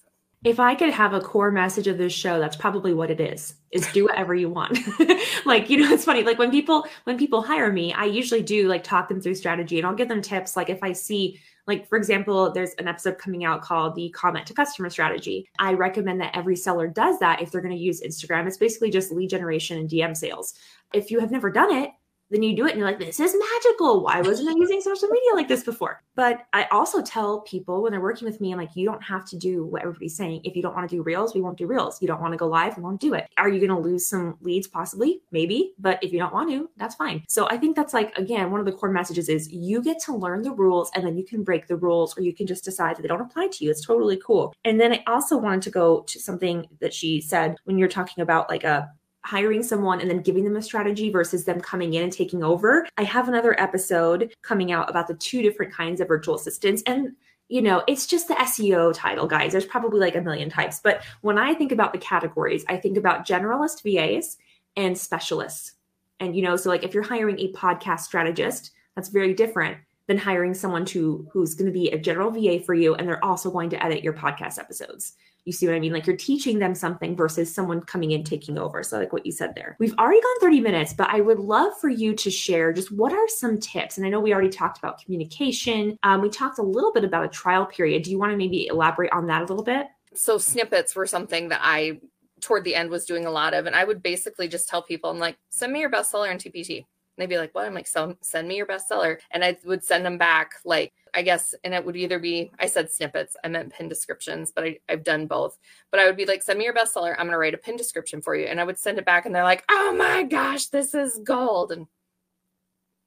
If 0.44 0.60
I 0.60 0.74
could 0.74 0.90
have 0.90 1.14
a 1.14 1.22
core 1.22 1.52
message 1.52 1.88
of 1.88 2.00
this 2.00 2.14
show, 2.14 2.40
that's 2.40 2.56
probably 2.56 2.94
what 2.94 3.12
it 3.12 3.20
is. 3.20 3.56
Is 3.72 3.88
do 3.92 4.06
whatever 4.06 4.34
you 4.34 4.50
want. 4.50 4.78
like, 5.46 5.70
you 5.70 5.78
know, 5.78 5.92
it's 5.92 6.04
funny. 6.04 6.24
Like 6.24 6.40
when 6.40 6.52
people 6.52 6.86
when 7.04 7.18
people 7.18 7.42
hire 7.44 7.72
me, 7.72 7.94
I 7.94 8.06
usually 8.06 8.42
do 8.42 8.68
like 8.68 8.84
talk 8.84 9.08
them 9.08 9.22
through 9.22 9.36
strategy 9.36 9.78
and 9.78 9.86
I'll 9.86 9.96
give 9.96 10.10
them 10.10 10.22
tips. 10.22 10.58
Like 10.58 10.70
if 10.70 10.84
I 10.84 10.94
see 10.94 11.40
like 11.68 11.88
for 11.88 11.98
example, 11.98 12.52
there's 12.52 12.74
an 12.80 12.88
episode 12.88 13.20
coming 13.20 13.46
out 13.46 13.62
called 13.62 13.96
the 13.96 14.10
comment 14.10 14.48
to 14.48 14.54
customer 14.54 14.90
strategy. 14.90 15.48
I 15.60 15.74
recommend 15.74 16.20
that 16.22 16.36
every 16.36 16.56
seller 16.56 16.88
does 16.88 17.20
that 17.20 17.42
if 17.42 17.52
they're 17.52 17.62
going 17.62 17.76
to 17.76 17.82
use 17.82 18.02
Instagram. 18.02 18.48
It's 18.48 18.58
basically 18.58 18.90
just 18.90 19.12
lead 19.12 19.30
generation 19.30 19.78
and 19.78 19.90
DM 19.90 20.18
sales. 20.18 20.56
If 20.92 21.12
you 21.12 21.20
have 21.20 21.32
never 21.32 21.52
done 21.52 21.72
it, 21.72 21.92
then 22.32 22.44
you 22.44 22.56
do 22.56 22.66
it 22.66 22.72
and 22.72 22.80
you're 22.80 22.88
like, 22.88 23.00
this 23.00 23.20
is 23.20 23.36
magical. 23.54 24.04
Why 24.04 24.22
wasn't 24.22 24.50
I 24.50 24.54
using 24.56 24.82
social 24.82 25.10
media 25.10 25.34
like 25.34 25.48
this 25.48 25.64
before? 25.64 26.02
But 26.16 26.46
I 26.54 26.64
also 26.72 27.02
tell 27.02 27.42
people 27.42 27.84
when 27.84 27.92
they're 27.92 28.02
working 28.02 28.26
with 28.26 28.42
me, 28.42 28.52
I'm 28.52 28.58
like, 28.58 28.76
you 28.76 28.86
don't 28.86 29.04
have 29.04 29.26
to 29.26 29.38
do 29.38 29.66
what 29.66 29.82
everybody's 29.82 30.16
saying. 30.16 30.42
If 30.44 30.56
you 30.56 30.62
don't 30.62 30.76
want 30.76 30.90
to 30.90 30.96
do 30.96 31.04
reels, 31.04 31.36
we 31.36 31.42
won't 31.42 31.58
do 31.58 31.68
reels. 31.68 32.02
You 32.02 32.08
don't 32.08 32.22
want 32.22 32.34
to 32.34 32.38
go 32.38 32.48
live, 32.48 32.78
we 32.78 32.84
won't 32.84 33.02
do 33.02 33.14
it. 33.14 33.28
Are 33.38 33.50
you 33.50 33.60
going 33.60 33.70
to 33.70 33.90
lose 33.90 34.08
some 34.08 34.38
leads? 34.42 34.68
Possibly, 34.68 35.22
maybe. 35.32 35.74
But 35.78 36.00
if 36.02 36.12
you 36.14 36.20
don't 36.20 36.34
want 36.34 36.50
to, 36.52 36.70
that's 36.78 36.96
fine. 36.96 37.24
So 37.28 37.48
I 37.50 37.58
think 37.58 37.76
that's 37.76 37.94
like, 37.94 38.18
again, 38.18 38.52
one 38.52 38.60
of 38.60 38.66
the 38.66 38.72
core 38.72 38.92
messages 38.92 39.30
is 39.30 39.52
you 39.52 39.82
get 39.82 40.00
to 40.06 40.16
learn 40.16 40.42
the 40.42 40.52
rules 40.52 40.90
and 40.96 41.06
then 41.06 41.18
you 41.18 41.26
can 41.26 41.44
break 41.44 41.68
the 41.68 41.76
rules 41.76 42.18
or 42.18 42.22
you 42.22 42.34
can 42.34 42.48
just 42.48 42.64
decide 42.64 42.96
that 42.96 43.02
they 43.02 43.08
don't 43.08 43.22
apply 43.22 43.48
to 43.48 43.64
you. 43.66 43.72
It's 43.72 43.86
totally 43.86 44.18
cool. 44.26 44.54
And 44.64 44.80
then 44.80 44.94
I 44.94 45.04
also 45.08 45.38
wanted 45.38 45.64
to 45.64 45.72
go 45.72 46.02
to 46.02 46.20
something 46.20 46.68
that 46.80 46.94
she 46.94 47.20
said 47.20 47.58
when 47.66 47.78
you're 47.78 47.88
talking 47.88 48.22
about 48.22 48.50
like 48.50 48.64
a 48.64 48.90
hiring 49.24 49.64
someone 49.64 50.02
and 50.02 50.10
then 50.10 50.22
giving 50.22 50.44
them 50.44 50.56
a 50.56 50.62
strategy 50.62 51.10
versus 51.10 51.46
them 51.46 51.62
coming 51.62 51.94
in 51.94 52.04
and 52.04 52.12
taking 52.12 52.44
over. 52.44 52.88
I 52.98 53.04
have 53.04 53.28
another 53.28 53.60
episode 53.60 54.34
coming 54.42 54.72
out 54.72 54.90
about 54.90 55.08
the 55.08 55.14
two 55.16 55.42
different 55.42 55.74
kinds 55.74 56.02
of 56.02 56.08
virtual 56.08 56.36
assistants 56.36 56.84
and 56.86 57.14
you 57.52 57.62
know, 57.62 57.84
it's 57.86 58.08
just 58.08 58.30
the 58.30 58.34
SEO 58.36 58.94
title, 58.94 59.28
guys. 59.28 59.52
There's 59.52 59.66
probably 59.66 60.00
like 60.00 60.16
a 60.16 60.22
million 60.22 60.50
types. 60.50 60.80
But 60.82 61.04
when 61.20 61.38
I 61.38 61.54
think 61.54 61.74
about 61.74 61.92
the 61.92 62.00
categories, 62.00 62.64
I 62.70 62.78
think 62.78 62.98
about 62.98 63.28
generalist 63.28 63.84
VAs 63.84 64.38
and 64.78 64.98
specialists. 64.98 65.74
And, 66.22 66.34
you 66.34 66.44
know, 66.44 66.56
so 66.56 66.70
like 66.70 66.86
if 66.86 66.94
you're 66.94 67.04
hiring 67.04 67.38
a 67.40 67.52
podcast 67.52 68.02
strategist, 68.02 68.72
that's 68.96 69.10
very 69.10 69.34
different 69.34 69.80
than 70.12 70.18
hiring 70.18 70.54
someone 70.54 70.84
to 70.84 71.26
who's 71.32 71.56
going 71.56 71.68
to 71.68 71.72
be 71.72 71.90
a 71.90 71.98
general 71.98 72.32
VA 72.32 72.60
for 72.60 72.74
you 72.74 72.96
and 72.96 73.08
they're 73.08 73.24
also 73.24 73.50
going 73.50 73.70
to 73.70 73.82
edit 73.82 74.04
your 74.04 74.12
podcast 74.12 74.60
episodes. 74.60 75.14
You 75.46 75.54
see 75.54 75.66
what 75.66 75.74
I 75.74 75.80
mean? 75.80 75.94
Like 75.94 76.06
you're 76.06 76.18
teaching 76.18 76.60
them 76.60 76.76
something 76.76 77.16
versus 77.16 77.56
someone 77.56 77.80
coming 77.80 78.12
in 78.12 78.26
taking 78.26 78.58
over. 78.58 78.84
So, 78.84 79.00
like 79.00 79.14
what 79.14 79.26
you 79.26 79.32
said 79.32 79.56
there. 79.56 79.78
We've 79.80 79.98
already 79.98 80.20
gone 80.20 80.40
30 80.42 80.60
minutes, 80.60 80.92
but 80.94 81.08
I 81.10 81.22
would 81.22 81.40
love 81.40 81.72
for 81.80 81.88
you 81.88 82.14
to 82.14 82.30
share 82.30 82.74
just 82.74 82.92
what 82.92 83.14
are 83.14 83.28
some 83.30 83.58
tips? 83.58 83.98
And 83.98 84.06
I 84.06 84.10
know 84.10 84.20
we 84.20 84.34
already 84.34 84.50
talked 84.50 84.78
about 84.78 85.02
communication. 85.02 85.98
Um, 86.04 86.22
we 86.22 86.30
talked 86.30 86.60
a 86.60 86.64
little 86.64 86.92
bit 86.92 87.06
about 87.06 87.24
a 87.24 87.30
trial 87.30 87.66
period. 87.66 88.04
Do 88.04 88.12
you 88.12 88.20
want 88.20 88.34
to 88.34 88.38
maybe 88.38 88.68
elaborate 88.68 89.14
on 89.14 89.28
that 89.28 89.42
a 89.42 89.46
little 89.46 89.64
bit? 89.64 89.88
So, 90.14 90.38
snippets 90.38 90.94
were 90.94 91.08
something 91.08 91.48
that 91.50 91.62
I, 91.64 92.02
toward 92.42 92.66
the 92.66 92.76
end, 92.76 92.90
was 92.90 93.06
doing 93.06 93.26
a 93.26 93.32
lot 93.32 93.54
of. 93.54 93.66
And 93.66 93.78
I 93.78 93.86
would 93.86 94.04
basically 94.04 94.50
just 94.50 94.68
tell 94.68 94.84
people, 94.84 95.10
I'm 95.10 95.20
like, 95.20 95.38
send 95.50 95.72
me 95.72 95.80
your 95.80 95.90
bestseller 95.90 96.30
and 96.30 96.40
TPT 96.40 96.86
they'd 97.18 97.28
be 97.28 97.38
like, 97.38 97.54
"What?" 97.54 97.66
I'm 97.66 97.74
like, 97.74 97.88
"So 97.88 98.16
send 98.22 98.48
me 98.48 98.58
your 98.58 98.66
bestseller," 98.66 99.20
and 99.32 99.44
I 99.44 99.58
would 99.66 99.84
send 99.84 100.06
them 100.06 100.18
back 100.18 100.54
like 100.66 100.94
I 101.14 101.22
guess, 101.24 101.54
and 101.64 101.74
it 101.74 101.86
would 101.86 101.98
either 101.98 102.20
be 102.20 102.52
I 102.60 102.68
said 102.68 102.92
snippets, 102.92 103.36
I 103.44 103.50
meant 103.50 103.74
pin 103.74 103.90
descriptions, 103.90 104.52
but 104.52 104.64
I, 104.64 104.80
I've 104.90 105.04
done 105.04 105.28
both. 105.28 105.58
But 105.92 106.00
I 106.00 106.06
would 106.06 106.18
be 106.18 106.26
like, 106.26 106.44
"Send 106.44 106.60
me 106.60 106.66
your 106.66 106.74
bestseller. 106.74 107.12
I'm 107.12 107.26
going 107.26 107.32
to 107.32 107.38
write 107.38 107.54
a 107.54 107.58
pin 107.58 107.78
description 107.78 108.22
for 108.22 108.36
you," 108.36 108.46
and 108.48 108.60
I 108.60 108.64
would 108.64 108.80
send 108.80 108.98
it 108.98 109.06
back, 109.06 109.26
and 109.26 109.36
they're 109.36 109.44
like, 109.44 109.64
"Oh 109.70 109.94
my 109.98 110.24
gosh, 110.24 110.68
this 110.68 110.94
is 110.96 111.20
gold!" 111.24 111.72
and 111.72 111.88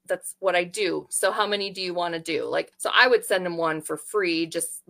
that's 0.07 0.35
what 0.39 0.55
I 0.55 0.63
do. 0.63 1.07
So 1.09 1.31
how 1.31 1.47
many 1.47 1.71
do 1.71 1.81
you 1.81 1.93
want 1.93 2.13
to 2.13 2.19
do? 2.19 2.45
Like, 2.45 2.71
so 2.77 2.89
I 2.93 3.07
would 3.07 3.25
send 3.25 3.45
them 3.45 3.57
one 3.57 3.81
for 3.81 3.97
free, 3.97 4.45
just 4.45 4.83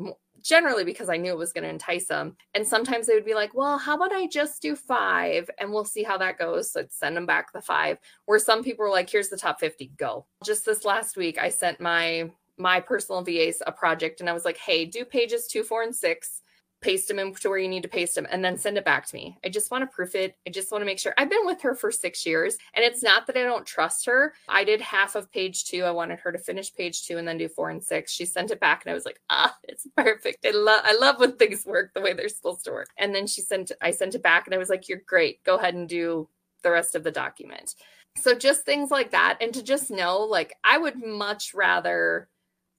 generally 0.45 0.83
because 0.83 1.09
I 1.09 1.17
knew 1.17 1.31
it 1.31 1.37
was 1.37 1.51
going 1.51 1.63
to 1.63 1.69
entice 1.69 2.05
them. 2.05 2.37
And 2.53 2.65
sometimes 2.65 3.07
they 3.07 3.15
would 3.15 3.25
be 3.25 3.33
like, 3.33 3.55
well, 3.55 3.79
how 3.79 3.95
about 3.95 4.13
I 4.13 4.27
just 4.27 4.61
do 4.61 4.75
five 4.75 5.49
and 5.57 5.71
we'll 5.71 5.85
see 5.85 6.03
how 6.03 6.19
that 6.19 6.37
goes. 6.37 6.71
So 6.71 6.81
I'd 6.81 6.93
send 6.93 7.17
them 7.17 7.25
back 7.25 7.51
the 7.51 7.61
five. 7.61 7.97
Where 8.25 8.37
some 8.37 8.63
people 8.63 8.85
were 8.85 8.91
like, 8.91 9.09
here's 9.09 9.29
the 9.29 9.37
top 9.37 9.59
50, 9.59 9.93
go. 9.97 10.27
Just 10.45 10.63
this 10.63 10.85
last 10.85 11.17
week, 11.17 11.39
I 11.39 11.49
sent 11.49 11.81
my 11.81 12.29
my 12.57 12.79
personal 12.79 13.21
VAs 13.21 13.61
a 13.67 13.71
project 13.71 14.21
and 14.21 14.29
I 14.29 14.33
was 14.33 14.45
like, 14.45 14.57
hey, 14.57 14.85
do 14.85 15.03
pages 15.03 15.47
two, 15.47 15.63
four, 15.63 15.83
and 15.83 15.93
six 15.93 16.41
paste 16.85 17.07
them 17.07 17.17
into 17.17 17.49
where 17.49 17.57
you 17.57 17.67
need 17.67 17.81
to 17.81 17.89
paste 17.89 18.13
them 18.13 18.27
and 18.29 18.45
then 18.45 18.59
send 18.59 18.77
it 18.77 18.85
back 18.85 19.07
to 19.07 19.15
me. 19.15 19.39
I 19.43 19.49
just 19.49 19.71
want 19.71 19.81
to 19.81 19.93
proof 19.93 20.13
it. 20.13 20.37
I 20.45 20.51
just 20.51 20.71
want 20.71 20.83
to 20.83 20.85
make 20.85 20.99
sure. 20.99 21.15
I've 21.17 21.31
been 21.31 21.45
with 21.45 21.59
her 21.63 21.73
for 21.73 21.91
six 21.91 22.27
years 22.27 22.57
and 22.75 22.85
it's 22.85 23.01
not 23.01 23.25
that 23.25 23.35
I 23.35 23.41
don't 23.41 23.65
trust 23.65 24.05
her. 24.05 24.35
I 24.47 24.63
did 24.63 24.81
half 24.81 25.15
of 25.15 25.31
page 25.31 25.65
two. 25.65 25.83
I 25.83 25.89
wanted 25.89 26.19
her 26.19 26.31
to 26.31 26.37
finish 26.37 26.71
page 26.71 27.07
two 27.07 27.17
and 27.17 27.27
then 27.27 27.39
do 27.39 27.49
four 27.49 27.71
and 27.71 27.83
six. 27.83 28.11
She 28.11 28.25
sent 28.25 28.51
it 28.51 28.59
back 28.59 28.85
and 28.85 28.91
I 28.91 28.93
was 28.93 29.03
like, 29.03 29.19
ah, 29.31 29.57
it's 29.63 29.87
perfect. 29.97 30.45
I 30.45 30.51
love 30.51 30.81
I 30.83 30.95
love 30.95 31.19
when 31.19 31.35
things 31.37 31.65
work 31.65 31.91
the 31.95 32.01
way 32.01 32.13
they're 32.13 32.29
supposed 32.29 32.65
to 32.65 32.71
work. 32.71 32.89
And 32.99 33.15
then 33.15 33.25
she 33.25 33.41
sent 33.41 33.71
I 33.81 33.89
sent 33.89 34.13
it 34.13 34.21
back 34.21 34.45
and 34.45 34.53
I 34.53 34.59
was 34.59 34.69
like, 34.69 34.87
you're 34.87 35.01
great. 35.07 35.43
Go 35.43 35.55
ahead 35.57 35.73
and 35.73 35.89
do 35.89 36.29
the 36.61 36.69
rest 36.69 36.93
of 36.93 37.03
the 37.03 37.11
document. 37.11 37.73
So 38.17 38.35
just 38.35 38.63
things 38.63 38.91
like 38.91 39.11
that. 39.11 39.37
And 39.41 39.53
to 39.55 39.63
just 39.63 39.89
know, 39.89 40.19
like, 40.19 40.53
I 40.63 40.77
would 40.77 41.03
much 41.03 41.53
rather 41.53 42.29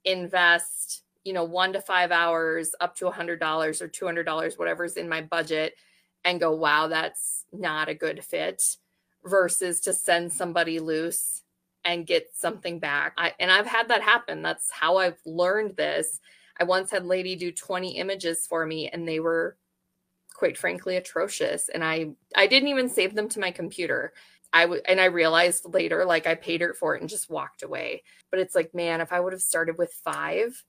invest 0.05 1.03
you 1.27 1.33
know, 1.33 1.45
one 1.45 1.73
to 1.73 1.81
five 1.81 2.12
hours 2.12 2.75
up 2.81 2.95
to 2.97 3.09
a 3.09 3.12
hundred 3.12 3.41
dollars 3.41 3.83
or 3.83 3.89
two 3.89 4.07
hundred 4.07 4.25
dollars, 4.25 4.57
whatever's 4.57 4.97
in 4.97 5.09
my 5.09 5.21
budget, 5.21 5.75
and 6.25 6.41
go, 6.41 6.53
wow, 6.53 6.87
that's 6.87 7.45
not 7.53 7.89
a 7.89 7.95
good 7.95 8.25
fit, 8.25 8.62
versus 9.25 9.81
to 9.81 9.93
send 9.93 10.33
somebody 10.33 10.79
loose 10.79 11.43
and 11.85 12.07
get 12.07 12.31
something 12.35 12.79
back. 12.79 13.12
I, 13.19 13.33
and 13.41 13.51
I've 13.51 13.67
had 13.67 13.89
that 13.89 14.03
happen. 14.03 14.43
That's 14.43 14.71
how 14.71 14.99
I've 14.99 15.19
learned 15.25 15.77
this. 15.77 16.21
I 16.59 16.65
once 16.65 16.91
had 16.91 17.05
lady 17.05 17.37
do 17.37 17.53
20 17.53 17.97
images 17.97 18.47
for 18.47 18.65
me 18.65 18.89
and 18.89 19.07
they 19.07 19.21
were 19.21 19.57
quite 20.33 20.59
frankly 20.59 20.97
atrocious 20.97 21.69
and 21.69 21.83
I 21.83 22.11
I 22.35 22.47
didn't 22.47 22.69
even 22.69 22.89
save 22.89 23.15
them 23.15 23.29
to 23.31 23.41
my 23.41 23.51
computer. 23.51 24.12
I 24.53 24.67
would 24.67 24.83
and 24.87 25.01
I 25.01 25.07
realized 25.07 25.73
later 25.73 26.05
like 26.05 26.27
I 26.27 26.35
paid 26.35 26.61
her 26.61 26.75
for 26.75 26.95
it 26.95 27.01
and 27.01 27.11
just 27.11 27.31
walked 27.31 27.62
away. 27.62 28.03
But 28.31 28.41
it's 28.41 28.55
like 28.55 28.75
man, 28.75 29.01
if 29.01 29.12
I 29.12 29.21
would 29.21 29.33
have 29.33 29.43
started 29.43 29.79
with 29.79 29.93
5 30.05 30.65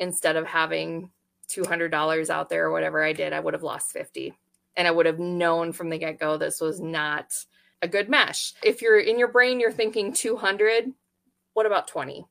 instead 0.00 0.34
of 0.34 0.46
having 0.46 1.10
$200 1.48 2.30
out 2.30 2.48
there 2.48 2.66
or 2.66 2.72
whatever 2.72 3.04
I 3.04 3.12
did, 3.12 3.32
I 3.32 3.38
would 3.38 3.54
have 3.54 3.62
lost 3.62 3.92
50. 3.92 4.34
And 4.76 4.88
I 4.88 4.90
would 4.90 5.06
have 5.06 5.18
known 5.18 5.72
from 5.72 5.90
the 5.90 5.98
get 5.98 6.18
go 6.18 6.36
this 6.36 6.60
was 6.60 6.80
not 6.80 7.44
a 7.82 7.88
good 7.88 8.08
mesh. 8.08 8.54
If 8.62 8.82
you're 8.82 8.98
in 8.98 9.18
your 9.18 9.28
brain, 9.28 9.60
you're 9.60 9.70
thinking 9.70 10.12
200, 10.12 10.92
what 11.52 11.66
about 11.66 11.86
20? 11.86 12.26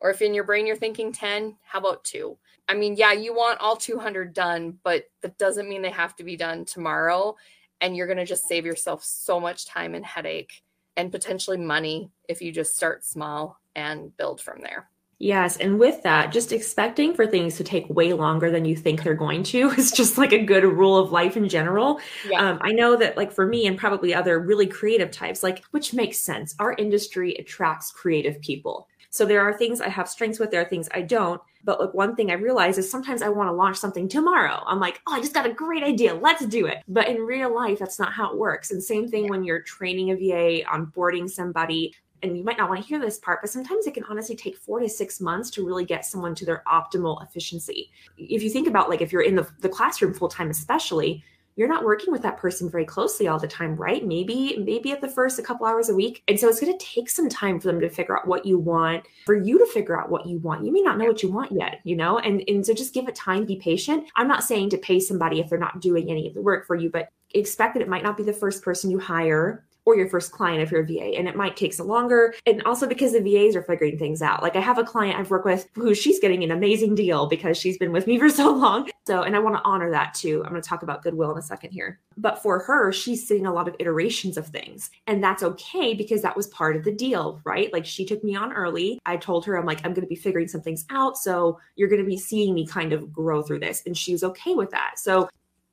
Or 0.00 0.10
if 0.10 0.22
in 0.22 0.34
your 0.34 0.44
brain 0.44 0.66
you're 0.66 0.76
thinking 0.76 1.12
10, 1.12 1.56
how 1.62 1.78
about 1.78 2.04
two? 2.04 2.38
I 2.68 2.74
mean, 2.74 2.96
yeah, 2.96 3.12
you 3.12 3.34
want 3.34 3.60
all 3.60 3.76
200 3.76 4.32
done, 4.32 4.78
but 4.82 5.04
that 5.20 5.36
doesn't 5.36 5.68
mean 5.68 5.82
they 5.82 5.90
have 5.90 6.16
to 6.16 6.24
be 6.24 6.36
done 6.36 6.64
tomorrow. 6.64 7.36
And 7.82 7.96
you're 7.96 8.06
going 8.06 8.18
to 8.18 8.24
just 8.24 8.48
save 8.48 8.64
yourself 8.64 9.04
so 9.04 9.40
much 9.40 9.66
time 9.66 9.94
and 9.94 10.04
headache 10.04 10.62
and 10.96 11.12
potentially 11.12 11.56
money 11.58 12.10
if 12.28 12.40
you 12.40 12.52
just 12.52 12.76
start 12.76 13.04
small 13.04 13.60
and 13.74 14.16
build 14.16 14.40
from 14.40 14.60
there. 14.60 14.88
Yes. 15.22 15.58
And 15.58 15.78
with 15.78 16.02
that, 16.02 16.32
just 16.32 16.50
expecting 16.50 17.12
for 17.12 17.26
things 17.26 17.56
to 17.58 17.64
take 17.64 17.86
way 17.90 18.14
longer 18.14 18.50
than 18.50 18.64
you 18.64 18.74
think 18.74 19.02
they're 19.02 19.14
going 19.14 19.42
to 19.44 19.68
is 19.78 19.92
just 19.92 20.16
like 20.16 20.32
a 20.32 20.42
good 20.42 20.64
rule 20.64 20.96
of 20.96 21.12
life 21.12 21.36
in 21.36 21.46
general. 21.46 22.00
Yeah. 22.26 22.52
Um, 22.52 22.58
I 22.62 22.72
know 22.72 22.96
that, 22.96 23.18
like, 23.18 23.30
for 23.30 23.46
me 23.46 23.66
and 23.66 23.76
probably 23.76 24.14
other 24.14 24.40
really 24.40 24.66
creative 24.66 25.10
types, 25.10 25.42
like, 25.42 25.62
which 25.72 25.92
makes 25.92 26.18
sense, 26.18 26.54
our 26.58 26.72
industry 26.72 27.34
attracts 27.34 27.92
creative 27.92 28.40
people. 28.40 28.88
So 29.10 29.26
there 29.26 29.42
are 29.42 29.52
things 29.52 29.82
I 29.82 29.90
have 29.90 30.08
strengths 30.08 30.38
with, 30.38 30.50
there 30.50 30.62
are 30.62 30.68
things 30.68 30.88
I 30.94 31.02
don't. 31.02 31.40
But 31.64 31.80
like 31.80 31.92
one 31.92 32.16
thing 32.16 32.30
I 32.30 32.34
realize 32.34 32.78
is 32.78 32.90
sometimes 32.90 33.20
I 33.20 33.28
want 33.28 33.48
to 33.48 33.52
launch 33.52 33.76
something 33.76 34.08
tomorrow. 34.08 34.62
I'm 34.66 34.80
like, 34.80 35.02
oh, 35.06 35.12
I 35.12 35.20
just 35.20 35.34
got 35.34 35.44
a 35.44 35.52
great 35.52 35.82
idea. 35.82 36.14
Let's 36.14 36.46
do 36.46 36.64
it. 36.64 36.78
But 36.88 37.08
in 37.08 37.18
real 37.18 37.54
life, 37.54 37.80
that's 37.80 37.98
not 37.98 38.14
how 38.14 38.32
it 38.32 38.38
works. 38.38 38.70
And 38.70 38.82
same 38.82 39.08
thing 39.08 39.28
when 39.28 39.44
you're 39.44 39.60
training 39.60 40.10
a 40.10 40.14
VA, 40.14 40.64
onboarding 40.64 41.28
somebody 41.28 41.92
and 42.22 42.36
you 42.36 42.44
might 42.44 42.58
not 42.58 42.68
want 42.68 42.82
to 42.82 42.86
hear 42.86 43.00
this 43.00 43.18
part, 43.18 43.40
but 43.40 43.50
sometimes 43.50 43.86
it 43.86 43.94
can 43.94 44.04
honestly 44.04 44.36
take 44.36 44.56
four 44.56 44.80
to 44.80 44.88
six 44.88 45.20
months 45.20 45.50
to 45.50 45.66
really 45.66 45.84
get 45.84 46.04
someone 46.04 46.34
to 46.36 46.44
their 46.44 46.62
optimal 46.66 47.22
efficiency. 47.26 47.90
If 48.16 48.42
you 48.42 48.50
think 48.50 48.68
about 48.68 48.88
like 48.88 49.00
if 49.00 49.12
you're 49.12 49.22
in 49.22 49.36
the, 49.36 49.48
the 49.60 49.68
classroom 49.68 50.14
full 50.14 50.28
time, 50.28 50.50
especially, 50.50 51.24
you're 51.56 51.68
not 51.68 51.84
working 51.84 52.12
with 52.12 52.22
that 52.22 52.38
person 52.38 52.70
very 52.70 52.84
closely 52.84 53.28
all 53.28 53.38
the 53.38 53.48
time, 53.48 53.76
right? 53.76 54.06
Maybe, 54.06 54.56
maybe 54.64 54.92
at 54.92 55.00
the 55.00 55.08
first 55.08 55.38
a 55.38 55.42
couple 55.42 55.66
hours 55.66 55.88
a 55.88 55.94
week. 55.94 56.22
And 56.28 56.38
so 56.38 56.48
it's 56.48 56.60
going 56.60 56.72
to 56.72 56.84
take 56.84 57.10
some 57.10 57.28
time 57.28 57.60
for 57.60 57.66
them 57.66 57.80
to 57.80 57.90
figure 57.90 58.16
out 58.16 58.26
what 58.26 58.46
you 58.46 58.58
want, 58.58 59.04
for 59.26 59.34
you 59.34 59.58
to 59.58 59.66
figure 59.66 60.00
out 60.00 60.10
what 60.10 60.26
you 60.26 60.38
want. 60.38 60.64
You 60.64 60.72
may 60.72 60.80
not 60.80 60.96
know 60.96 61.06
what 61.06 61.22
you 61.22 61.30
want 61.30 61.52
yet, 61.52 61.80
you 61.84 61.96
know? 61.96 62.18
And, 62.18 62.42
and 62.48 62.64
so 62.64 62.72
just 62.72 62.94
give 62.94 63.08
it 63.08 63.14
time, 63.14 63.44
be 63.44 63.56
patient. 63.56 64.08
I'm 64.16 64.28
not 64.28 64.44
saying 64.44 64.70
to 64.70 64.78
pay 64.78 65.00
somebody 65.00 65.40
if 65.40 65.50
they're 65.50 65.58
not 65.58 65.80
doing 65.80 66.10
any 66.10 66.26
of 66.26 66.34
the 66.34 66.40
work 66.40 66.66
for 66.66 66.76
you, 66.76 66.88
but 66.88 67.08
expect 67.34 67.74
that 67.74 67.82
it 67.82 67.88
might 67.88 68.04
not 68.04 68.16
be 68.16 68.22
the 68.22 68.32
first 68.32 68.62
person 68.62 68.90
you 68.90 68.98
hire 68.98 69.66
or 69.84 69.96
your 69.96 70.08
first 70.08 70.32
client 70.32 70.62
if 70.62 70.70
you're 70.70 70.82
a 70.82 70.86
VA. 70.86 71.16
And 71.16 71.28
it 71.28 71.36
might 71.36 71.56
take 71.56 71.72
some 71.72 71.88
longer. 71.88 72.34
And 72.46 72.62
also 72.64 72.86
because 72.86 73.12
the 73.12 73.20
VAs 73.20 73.56
are 73.56 73.62
figuring 73.62 73.98
things 73.98 74.22
out. 74.22 74.42
Like 74.42 74.56
I 74.56 74.60
have 74.60 74.78
a 74.78 74.84
client 74.84 75.18
I've 75.18 75.30
worked 75.30 75.44
with 75.44 75.68
who 75.74 75.94
she's 75.94 76.18
getting 76.18 76.44
an 76.44 76.50
amazing 76.50 76.94
deal 76.94 77.26
because 77.26 77.56
she's 77.56 77.78
been 77.78 77.92
with 77.92 78.06
me 78.06 78.18
for 78.20 78.28
so 78.28 78.52
long. 78.52 78.90
So, 79.06 79.22
and 79.22 79.34
I 79.34 79.38
want 79.38 79.56
to 79.56 79.62
honor 79.64 79.90
that 79.90 80.14
too. 80.14 80.42
I'm 80.44 80.50
going 80.50 80.62
to 80.62 80.68
talk 80.68 80.82
about 80.82 81.02
goodwill 81.02 81.32
in 81.32 81.38
a 81.38 81.42
second 81.42 81.70
here. 81.70 81.98
But 82.16 82.42
for 82.42 82.58
her, 82.60 82.92
she's 82.92 83.26
seeing 83.26 83.46
a 83.46 83.52
lot 83.52 83.68
of 83.68 83.74
iterations 83.78 84.36
of 84.36 84.46
things. 84.46 84.90
And 85.06 85.22
that's 85.22 85.42
okay 85.42 85.94
because 85.94 86.22
that 86.22 86.36
was 86.36 86.48
part 86.48 86.76
of 86.76 86.84
the 86.84 86.92
deal, 86.92 87.40
right? 87.44 87.72
Like 87.72 87.86
she 87.86 88.04
took 88.04 88.22
me 88.22 88.36
on 88.36 88.52
early. 88.52 88.98
I 89.06 89.16
told 89.16 89.44
her, 89.46 89.56
I'm 89.56 89.66
like, 89.66 89.78
I'm 89.84 89.94
going 89.94 90.04
to 90.04 90.08
be 90.08 90.16
figuring 90.16 90.48
some 90.48 90.60
things 90.60 90.84
out. 90.90 91.16
So 91.16 91.58
you're 91.76 91.88
going 91.88 92.02
to 92.02 92.08
be 92.08 92.18
seeing 92.18 92.54
me 92.54 92.66
kind 92.66 92.92
of 92.92 93.12
grow 93.12 93.42
through 93.42 93.60
this. 93.60 93.82
And 93.86 93.96
she 93.96 94.12
was 94.12 94.22
okay 94.24 94.54
with 94.54 94.70
that. 94.70 94.98
So 94.98 95.28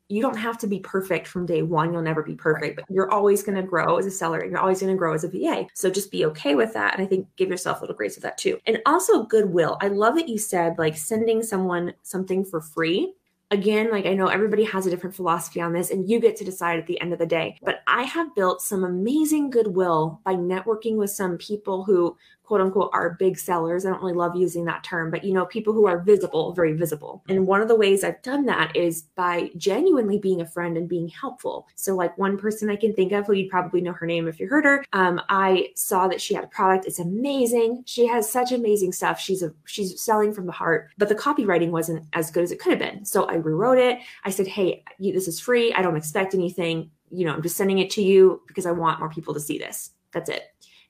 you 0.09 0.21
don't 0.21 0.37
have 0.37 0.57
to 0.59 0.67
be 0.67 0.79
perfect 0.79 1.27
from 1.27 1.45
day 1.45 1.61
one. 1.61 1.91
You'll 1.91 2.01
never 2.01 2.23
be 2.23 2.35
perfect, 2.35 2.77
but 2.77 2.85
you're 2.89 3.11
always 3.11 3.43
going 3.43 3.55
to 3.57 3.67
grow 3.67 3.97
as 3.97 4.05
a 4.05 4.11
seller. 4.11 4.39
And 4.39 4.51
you're 4.51 4.59
always 4.59 4.79
going 4.79 4.93
to 4.93 4.97
grow 4.97 5.13
as 5.13 5.23
a 5.23 5.29
VA. 5.29 5.67
So 5.73 5.89
just 5.89 6.11
be 6.11 6.25
okay 6.27 6.55
with 6.55 6.73
that. 6.73 6.93
And 6.93 7.03
I 7.03 7.05
think 7.05 7.27
give 7.35 7.49
yourself 7.49 7.79
a 7.79 7.81
little 7.81 7.95
grace 7.95 8.15
with 8.15 8.23
that 8.23 8.37
too. 8.37 8.59
And 8.65 8.79
also 8.85 9.23
goodwill. 9.23 9.77
I 9.81 9.89
love 9.89 10.15
that 10.15 10.29
you 10.29 10.37
said 10.37 10.77
like 10.77 10.95
sending 10.95 11.43
someone 11.43 11.93
something 12.03 12.45
for 12.45 12.61
free 12.61 13.13
again, 13.51 13.91
like 13.91 14.05
I 14.05 14.13
know 14.13 14.27
everybody 14.27 14.63
has 14.65 14.85
a 14.85 14.89
different 14.89 15.15
philosophy 15.15 15.61
on 15.61 15.73
this, 15.73 15.89
and 15.89 16.09
you 16.09 16.19
get 16.19 16.35
to 16.37 16.45
decide 16.45 16.79
at 16.79 16.87
the 16.87 16.99
end 17.01 17.13
of 17.13 17.19
the 17.19 17.25
day. 17.25 17.57
But 17.63 17.81
I 17.87 18.03
have 18.03 18.35
built 18.35 18.61
some 18.61 18.83
amazing 18.83 19.49
goodwill 19.49 20.19
by 20.23 20.33
networking 20.33 20.97
with 20.97 21.11
some 21.11 21.37
people 21.37 21.83
who 21.83 22.15
quote 22.47 22.61
unquote 22.61 22.89
are 22.93 23.15
big 23.19 23.37
sellers. 23.37 23.85
I 23.85 23.89
don't 23.89 24.01
really 24.01 24.13
love 24.13 24.35
using 24.35 24.63
that 24.65 24.83
term, 24.83 25.11
but 25.11 25.23
you 25.23 25.33
know, 25.33 25.45
people 25.45 25.73
who 25.73 25.85
are 25.85 25.99
visible, 25.99 26.53
very 26.53 26.73
visible. 26.73 27.21
And 27.27 27.45
one 27.45 27.61
of 27.61 27.67
the 27.67 27.75
ways 27.75 28.03
I've 28.03 28.21
done 28.21 28.45
that 28.45 28.75
is 28.75 29.03
by 29.15 29.51
genuinely 29.57 30.17
being 30.17 30.39
a 30.39 30.45
friend 30.45 30.77
and 30.77 30.87
being 30.87 31.09
helpful. 31.09 31.67
So, 31.75 31.93
like 31.95 32.17
one 32.17 32.37
person 32.37 32.69
I 32.69 32.77
can 32.77 32.93
think 32.93 33.11
of 33.11 33.27
who 33.27 33.33
you'd 33.33 33.51
probably 33.51 33.81
know 33.81 33.91
her 33.91 34.05
name 34.05 34.27
if 34.27 34.39
you 34.39 34.47
heard 34.47 34.63
her. 34.63 34.85
Um, 34.93 35.21
I 35.27 35.69
saw 35.75 36.07
that 36.07 36.21
she 36.21 36.33
had 36.33 36.45
a 36.45 36.47
product. 36.47 36.85
It's 36.85 36.99
amazing. 36.99 37.83
She 37.85 38.07
has 38.07 38.31
such 38.31 38.53
amazing 38.53 38.93
stuff. 38.93 39.19
She's 39.19 39.43
a 39.43 39.53
she's 39.65 39.99
selling 40.01 40.33
from 40.33 40.45
the 40.45 40.53
heart, 40.53 40.89
but 40.97 41.09
the 41.09 41.15
copywriting 41.15 41.71
wasn't 41.71 42.05
as 42.13 42.31
good 42.31 42.43
as 42.43 42.51
it 42.51 42.59
could 42.59 42.71
have 42.71 42.79
been. 42.79 43.03
So 43.03 43.25
I 43.25 43.36
rewrote 43.37 43.77
it. 43.77 43.99
I 44.23 44.29
said, 44.29 44.47
"Hey, 44.47 44.83
this 44.99 45.27
is 45.27 45.39
free. 45.39 45.73
I 45.73 45.81
don't 45.81 45.97
expect 45.97 46.33
anything. 46.33 46.91
You 47.09 47.25
know, 47.25 47.33
I'm 47.33 47.41
just 47.41 47.57
sending 47.57 47.79
it 47.79 47.89
to 47.91 48.01
you 48.01 48.41
because 48.47 48.65
I 48.65 48.71
want 48.71 48.99
more 48.99 49.09
people 49.09 49.33
to 49.33 49.39
see 49.39 49.57
this. 49.57 49.91
That's 50.11 50.29
it." 50.29 50.43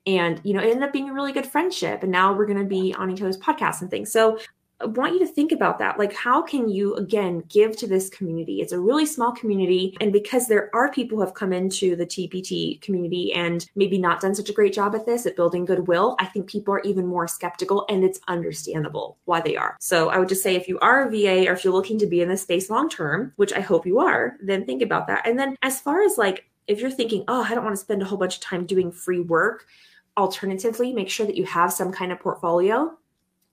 and 0.08 0.40
you 0.44 0.54
know 0.54 0.62
it 0.62 0.68
ended 0.68 0.84
up 0.84 0.94
being 0.94 1.10
a 1.10 1.14
really 1.14 1.34
good 1.34 1.46
friendship 1.46 2.02
and 2.02 2.12
now 2.12 2.34
we're 2.34 2.46
going 2.46 2.58
to 2.58 2.66
be 2.66 2.96
on 2.98 3.12
each 3.12 3.22
other's 3.22 3.38
podcasts 3.38 3.82
and 3.82 3.92
things 3.92 4.12
so 4.12 4.40
want 4.86 5.14
you 5.14 5.20
to 5.20 5.28
think 5.28 5.52
about 5.52 5.80
that. 5.80 5.98
Like, 5.98 6.14
how 6.14 6.42
can 6.42 6.70
you 6.70 6.96
again 6.96 7.44
give 7.50 7.76
to 7.78 7.88
this 7.88 8.10
community? 8.10 8.62
It's 8.62 8.74
a 8.74 8.80
really 8.80 9.06
small 9.06 9.32
community. 9.32 9.98
And 10.02 10.14
because 10.14 10.48
there 10.48 10.70
are 10.74 10.92
people 10.92 11.18
who 11.18 11.24
have 11.24 11.34
come 11.34 11.52
into 11.52 11.96
the 11.96 12.06
TPT 12.06 12.80
community 12.82 13.34
and 13.34 13.66
maybe 13.76 13.98
not 13.98 14.22
done 14.22 14.36
such 14.36 14.50
a 14.50 14.54
great 14.54 14.74
job 14.74 14.96
at 14.96 15.06
this, 15.06 15.26
at 15.26 15.36
building 15.36 15.66
goodwill, 15.66 16.16
I 16.20 16.26
think 16.26 16.48
people 16.48 16.74
are 16.74 16.82
even 16.82 17.08
more 17.08 17.28
skeptical 17.28 17.86
and 17.90 18.04
it's 18.04 18.20
understandable 18.28 19.18
why 19.26 19.42
they 19.42 19.56
are. 19.56 19.78
So 19.80 20.10
I 20.10 20.20
would 20.20 20.30
just 20.30 20.44
say 20.44 20.56
if 20.56 20.68
you 20.68 20.78
are 20.80 21.08
a 21.08 21.12
VA 21.12 21.50
or 21.50 21.54
if 21.54 21.64
you're 21.64 21.74
looking 21.74 22.00
to 22.00 22.08
be 22.08 22.22
in 22.22 22.30
this 22.30 22.44
space 22.44 22.70
long 22.70 22.90
term, 22.90 23.34
which 23.38 23.54
I 23.54 23.62
hope 23.62 23.86
you 23.86 24.00
are, 24.00 24.38
then 24.42 24.66
think 24.66 24.82
about 24.82 25.08
that. 25.08 25.28
And 25.28 25.40
then 25.40 25.56
as 25.64 25.82
far 25.82 26.04
as 26.04 26.18
like, 26.18 26.50
if 26.68 26.82
you're 26.82 26.92
thinking, 26.92 27.24
oh, 27.30 27.44
I 27.44 27.56
don't 27.56 27.64
want 27.64 27.76
to 27.76 27.82
spend 27.82 28.02
a 28.02 28.06
whole 28.06 28.18
bunch 28.18 28.36
of 28.36 28.42
time 28.42 28.66
doing 28.66 28.92
free 28.92 29.22
work, 29.22 29.66
Alternatively, 30.18 30.94
make 30.94 31.12
sure 31.12 31.28
that 31.28 31.38
you 31.38 31.46
have 31.46 31.72
some 31.72 31.92
kind 31.92 32.12
of 32.12 32.20
portfolio 32.20 32.98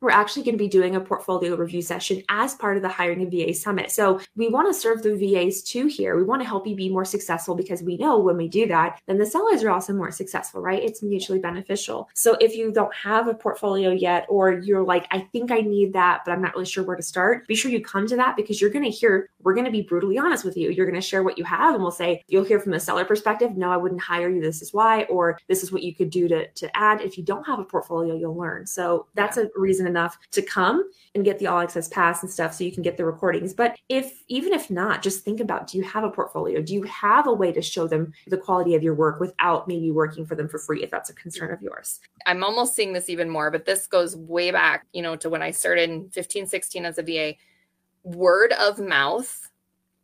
we're 0.01 0.11
actually 0.11 0.43
going 0.43 0.55
to 0.55 0.63
be 0.63 0.69
doing 0.69 0.97
a 0.97 1.01
portfolio 1.01 1.57
review 1.57 1.81
session 1.81 2.23
as 2.29 2.55
part 2.55 2.77
of 2.77 2.83
the 2.83 2.89
Hiring 2.89 3.23
a 3.23 3.47
VA 3.47 3.55
Summit. 3.55 3.91
So 3.91 4.21
we 4.37 4.49
want 4.49 4.69
to 4.69 4.79
serve 4.79 5.03
the 5.03 5.17
VAs 5.17 5.63
too 5.63 5.87
here. 5.87 6.17
We 6.17 6.25
want 6.25 6.43
to 6.43 6.49
help 6.49 6.67
you 6.67 6.77
be 6.77 6.91
more 6.91 7.05
successful 7.05 7.55
because 7.55 7.83
we 7.83 7.97
know 7.97 8.19
when 8.19 8.37
we 8.37 8.49
do 8.49 8.67
that, 8.67 9.01
then 9.07 9.19
the 9.19 9.27
sellers 9.27 9.63
are 9.63 9.71
also 9.71 9.93
more 9.93 10.11
successful, 10.11 10.61
right? 10.61 10.83
It's 10.83 11.03
mutually 11.03 11.39
beneficial. 11.39 12.09
So 12.15 12.37
if 12.41 12.55
you 12.55 12.71
don't 12.71 12.95
have 12.95 13.29
a 13.29 13.35
portfolio 13.35 13.91
yet, 13.91 14.27
or 14.29 14.53
you're 14.53 14.85
like, 14.85 15.07
I 15.11 15.21
think 15.33 15.51
I 15.51 15.61
need 15.61 15.93
that, 15.95 16.23
but 16.25 16.33
I'm 16.33 16.43
not 16.43 16.55
really 16.55 16.67
sure 16.67 16.85
where 16.85 16.97
to 16.97 17.03
start, 17.03 17.47
be 17.47 17.55
sure 17.55 17.71
you 17.71 17.83
come 17.83 18.07
to 18.09 18.17
that 18.17 18.37
because 18.37 18.61
you're 18.61 18.71
going 18.71 18.85
to 18.85 18.91
hear, 18.91 19.31
we're 19.41 19.55
going 19.55 19.65
to 19.65 19.71
be 19.71 19.83
brutally 19.83 20.19
honest 20.19 20.45
with 20.45 20.57
you. 20.57 20.71
You're 20.71 20.87
going 20.87 21.01
to 21.01 21.07
share 21.07 21.23
what 21.23 21.39
you 21.39 21.45
have, 21.45 21.75
and 21.75 21.83
we'll 21.83 21.93
say, 21.93 22.23
you'll 22.29 22.45
hear 22.45 22.61
from 22.61 22.73
the 22.73 22.81
seller 22.81 23.05
perspective, 23.05 23.57
no, 23.57 23.71
I 23.71 23.77
wouldn't 23.77 24.03
hire 24.03 24.29
you. 24.29 24.43
This 24.43 24.61
is 24.61 24.75
why, 24.75 25.05
or 25.05 25.39
this 25.49 25.63
is 25.63 25.73
what 25.73 25.83
you 25.83 25.95
could 25.95 26.11
do 26.11 26.29
to, 26.29 26.47
to 26.47 26.77
add. 26.77 27.01
If 27.01 27.17
you 27.17 27.25
don't 27.25 27.47
have 27.47 27.59
a 27.59 27.65
portfolio, 27.65 28.17
you'll 28.17 28.37
learn. 28.37 28.67
So 28.67 29.07
that's 29.15 29.39
a 29.39 29.49
reason 29.57 29.87
enough 29.95 30.19
to 30.33 30.43
come 30.43 30.91
and 31.15 31.25
get 31.25 31.39
the 31.39 31.47
all 31.47 31.61
access 31.61 31.89
pass 31.89 32.23
and 32.23 32.31
stuff 32.31 32.53
so 32.53 32.65
you 32.65 32.73
can 32.73 32.83
get 32.83 32.97
the 32.97 33.05
recordings. 33.05 33.55
But 33.55 33.79
if 33.89 34.23
even 34.29 34.53
if 34.53 34.71
not, 34.71 35.03
just 35.03 35.25
think 35.25 35.39
about 35.39 35.69
do 35.69 35.79
you 35.79 35.85
have 35.85 36.03
a 36.03 36.11
portfolio? 36.11 36.61
Do 36.61 36.75
you 36.75 36.83
have 36.83 37.29
a 37.29 37.33
way 37.33 37.53
to 37.53 37.63
show 37.63 37.87
them 37.87 38.13
the 38.27 38.37
quality 38.37 38.75
of 38.75 38.83
your 38.83 38.95
work 38.95 39.21
without 39.21 39.69
maybe 39.69 39.91
working 39.93 40.27
for 40.27 40.35
them 40.35 40.49
for 40.49 40.59
free 40.59 40.83
if 40.83 40.91
that's 40.91 41.11
a 41.11 41.15
concern 41.15 41.53
of 41.53 41.63
yours? 41.63 42.01
I'm 42.27 42.43
almost 42.43 42.75
seeing 42.75 42.93
this 42.93 43.09
even 43.09 43.31
more, 43.31 43.51
but 43.51 43.65
this 43.65 43.87
goes 43.87 44.17
way 44.17 44.51
back, 44.51 44.87
you 44.93 45.03
know, 45.03 45.15
to 45.17 45.31
when 45.31 45.43
I 45.43 45.53
started 45.53 45.91
in 45.91 46.11
15, 46.11 46.47
16 46.47 46.85
as 46.85 46.99
a 46.99 47.03
VA. 47.03 47.35
Word 48.03 48.53
of 48.61 48.79
mouth 48.79 49.51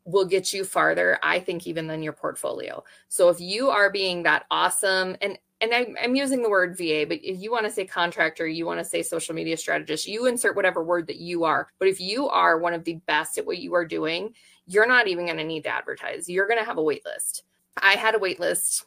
will 0.05 0.25
get 0.25 0.53
you 0.53 0.65
farther, 0.65 1.19
I 1.23 1.41
think, 1.41 1.67
even 1.67 1.87
than 1.87 2.03
your 2.03 2.13
portfolio. 2.13 2.83
So 3.09 3.29
if 3.29 3.41
you 3.41 3.69
are 3.71 3.91
being 3.91 4.23
that 4.23 4.47
awesome, 4.51 5.17
and 5.21 5.39
and 5.61 5.75
I'm, 5.75 5.97
I'm 6.03 6.15
using 6.15 6.43
the 6.43 6.49
word 6.49 6.77
VA, 6.77 7.05
but 7.07 7.19
if 7.23 7.41
you 7.41 7.51
want 7.51 7.67
to 7.67 7.71
say 7.71 7.85
contractor, 7.85 8.47
you 8.47 8.65
want 8.65 8.81
to 8.81 8.85
say 8.85 9.03
social 9.03 9.35
media 9.35 9.57
strategist, 9.57 10.09
you 10.09 10.27
insert 10.27 10.57
whatever 10.57 10.83
word 10.83 11.07
that 11.09 11.17
you 11.17 11.45
are. 11.45 11.69
But 11.79 11.89
if 11.89 12.01
you 12.01 12.29
are 12.29 12.59
one 12.59 12.73
of 12.73 12.85
the 12.85 12.95
best 13.07 13.37
at 13.37 13.47
what 13.47 13.59
you 13.59 13.75
are 13.75 13.85
doing, 13.85 14.35
you're 14.67 14.87
not 14.87 15.09
even 15.09 15.27
going 15.27 15.37
to 15.37 15.45
need 15.45 15.65
to 15.65 15.69
advertise. 15.75 16.29
You're 16.29 16.47
going 16.47 16.59
to 16.59 16.65
have 16.65 16.79
a 16.79 16.83
wait 16.83 17.05
list. 17.05 17.43
I 17.77 17.93
had 17.93 18.15
a 18.15 18.19
wait 18.19 18.41
list 18.41 18.87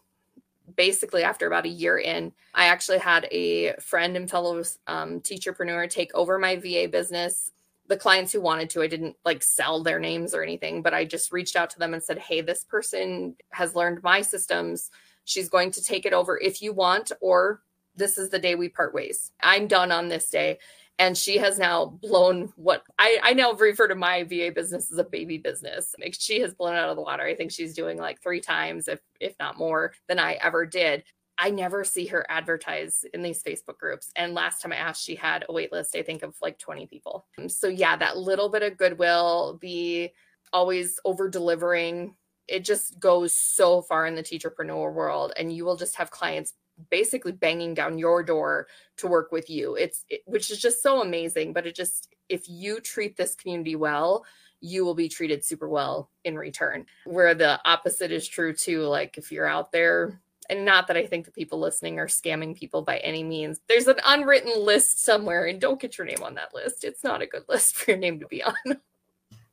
basically 0.76 1.24
after 1.24 1.45
about 1.45 1.65
a 1.65 1.69
year 1.69 1.97
in. 1.99 2.32
I 2.55 2.65
actually 2.65 2.99
had 2.99 3.28
a 3.32 3.74
friend 3.74 4.15
and 4.15 4.30
fellow 4.30 4.63
um, 4.88 5.19
teacherpreneur 5.19 5.89
take 5.89 6.13
over 6.15 6.39
my 6.39 6.55
VA 6.55 6.88
business. 6.91 7.51
The 7.88 7.97
clients 7.97 8.32
who 8.32 8.41
wanted 8.41 8.69
to, 8.71 8.82
I 8.82 8.88
didn't 8.88 9.17
like 9.26 9.43
sell 9.43 9.84
their 9.84 9.99
names 9.99 10.34
or 10.34 10.41
anything, 10.41 10.82
but 10.82 10.93
I 10.93 11.05
just 11.05 11.34
reached 11.34 11.55
out 11.55 11.69
to 11.71 11.80
them 11.80 11.93
and 11.93 12.01
said, 12.01 12.17
Hey, 12.17 12.41
this 12.41 12.63
person 12.63 13.36
has 13.49 13.76
learned 13.76 14.01
my 14.03 14.21
systems 14.21 14.89
She's 15.26 15.49
going 15.49 15.71
to 15.71 15.84
take 15.84 16.05
it 16.05 16.13
over 16.13 16.39
if 16.39 16.61
you 16.61 16.74
want, 16.74 17.11
or 17.21 17.61
this 17.95 18.17
is 18.17 18.30
the 18.30 18.39
day 18.39 18.55
we 18.55 18.69
part 18.69 18.93
ways. 18.93 19.32
I'm 19.41 19.67
done 19.67 19.91
on 19.91 20.09
this 20.09 20.30
day. 20.30 20.59
And 20.99 21.17
she 21.17 21.38
has 21.39 21.57
now 21.57 21.86
blown 21.86 22.53
what 22.55 22.84
I, 22.99 23.17
I 23.24 23.34
now 23.34 23.53
refer 23.53 23.88
to 23.88 23.95
my 23.95 24.24
VA 24.24 24.51
business 24.53 24.91
as 24.91 24.97
a 24.99 25.03
baby 25.03 25.39
business. 25.39 25.95
Like 25.99 26.15
She 26.17 26.39
has 26.41 26.53
blown 26.53 26.76
out 26.76 26.89
of 26.89 26.95
the 26.95 27.01
water. 27.01 27.24
I 27.24 27.36
think 27.36 27.51
she's 27.51 27.74
doing 27.74 27.97
like 27.97 28.21
three 28.21 28.39
times, 28.39 28.88
if 28.88 28.99
if 29.19 29.34
not 29.39 29.57
more, 29.57 29.93
than 30.07 30.19
I 30.19 30.34
ever 30.34 30.67
did. 30.67 31.03
I 31.38 31.49
never 31.49 31.84
see 31.84 32.05
her 32.07 32.26
advertise 32.30 33.05
in 33.13 33.24
these 33.24 33.41
Facebook 33.41 33.80
groups. 33.80 34.11
And 34.15 34.36
last 34.36 34.61
time 34.61 34.71
I 34.71 34.78
asked, 34.78 35.03
she 35.03 35.15
had 35.15 35.45
a 35.49 35.53
wait 35.53 35.71
list, 35.71 35.95
I 35.95 36.03
think, 36.03 36.21
of 36.21 36.36
like 36.43 36.59
20 36.59 36.86
people. 36.86 37.26
So, 37.47 37.67
yeah, 37.67 37.95
that 37.97 38.17
little 38.17 38.49
bit 38.49 38.61
of 38.61 38.78
goodwill, 38.78 39.57
the 39.61 40.11
always 40.51 40.99
over 41.03 41.30
delivering, 41.30 42.15
it 42.47 42.63
just 42.63 42.99
goes 42.99 43.33
so 43.33 43.81
far 43.81 44.05
in 44.05 44.15
the 44.15 44.23
teacherpreneur 44.23 44.93
world 44.93 45.33
and 45.37 45.53
you 45.53 45.65
will 45.65 45.75
just 45.75 45.95
have 45.95 46.11
clients 46.11 46.53
basically 46.89 47.31
banging 47.31 47.73
down 47.73 47.97
your 47.97 48.23
door 48.23 48.67
to 48.97 49.07
work 49.07 49.31
with 49.31 49.49
you 49.49 49.75
it's 49.75 50.05
it, 50.09 50.21
which 50.25 50.49
is 50.49 50.59
just 50.59 50.81
so 50.81 51.01
amazing 51.01 51.53
but 51.53 51.67
it 51.67 51.75
just 51.75 52.13
if 52.29 52.49
you 52.49 52.79
treat 52.79 53.15
this 53.15 53.35
community 53.35 53.75
well 53.75 54.25
you 54.59 54.83
will 54.83 54.95
be 54.95 55.09
treated 55.09 55.43
super 55.43 55.69
well 55.69 56.09
in 56.23 56.37
return 56.37 56.85
where 57.05 57.35
the 57.35 57.59
opposite 57.65 58.11
is 58.11 58.27
true 58.27 58.53
too 58.53 58.83
like 58.83 59.17
if 59.17 59.31
you're 59.31 59.45
out 59.45 59.71
there 59.71 60.19
and 60.49 60.65
not 60.65 60.87
that 60.87 60.97
I 60.97 61.05
think 61.05 61.25
the 61.25 61.31
people 61.31 61.59
listening 61.59 61.99
are 61.99 62.07
scamming 62.07 62.55
people 62.55 62.81
by 62.81 62.97
any 62.97 63.23
means. 63.23 63.61
There's 63.67 63.87
an 63.87 63.99
unwritten 64.05 64.63
list 64.63 65.03
somewhere, 65.03 65.45
and 65.45 65.59
don't 65.59 65.79
get 65.79 65.97
your 65.97 66.05
name 66.05 66.21
on 66.21 66.35
that 66.35 66.53
list. 66.53 66.83
It's 66.83 67.03
not 67.03 67.21
a 67.21 67.27
good 67.27 67.43
list 67.49 67.75
for 67.75 67.91
your 67.91 67.99
name 67.99 68.19
to 68.19 68.27
be 68.27 68.43
on. 68.43 68.53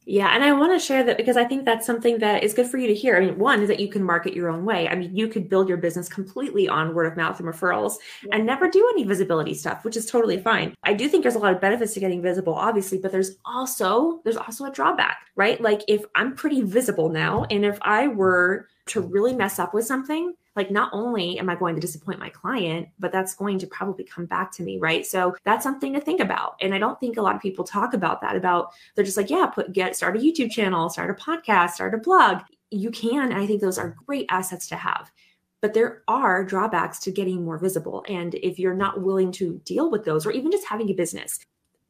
Yeah, 0.07 0.35
and 0.35 0.43
I 0.43 0.53
want 0.53 0.73
to 0.73 0.85
share 0.85 1.05
that 1.05 1.19
because 1.19 1.37
I 1.37 1.45
think 1.45 1.65
that's 1.65 1.87
something 1.87 2.19
that 2.19 2.43
is 2.43 2.55
good 2.55 2.67
for 2.67 2.79
you 2.79 2.89
to 2.89 2.95
hear. 2.95 3.17
I 3.17 3.21
mean, 3.21 3.39
one 3.39 3.61
is 3.61 3.69
that 3.69 3.81
you 3.81 3.89
can 3.89 4.03
market 4.03 4.35
your 4.35 4.49
own 4.49 4.65
way. 4.65 4.89
I 4.89 4.95
mean, 4.95 5.15
you 5.15 5.29
could 5.29 5.49
build 5.49 5.69
your 5.69 5.77
business 5.77 6.09
completely 6.09 6.69
on 6.69 6.95
word 6.95 7.07
of 7.07 7.17
mouth 7.17 7.39
and 7.39 7.47
referrals 7.47 7.97
yeah. 8.25 8.35
and 8.35 8.47
never 8.47 8.69
do 8.69 8.89
any 8.95 9.05
visibility 9.05 9.53
stuff, 9.53 9.85
which 9.85 9.97
is 9.97 10.07
totally 10.07 10.39
fine. 10.39 10.75
I 10.85 10.95
do 10.95 11.07
think 11.07 11.23
there's 11.23 11.35
a 11.35 11.39
lot 11.39 11.53
of 11.53 11.61
benefits 11.61 11.93
to 11.95 12.01
getting 12.01 12.23
visible, 12.23 12.55
obviously, 12.55 12.99
but 12.99 13.13
there's 13.13 13.37
also 13.45 14.21
there's 14.25 14.39
also 14.39 14.65
a 14.65 14.73
drawback, 14.73 15.19
right? 15.37 15.61
Like 15.61 15.83
if 15.87 16.05
I'm 16.15 16.35
pretty 16.35 16.63
visible 16.63 17.11
now 17.11 17.45
and 17.51 17.65
if 17.65 17.79
I 17.83 18.09
were 18.09 18.69
to 18.87 19.03
really 19.03 19.35
mess 19.35 19.59
up 19.59 19.75
with 19.75 19.87
something, 19.87 20.35
like 20.61 20.71
not 20.71 20.91
only 20.93 21.39
am 21.39 21.49
I 21.49 21.55
going 21.55 21.75
to 21.75 21.81
disappoint 21.81 22.19
my 22.19 22.29
client, 22.29 22.87
but 22.99 23.13
that's 23.13 23.35
going 23.35 23.59
to 23.61 23.67
probably 23.67 24.05
come 24.05 24.27
back 24.27 24.53
to 24.53 24.63
me, 24.63 24.77
right? 24.77 25.07
So 25.07 25.35
that's 25.43 25.63
something 25.63 25.95
to 25.95 26.01
think 26.01 26.21
about. 26.21 26.57
And 26.61 26.75
I 26.75 26.79
don't 26.79 27.01
think 27.01 27.17
a 27.17 27.23
lot 27.23 27.35
of 27.35 27.41
people 27.41 27.65
talk 27.65 27.95
about 27.95 28.21
that 28.21 28.37
about 28.37 28.73
they're 28.95 29.05
just 29.05 29.17
like, 29.17 29.31
yeah, 29.31 29.47
put 29.47 29.73
get 29.73 29.97
start 29.97 30.19
a 30.19 30.21
YouTube 30.21 30.51
channel, 30.51 30.91
start 30.91 31.09
a 31.09 31.15
podcast, 31.15 31.71
start 31.71 31.95
a 31.95 31.99
blog. 31.99 32.43
You 32.71 32.91
can, 32.91 33.33
I 33.33 33.47
think 33.47 33.63
those 33.63 33.79
are 33.79 33.97
great 34.07 34.27
assets 34.29 34.69
to 34.69 34.77
have. 34.77 35.11
But 35.63 35.73
there 35.73 36.03
are 36.07 36.45
drawbacks 36.45 36.99
to 37.01 37.11
getting 37.11 37.43
more 37.43 37.57
visible. 37.57 38.05
And 38.07 38.35
if 38.35 38.59
you're 38.59 38.75
not 38.75 39.01
willing 39.01 39.33
to 39.33 39.63
deal 39.65 39.91
with 39.91 40.05
those, 40.05 40.27
or 40.27 40.33
even 40.33 40.53
just 40.53 40.67
having 40.67 40.91
a 40.91 40.95
business, 40.95 41.39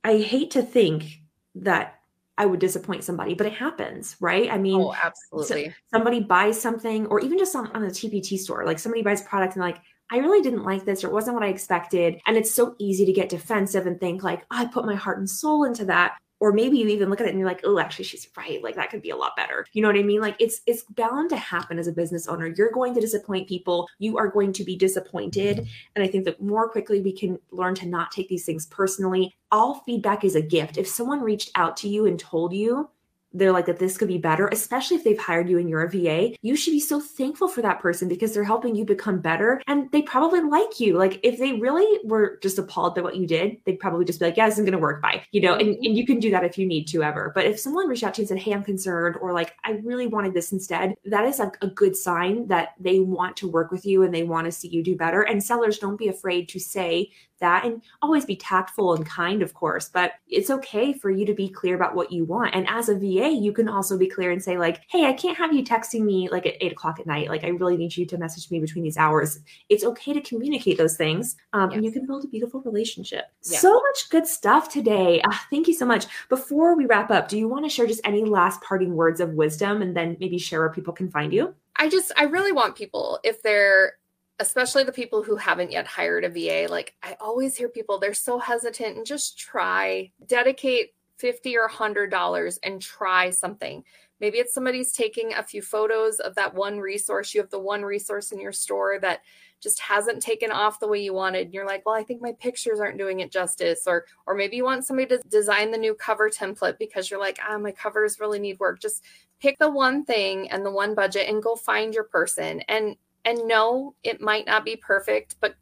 I 0.05 0.19
hate 0.19 0.53
to 0.53 0.63
think 0.63 1.23
that 1.57 2.00
I 2.41 2.47
would 2.47 2.59
disappoint 2.59 3.05
somebody, 3.05 3.35
but 3.35 3.47
it 3.47 3.53
happens, 3.53 4.17
right? 4.19 4.51
I 4.51 4.57
mean, 4.57 4.81
oh, 4.81 4.95
absolutely. 4.95 5.67
So 5.67 5.73
somebody 5.93 6.21
buys 6.21 6.59
something, 6.59 7.05
or 7.09 7.21
even 7.21 7.37
just 7.37 7.55
on, 7.55 7.67
on 7.73 7.85
a 7.85 7.89
TPT 7.89 8.39
store, 8.39 8.65
like 8.65 8.79
somebody 8.79 9.03
buys 9.03 9.21
a 9.21 9.25
product 9.25 9.57
and 9.57 9.63
like, 9.63 9.77
I 10.11 10.21
really 10.21 10.41
didn't 10.41 10.65
like 10.65 10.87
this, 10.87 11.05
or 11.05 11.09
it 11.09 11.13
wasn't 11.13 11.35
what 11.35 11.43
I 11.43 11.49
expected. 11.49 12.19
And 12.27 12.39
it's 12.39 12.51
so 12.51 12.77
easy 12.79 13.05
to 13.05 13.13
get 13.13 13.29
defensive 13.29 13.87
and 13.87 14.01
think 14.01 14.23
like, 14.23 14.41
oh, 14.51 14.57
I 14.57 14.65
put 14.65 14.87
my 14.87 14.95
heart 14.95 15.19
and 15.19 15.29
soul 15.29 15.65
into 15.65 15.85
that 15.85 16.15
or 16.41 16.53
maybe 16.53 16.79
you 16.79 16.89
even 16.89 17.11
look 17.11 17.21
at 17.21 17.27
it 17.27 17.31
and 17.31 17.39
you're 17.39 17.49
like 17.49 17.61
oh 17.65 17.79
actually 17.79 18.05
she's 18.05 18.27
right. 18.37 18.63
Like 18.63 18.75
that 18.75 18.91
could 18.91 19.03
be 19.03 19.11
a 19.11 19.17
lot 19.17 19.37
better. 19.37 19.67
You 19.73 19.83
know 19.83 19.89
what 19.89 19.99
i 19.99 20.03
mean? 20.03 20.21
Like 20.21 20.37
it's 20.39 20.63
it's 20.67 20.83
bound 20.83 21.31
to 21.31 21.37
happen 21.37 21.79
as 21.79 21.87
a 21.87 21.93
business 21.93 22.27
owner. 22.27 22.47
You're 22.47 22.73
going 22.73 22.95
to 22.95 23.01
disappoint 23.01 23.49
people. 23.49 23.89
You 23.99 24.19
are 24.19 24.29
going 24.29 24.53
to 24.55 24.65
be 24.65 24.77
disappointed. 24.77 25.67
And 25.95 26.05
i 26.05 26.09
think 26.09 26.25
that 26.25 26.43
more 26.43 26.69
quickly 26.69 27.01
we 27.01 27.13
can 27.13 27.39
learn 27.51 27.75
to 27.77 27.87
not 27.87 28.11
take 28.11 28.29
these 28.29 28.45
things 28.45 28.67
personally. 28.67 29.35
All 29.53 29.83
feedback 29.87 30.25
is 30.25 30.35
a 30.35 30.43
gift. 30.43 30.79
If 30.79 30.89
someone 30.89 31.21
reached 31.21 31.51
out 31.55 31.77
to 31.79 31.89
you 31.89 32.07
and 32.07 32.19
told 32.19 32.53
you 32.53 32.89
they're 33.33 33.53
like 33.53 33.67
that 33.67 33.79
this 33.79 33.97
could 33.97 34.09
be 34.09 34.19
better, 34.19 34.49
especially 34.49 34.97
if 34.97 35.05
they've 35.05 35.19
hired 35.19 35.49
you 35.49 35.59
and 35.59 35.69
you're 35.69 35.83
a 35.83 35.91
VA, 35.91 36.37
you 36.43 36.57
should 36.57 36.73
be 36.73 36.81
so 36.81 37.01
thankful 37.01 37.49
for 37.49 37.63
that 37.63 37.81
person 37.81 38.09
because 38.09 38.35
they're 38.35 38.45
helping 38.45 38.75
you 38.75 38.85
become 38.85 39.21
better 39.21 39.63
and 39.67 39.91
they 39.93 40.03
probably 40.03 40.41
like 40.41 40.81
you. 40.81 40.97
Like 40.97 41.21
if 41.23 41.39
they 41.39 41.53
really 41.55 42.01
were 42.05 42.39
just 42.43 42.59
appalled 42.59 42.95
by 42.95 43.03
what 43.03 43.17
you 43.17 43.27
did, 43.27 43.57
they'd 43.65 43.79
probably 43.79 44.05
just 44.05 44.19
be 44.19 44.27
like, 44.27 44.37
yeah, 44.37 44.47
this 44.47 44.55
isn't 44.55 44.65
going 44.65 44.73
to 44.73 44.79
work. 44.79 45.01
Bye. 45.03 45.25
You 45.33 45.43
know, 45.43 45.55
and, 45.55 45.77
and 45.77 45.97
you 45.97 46.07
can 46.07 46.19
do 46.19 46.31
that 46.31 46.45
if 46.45 46.59
you 46.59 46.67
need 46.67 46.87
to 46.89 47.03
ever. 47.03 47.33
But 47.35 47.47
if 47.47 47.61
someone 47.61 47.89
reached 47.89 48.03
out 48.03 48.15
to 48.15 48.21
you 48.21 48.25
and 48.25 48.29
said, 48.29 48.39
hey, 48.39 48.53
I'm 48.53 48.65
concerned, 48.65 49.17
or 49.21 49.33
like, 49.33 49.55
I 49.65 49.73
really 49.85 50.07
wanted 50.07 50.35
this 50.35 50.53
instead, 50.53 50.95
that 51.05 51.25
is 51.25 51.41
a, 51.41 51.53
a 51.63 51.69
good 51.69 51.97
sign 51.97 52.49
that 52.49 52.71
they 52.79 53.01
want 53.01 53.37
to 53.39 53.49
work 53.49 53.71
with 53.71 53.87
you 53.87 54.03
and 54.03 54.15
they 54.15 54.25
want 54.25 54.47
to 54.47 54.53
see 54.53 54.69
you 54.69 54.83
do 54.83 54.97
better. 54.97 55.23
And 55.23 55.43
sellers, 55.43 55.79
don't 55.79 55.99
be 55.99 56.09
afraid 56.09 56.49
to 56.51 56.59
say 56.59 57.11
that 57.41 57.65
and 57.65 57.83
always 58.03 58.25
be 58.25 58.37
tactful 58.37 58.95
and 58.95 59.05
kind, 59.07 59.43
of 59.43 59.55
course, 59.55 59.89
but 59.89 60.13
it's 60.29 60.51
okay 60.51 60.93
for 60.93 61.11
you 61.11 61.27
to 61.27 61.35
be 61.35 61.49
clear 61.49 61.75
about 61.75 61.95
what 61.95 62.13
you 62.13 62.25
want. 62.25 62.55
And 62.55 62.69
as 62.69 62.89
a 62.89 62.95
VA, 62.95 63.31
you 63.31 63.53
can 63.53 63.69
also 63.69 63.99
be 63.99 64.09
clear 64.09 64.31
and 64.31 64.43
say, 64.43 64.57
like, 64.57 64.83
hey, 64.89 65.07
I 65.07 65.13
can't 65.13 65.37
have 65.37 65.53
you 65.53 65.65
texting 65.65 66.03
me 66.03 66.29
like 66.29 66.47
at 66.47 66.55
eight 66.61 66.73
o'clock 66.73 67.01
at 67.01 67.07
night. 67.07 67.29
Like, 67.29 67.45
I 67.45 67.49
really 67.49 67.77
need 67.77 67.97
you 67.97 68.07
to 68.07 68.19
message 68.19 68.51
me 68.51 68.61
between 68.61 68.85
these 68.85 68.97
hours. 68.97 69.41
It's 69.69 69.85
okay 69.85 70.13
to 70.13 70.21
communicate 70.21 70.79
those 70.79 70.97
things. 70.97 71.37
Um, 71.53 71.71
yes. 71.71 71.77
And 71.77 71.85
you 71.85 71.93
can 71.93 72.07
build 72.07 72.25
a 72.25 72.29
beautiful 72.29 72.61
relationship. 72.61 73.27
Yeah. 73.45 73.59
So 73.59 73.75
much 73.75 74.11
good 74.11 74.27
stuff 74.27 74.69
today. 74.69 75.21
Uh, 75.23 75.35
thank 75.51 75.69
you 75.69 75.75
so 75.75 75.87
much. 75.87 76.07
Before 76.29 76.77
we 76.77 76.87
wrap 76.87 77.11
up, 77.11 77.29
do 77.29 77.39
you 77.39 77.49
want 77.49 77.65
to 77.65 77.69
share 77.69 77.87
just 77.87 78.01
any 78.05 78.25
last 78.25 78.61
parting 78.63 78.95
words 78.95 79.21
of 79.21 79.35
wisdom 79.35 79.83
and 79.83 79.97
then 79.97 80.17
maybe 80.21 80.39
share 80.39 80.61
where 80.61 80.71
people 80.71 80.93
can 80.93 81.11
find 81.11 81.33
you? 81.33 81.55
I 81.77 81.89
just, 81.89 82.13
I 82.17 82.25
really 82.25 82.53
want 82.53 82.77
people, 82.77 83.21
if 83.25 83.43
they're 83.43 83.95
especially 84.41 84.85
the 84.85 84.91
people 84.91 85.23
who 85.23 85.37
haven't 85.37 85.71
yet 85.71 85.87
hired 85.87 86.25
a 86.25 86.29
VA, 86.31 86.67
like 86.69 86.95
I 87.03 87.17
always 87.21 87.57
hear 87.57 87.69
people, 87.69 87.99
they're 87.99 88.15
so 88.15 88.39
hesitant 88.39 88.97
and 88.97 89.07
just 89.07 89.39
try, 89.39 90.11
dedicate 90.27 90.95
50 91.19 91.57
or 91.59 91.65
100 91.65 92.11
dollars 92.11 92.59
and 92.63 92.81
try 92.81 93.29
something. 93.29 93.85
Maybe 94.19 94.39
it's 94.39 94.55
somebody's 94.55 94.93
taking 94.93 95.35
a 95.35 95.43
few 95.43 95.61
photos 95.63 96.21
of 96.21 96.35
that 96.35 96.55
one 96.55 96.79
resource. 96.79 97.35
You 97.35 97.43
have 97.43 97.51
the 97.51 97.59
one 97.59 97.83
resource 97.83 98.33
in 98.33 98.41
your 98.41 98.53
store 98.53 98.99
that 99.01 99.21
just 99.61 99.79
hasn't 99.79 100.23
taken 100.23 100.51
off 100.51 100.81
the 100.81 100.89
way 100.89 101.03
you 101.03 101.13
wanted. 101.13 101.47
And 101.47 101.55
you're 101.55 101.67
like, 101.67 101.85
well, 101.85 101.95
I 101.95 102.03
think 102.03 102.23
my 102.23 102.33
pictures 102.33 102.81
aren't 102.81 102.99
doing 102.99 103.21
it 103.21 103.31
justice. 103.31 103.85
Or 103.87 104.07
or 104.27 104.35
maybe 104.35 104.57
you 104.57 104.65
want 104.65 104.87
somebody 104.87 105.09
to 105.09 105.23
design 105.29 105.71
the 105.71 105.79
new 105.79 105.95
cover 105.95 106.31
template 106.31 106.79
because 106.79 107.11
you're 107.11 107.21
like, 107.21 107.39
ah, 107.47 107.59
my 107.59 107.73
covers 107.73 108.21
really 108.21 108.39
need 108.39 108.59
work. 108.59 108.81
Just 108.81 109.05
pick 109.39 109.59
the 109.59 109.71
one 109.71 110.05
thing 110.05 110.51
and 110.51 110.65
the 110.65 110.71
one 110.71 110.95
budget 110.95 111.29
and 111.29 111.43
go 111.43 111.57
find 111.57 111.95
your 111.95 112.05
person. 112.05 112.61
And 112.63 112.97
and 113.25 113.47
no, 113.47 113.95
it 114.03 114.21
might 114.21 114.47
not 114.47 114.65
be 114.65 114.77
perfect, 114.77 115.37
but 115.41 115.55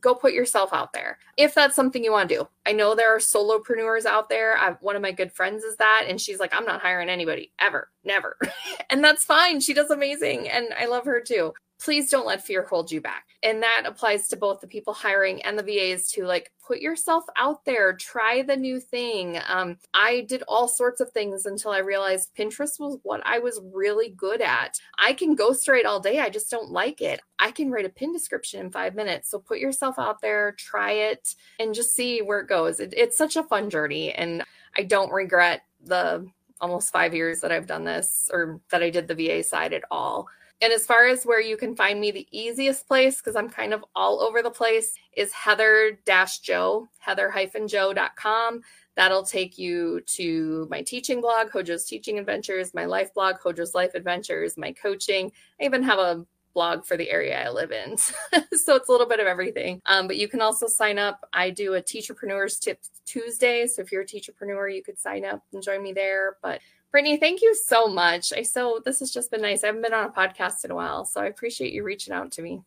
go 0.00 0.14
put 0.14 0.32
yourself 0.32 0.72
out 0.72 0.92
there 0.92 1.18
if 1.36 1.54
that's 1.54 1.74
something 1.74 2.04
you 2.04 2.12
want 2.12 2.28
to 2.28 2.34
do. 2.36 2.48
I 2.66 2.72
know 2.72 2.94
there 2.94 3.14
are 3.14 3.18
solopreneurs 3.18 4.04
out 4.04 4.28
there. 4.28 4.56
I've, 4.56 4.80
one 4.80 4.96
of 4.96 5.02
my 5.02 5.12
good 5.12 5.32
friends 5.32 5.64
is 5.64 5.76
that, 5.76 6.04
and 6.08 6.20
she's 6.20 6.38
like, 6.38 6.54
I'm 6.54 6.66
not 6.66 6.82
hiring 6.82 7.08
anybody 7.08 7.52
ever, 7.58 7.90
never. 8.04 8.36
and 8.90 9.02
that's 9.02 9.24
fine. 9.24 9.60
She 9.60 9.74
does 9.74 9.90
amazing. 9.90 10.48
And 10.48 10.68
I 10.78 10.86
love 10.86 11.04
her 11.04 11.20
too 11.20 11.52
please 11.80 12.10
don't 12.10 12.26
let 12.26 12.44
fear 12.44 12.62
hold 12.62 12.90
you 12.90 13.00
back. 13.00 13.24
And 13.42 13.62
that 13.62 13.84
applies 13.86 14.26
to 14.28 14.36
both 14.36 14.60
the 14.60 14.66
people 14.66 14.92
hiring 14.92 15.40
and 15.42 15.56
the 15.56 15.62
VAs 15.62 16.10
to 16.12 16.24
like 16.24 16.50
put 16.66 16.80
yourself 16.80 17.24
out 17.36 17.64
there, 17.64 17.94
try 17.94 18.42
the 18.42 18.56
new 18.56 18.80
thing. 18.80 19.38
Um, 19.48 19.78
I 19.94 20.26
did 20.28 20.42
all 20.48 20.66
sorts 20.66 21.00
of 21.00 21.12
things 21.12 21.46
until 21.46 21.70
I 21.70 21.78
realized 21.78 22.34
Pinterest 22.36 22.80
was 22.80 22.98
what 23.04 23.22
I 23.24 23.38
was 23.38 23.60
really 23.72 24.10
good 24.10 24.42
at. 24.42 24.80
I 24.98 25.12
can 25.12 25.36
go 25.36 25.52
straight 25.52 25.86
all 25.86 26.00
day, 26.00 26.18
I 26.18 26.30
just 26.30 26.50
don't 26.50 26.70
like 26.70 27.00
it. 27.00 27.20
I 27.38 27.52
can 27.52 27.70
write 27.70 27.86
a 27.86 27.90
pin 27.90 28.12
description 28.12 28.60
in 28.60 28.72
five 28.72 28.96
minutes. 28.96 29.30
So 29.30 29.38
put 29.38 29.60
yourself 29.60 29.98
out 29.98 30.20
there, 30.20 30.52
try 30.58 30.90
it, 30.92 31.34
and 31.60 31.74
just 31.74 31.94
see 31.94 32.22
where 32.22 32.40
it 32.40 32.48
goes. 32.48 32.80
It, 32.80 32.92
it's 32.96 33.16
such 33.16 33.36
a 33.36 33.44
fun 33.44 33.70
journey. 33.70 34.12
And 34.12 34.42
I 34.76 34.82
don't 34.82 35.12
regret 35.12 35.62
the 35.84 36.28
almost 36.60 36.92
five 36.92 37.14
years 37.14 37.40
that 37.40 37.52
I've 37.52 37.68
done 37.68 37.84
this 37.84 38.28
or 38.32 38.60
that 38.70 38.82
I 38.82 38.90
did 38.90 39.06
the 39.06 39.14
VA 39.14 39.44
side 39.44 39.72
at 39.72 39.84
all. 39.90 40.28
And 40.60 40.72
as 40.72 40.86
far 40.86 41.06
as 41.06 41.24
where 41.24 41.40
you 41.40 41.56
can 41.56 41.76
find 41.76 42.00
me, 42.00 42.10
the 42.10 42.26
easiest 42.32 42.88
place, 42.88 43.18
because 43.18 43.36
I'm 43.36 43.48
kind 43.48 43.72
of 43.72 43.84
all 43.94 44.20
over 44.20 44.42
the 44.42 44.50
place, 44.50 44.92
is 45.16 45.32
heather 45.32 45.98
joe, 46.42 46.88
heather-joe.com. 46.98 48.60
That'll 48.96 49.22
take 49.22 49.56
you 49.56 50.00
to 50.06 50.66
my 50.70 50.82
teaching 50.82 51.20
blog, 51.20 51.50
Hojo's 51.50 51.84
Teaching 51.84 52.18
Adventures, 52.18 52.74
my 52.74 52.86
life 52.86 53.14
blog, 53.14 53.36
Hojo's 53.36 53.74
Life 53.74 53.94
Adventures, 53.94 54.56
my 54.56 54.72
coaching. 54.72 55.30
I 55.60 55.64
even 55.64 55.84
have 55.84 56.00
a 56.00 56.26
blog 56.54 56.84
for 56.84 56.96
the 56.96 57.08
area 57.08 57.40
I 57.40 57.50
live 57.50 57.70
in. 57.70 57.96
so 57.98 58.74
it's 58.74 58.88
a 58.88 58.90
little 58.90 59.06
bit 59.06 59.20
of 59.20 59.28
everything. 59.28 59.80
Um, 59.86 60.08
but 60.08 60.16
you 60.16 60.26
can 60.26 60.40
also 60.40 60.66
sign 60.66 60.98
up. 60.98 61.28
I 61.32 61.50
do 61.50 61.74
a 61.74 61.80
Teacherpreneurs 61.80 62.58
Tips 62.58 62.90
Tuesday. 63.06 63.68
So 63.68 63.82
if 63.82 63.92
you're 63.92 64.02
a 64.02 64.06
teacherpreneur, 64.06 64.74
you 64.74 64.82
could 64.82 64.98
sign 64.98 65.24
up 65.24 65.44
and 65.52 65.62
join 65.62 65.80
me 65.84 65.92
there. 65.92 66.36
But 66.42 66.60
Brittany, 66.90 67.18
thank 67.18 67.42
you 67.42 67.54
so 67.54 67.86
much. 67.86 68.32
I 68.32 68.42
so 68.42 68.80
this 68.84 69.00
has 69.00 69.10
just 69.10 69.30
been 69.30 69.42
nice. 69.42 69.62
I 69.62 69.66
haven't 69.66 69.82
been 69.82 69.92
on 69.92 70.06
a 70.06 70.10
podcast 70.10 70.64
in 70.64 70.70
a 70.70 70.74
while, 70.74 71.04
so 71.04 71.20
I 71.20 71.26
appreciate 71.26 71.72
you 71.72 71.84
reaching 71.84 72.14
out 72.14 72.32
to 72.32 72.42
me. 72.42 72.62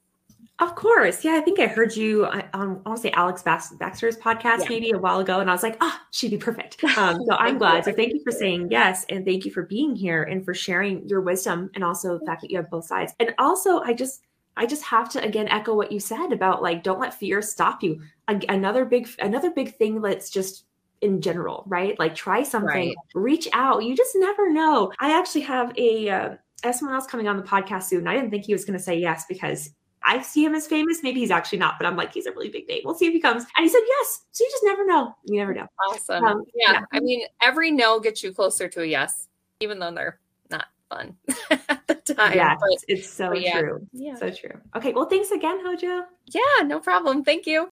Of 0.60 0.76
course. 0.76 1.26
Yeah, 1.26 1.34
I 1.34 1.42
think 1.42 1.60
I 1.60 1.66
heard 1.66 1.96
you 1.96 2.28
on, 2.28 2.44
I 2.54 2.66
want 2.66 2.98
to 2.98 2.98
say 2.98 3.12
Alex 3.12 3.42
Baxter's 3.42 4.18
podcast 4.18 4.60
yeah. 4.60 4.70
maybe 4.70 4.92
a 4.92 5.00
while 5.00 5.20
ago, 5.20 5.40
and 5.40 5.50
I 5.50 5.54
was 5.54 5.64
like, 5.64 5.76
ah, 5.82 6.00
oh, 6.00 6.06
she'd 6.12 6.32
be 6.32 6.38
perfect. 6.38 6.84
Um, 6.98 7.18
so 7.26 7.36
I'm 7.36 7.58
glad. 7.58 7.86
So 7.86 7.94
thank 7.94 8.14
you 8.14 8.22
for 8.24 8.32
saying 8.32 8.68
yes, 8.70 9.06
and 9.10 9.26
thank 9.26 9.44
you 9.44 9.52
for 9.52 9.64
being 9.64 9.96
here 9.96 10.24
and 10.24 10.46
for 10.46 10.54
sharing 10.54 11.08
your 11.08 11.22
wisdom, 11.22 11.72
and 11.74 11.84
also 11.84 12.20
the 12.20 12.26
fact 12.26 12.42
that 12.42 12.52
you 12.52 12.58
have 12.58 12.70
both 12.70 12.86
sides. 12.86 13.14
And 13.20 13.34
also, 13.40 13.80
I 13.80 13.94
just, 13.94 14.22
I 14.56 14.68
just 14.68 14.84
have 14.84 15.10
to 15.10 15.24
again 15.24 15.48
echo 15.48 15.74
what 15.74 15.92
you 15.92 16.00
said 16.00 16.32
about 16.32 16.62
like, 16.62 16.84
don't 16.84 17.00
let 17.00 17.14
fear 17.16 17.42
stop 17.42 17.82
you. 17.82 18.02
Another 18.28 18.86
big, 18.86 19.10
another 19.20 19.50
big 19.50 19.78
thing 19.78 20.00
that's 20.00 20.30
just 20.30 20.66
in 21.02 21.22
general, 21.22 21.64
right? 21.68 21.98
Like 22.00 22.16
try 22.16 22.44
something, 22.44 22.70
right. 22.70 22.96
reach 23.14 23.48
out. 23.54 23.84
You 23.84 23.96
just 23.96 24.16
never 24.16 24.52
know. 24.52 24.92
I 25.00 25.18
actually 25.18 25.42
have 25.42 25.74
a 25.78 26.10
uh, 26.10 26.36
someone 26.72 26.96
else 26.96 27.08
coming 27.08 27.28
on 27.28 27.38
the 27.38 27.44
podcast 27.44 27.84
soon. 27.84 28.08
I 28.08 28.16
didn't 28.16 28.30
think 28.32 28.46
he 28.46 28.54
was 28.54 28.66
going 28.66 28.78
to 28.78 28.84
say 28.84 28.98
yes 28.98 29.26
because 29.28 29.72
I 30.04 30.22
see 30.22 30.44
him 30.44 30.56
as 30.56 30.68
famous. 30.68 31.04
Maybe 31.04 31.20
he's 31.20 31.32
actually 31.32 31.60
not, 31.60 31.76
but 31.80 31.86
I'm 31.86 31.96
like, 31.96 32.14
he's 32.14 32.26
a 32.26 32.32
really 32.32 32.50
big 32.50 32.68
name. 32.68 32.82
We'll 32.84 32.96
see 32.96 33.08
if 33.08 33.14
he 33.14 33.20
comes. 33.20 33.44
And 33.56 33.64
he 33.64 33.70
said 33.70 33.82
yes. 33.86 34.22
So 34.32 34.44
you 34.44 34.50
just 34.52 34.64
never 34.64 34.86
know. 34.86 35.16
You 35.26 35.40
never 35.40 35.54
know. 35.54 35.68
Awesome. 35.90 36.24
Um, 36.24 36.44
yeah. 36.56 36.74
yeah. 36.74 36.82
I 36.92 37.00
mean, 37.00 37.26
every 37.42 37.72
no 37.72 38.00
gets 38.00 38.24
you 38.24 38.34
closer 38.34 38.68
to 38.68 38.82
a 38.82 38.86
yes, 38.86 39.28
even 39.60 39.80
though 39.80 39.92
they're 39.92 40.20
not 40.50 40.66
fun 40.90 41.16
at 41.70 41.88
the 41.88 41.96
time. 42.14 42.36
Yeah, 42.36 42.56
but, 42.60 42.80
it's 42.88 43.10
so 43.10 43.34
true. 43.34 43.88
Yeah. 43.92 44.16
So 44.16 44.32
true. 44.32 44.60
Okay. 44.76 44.94
Well, 44.94 45.06
thanks 45.06 45.32
again, 45.32 45.60
Hojo. 45.64 46.06
Yeah, 46.28 46.64
no 46.66 46.80
problem. 46.80 47.24
Thank 47.24 47.46
you. 47.46 47.70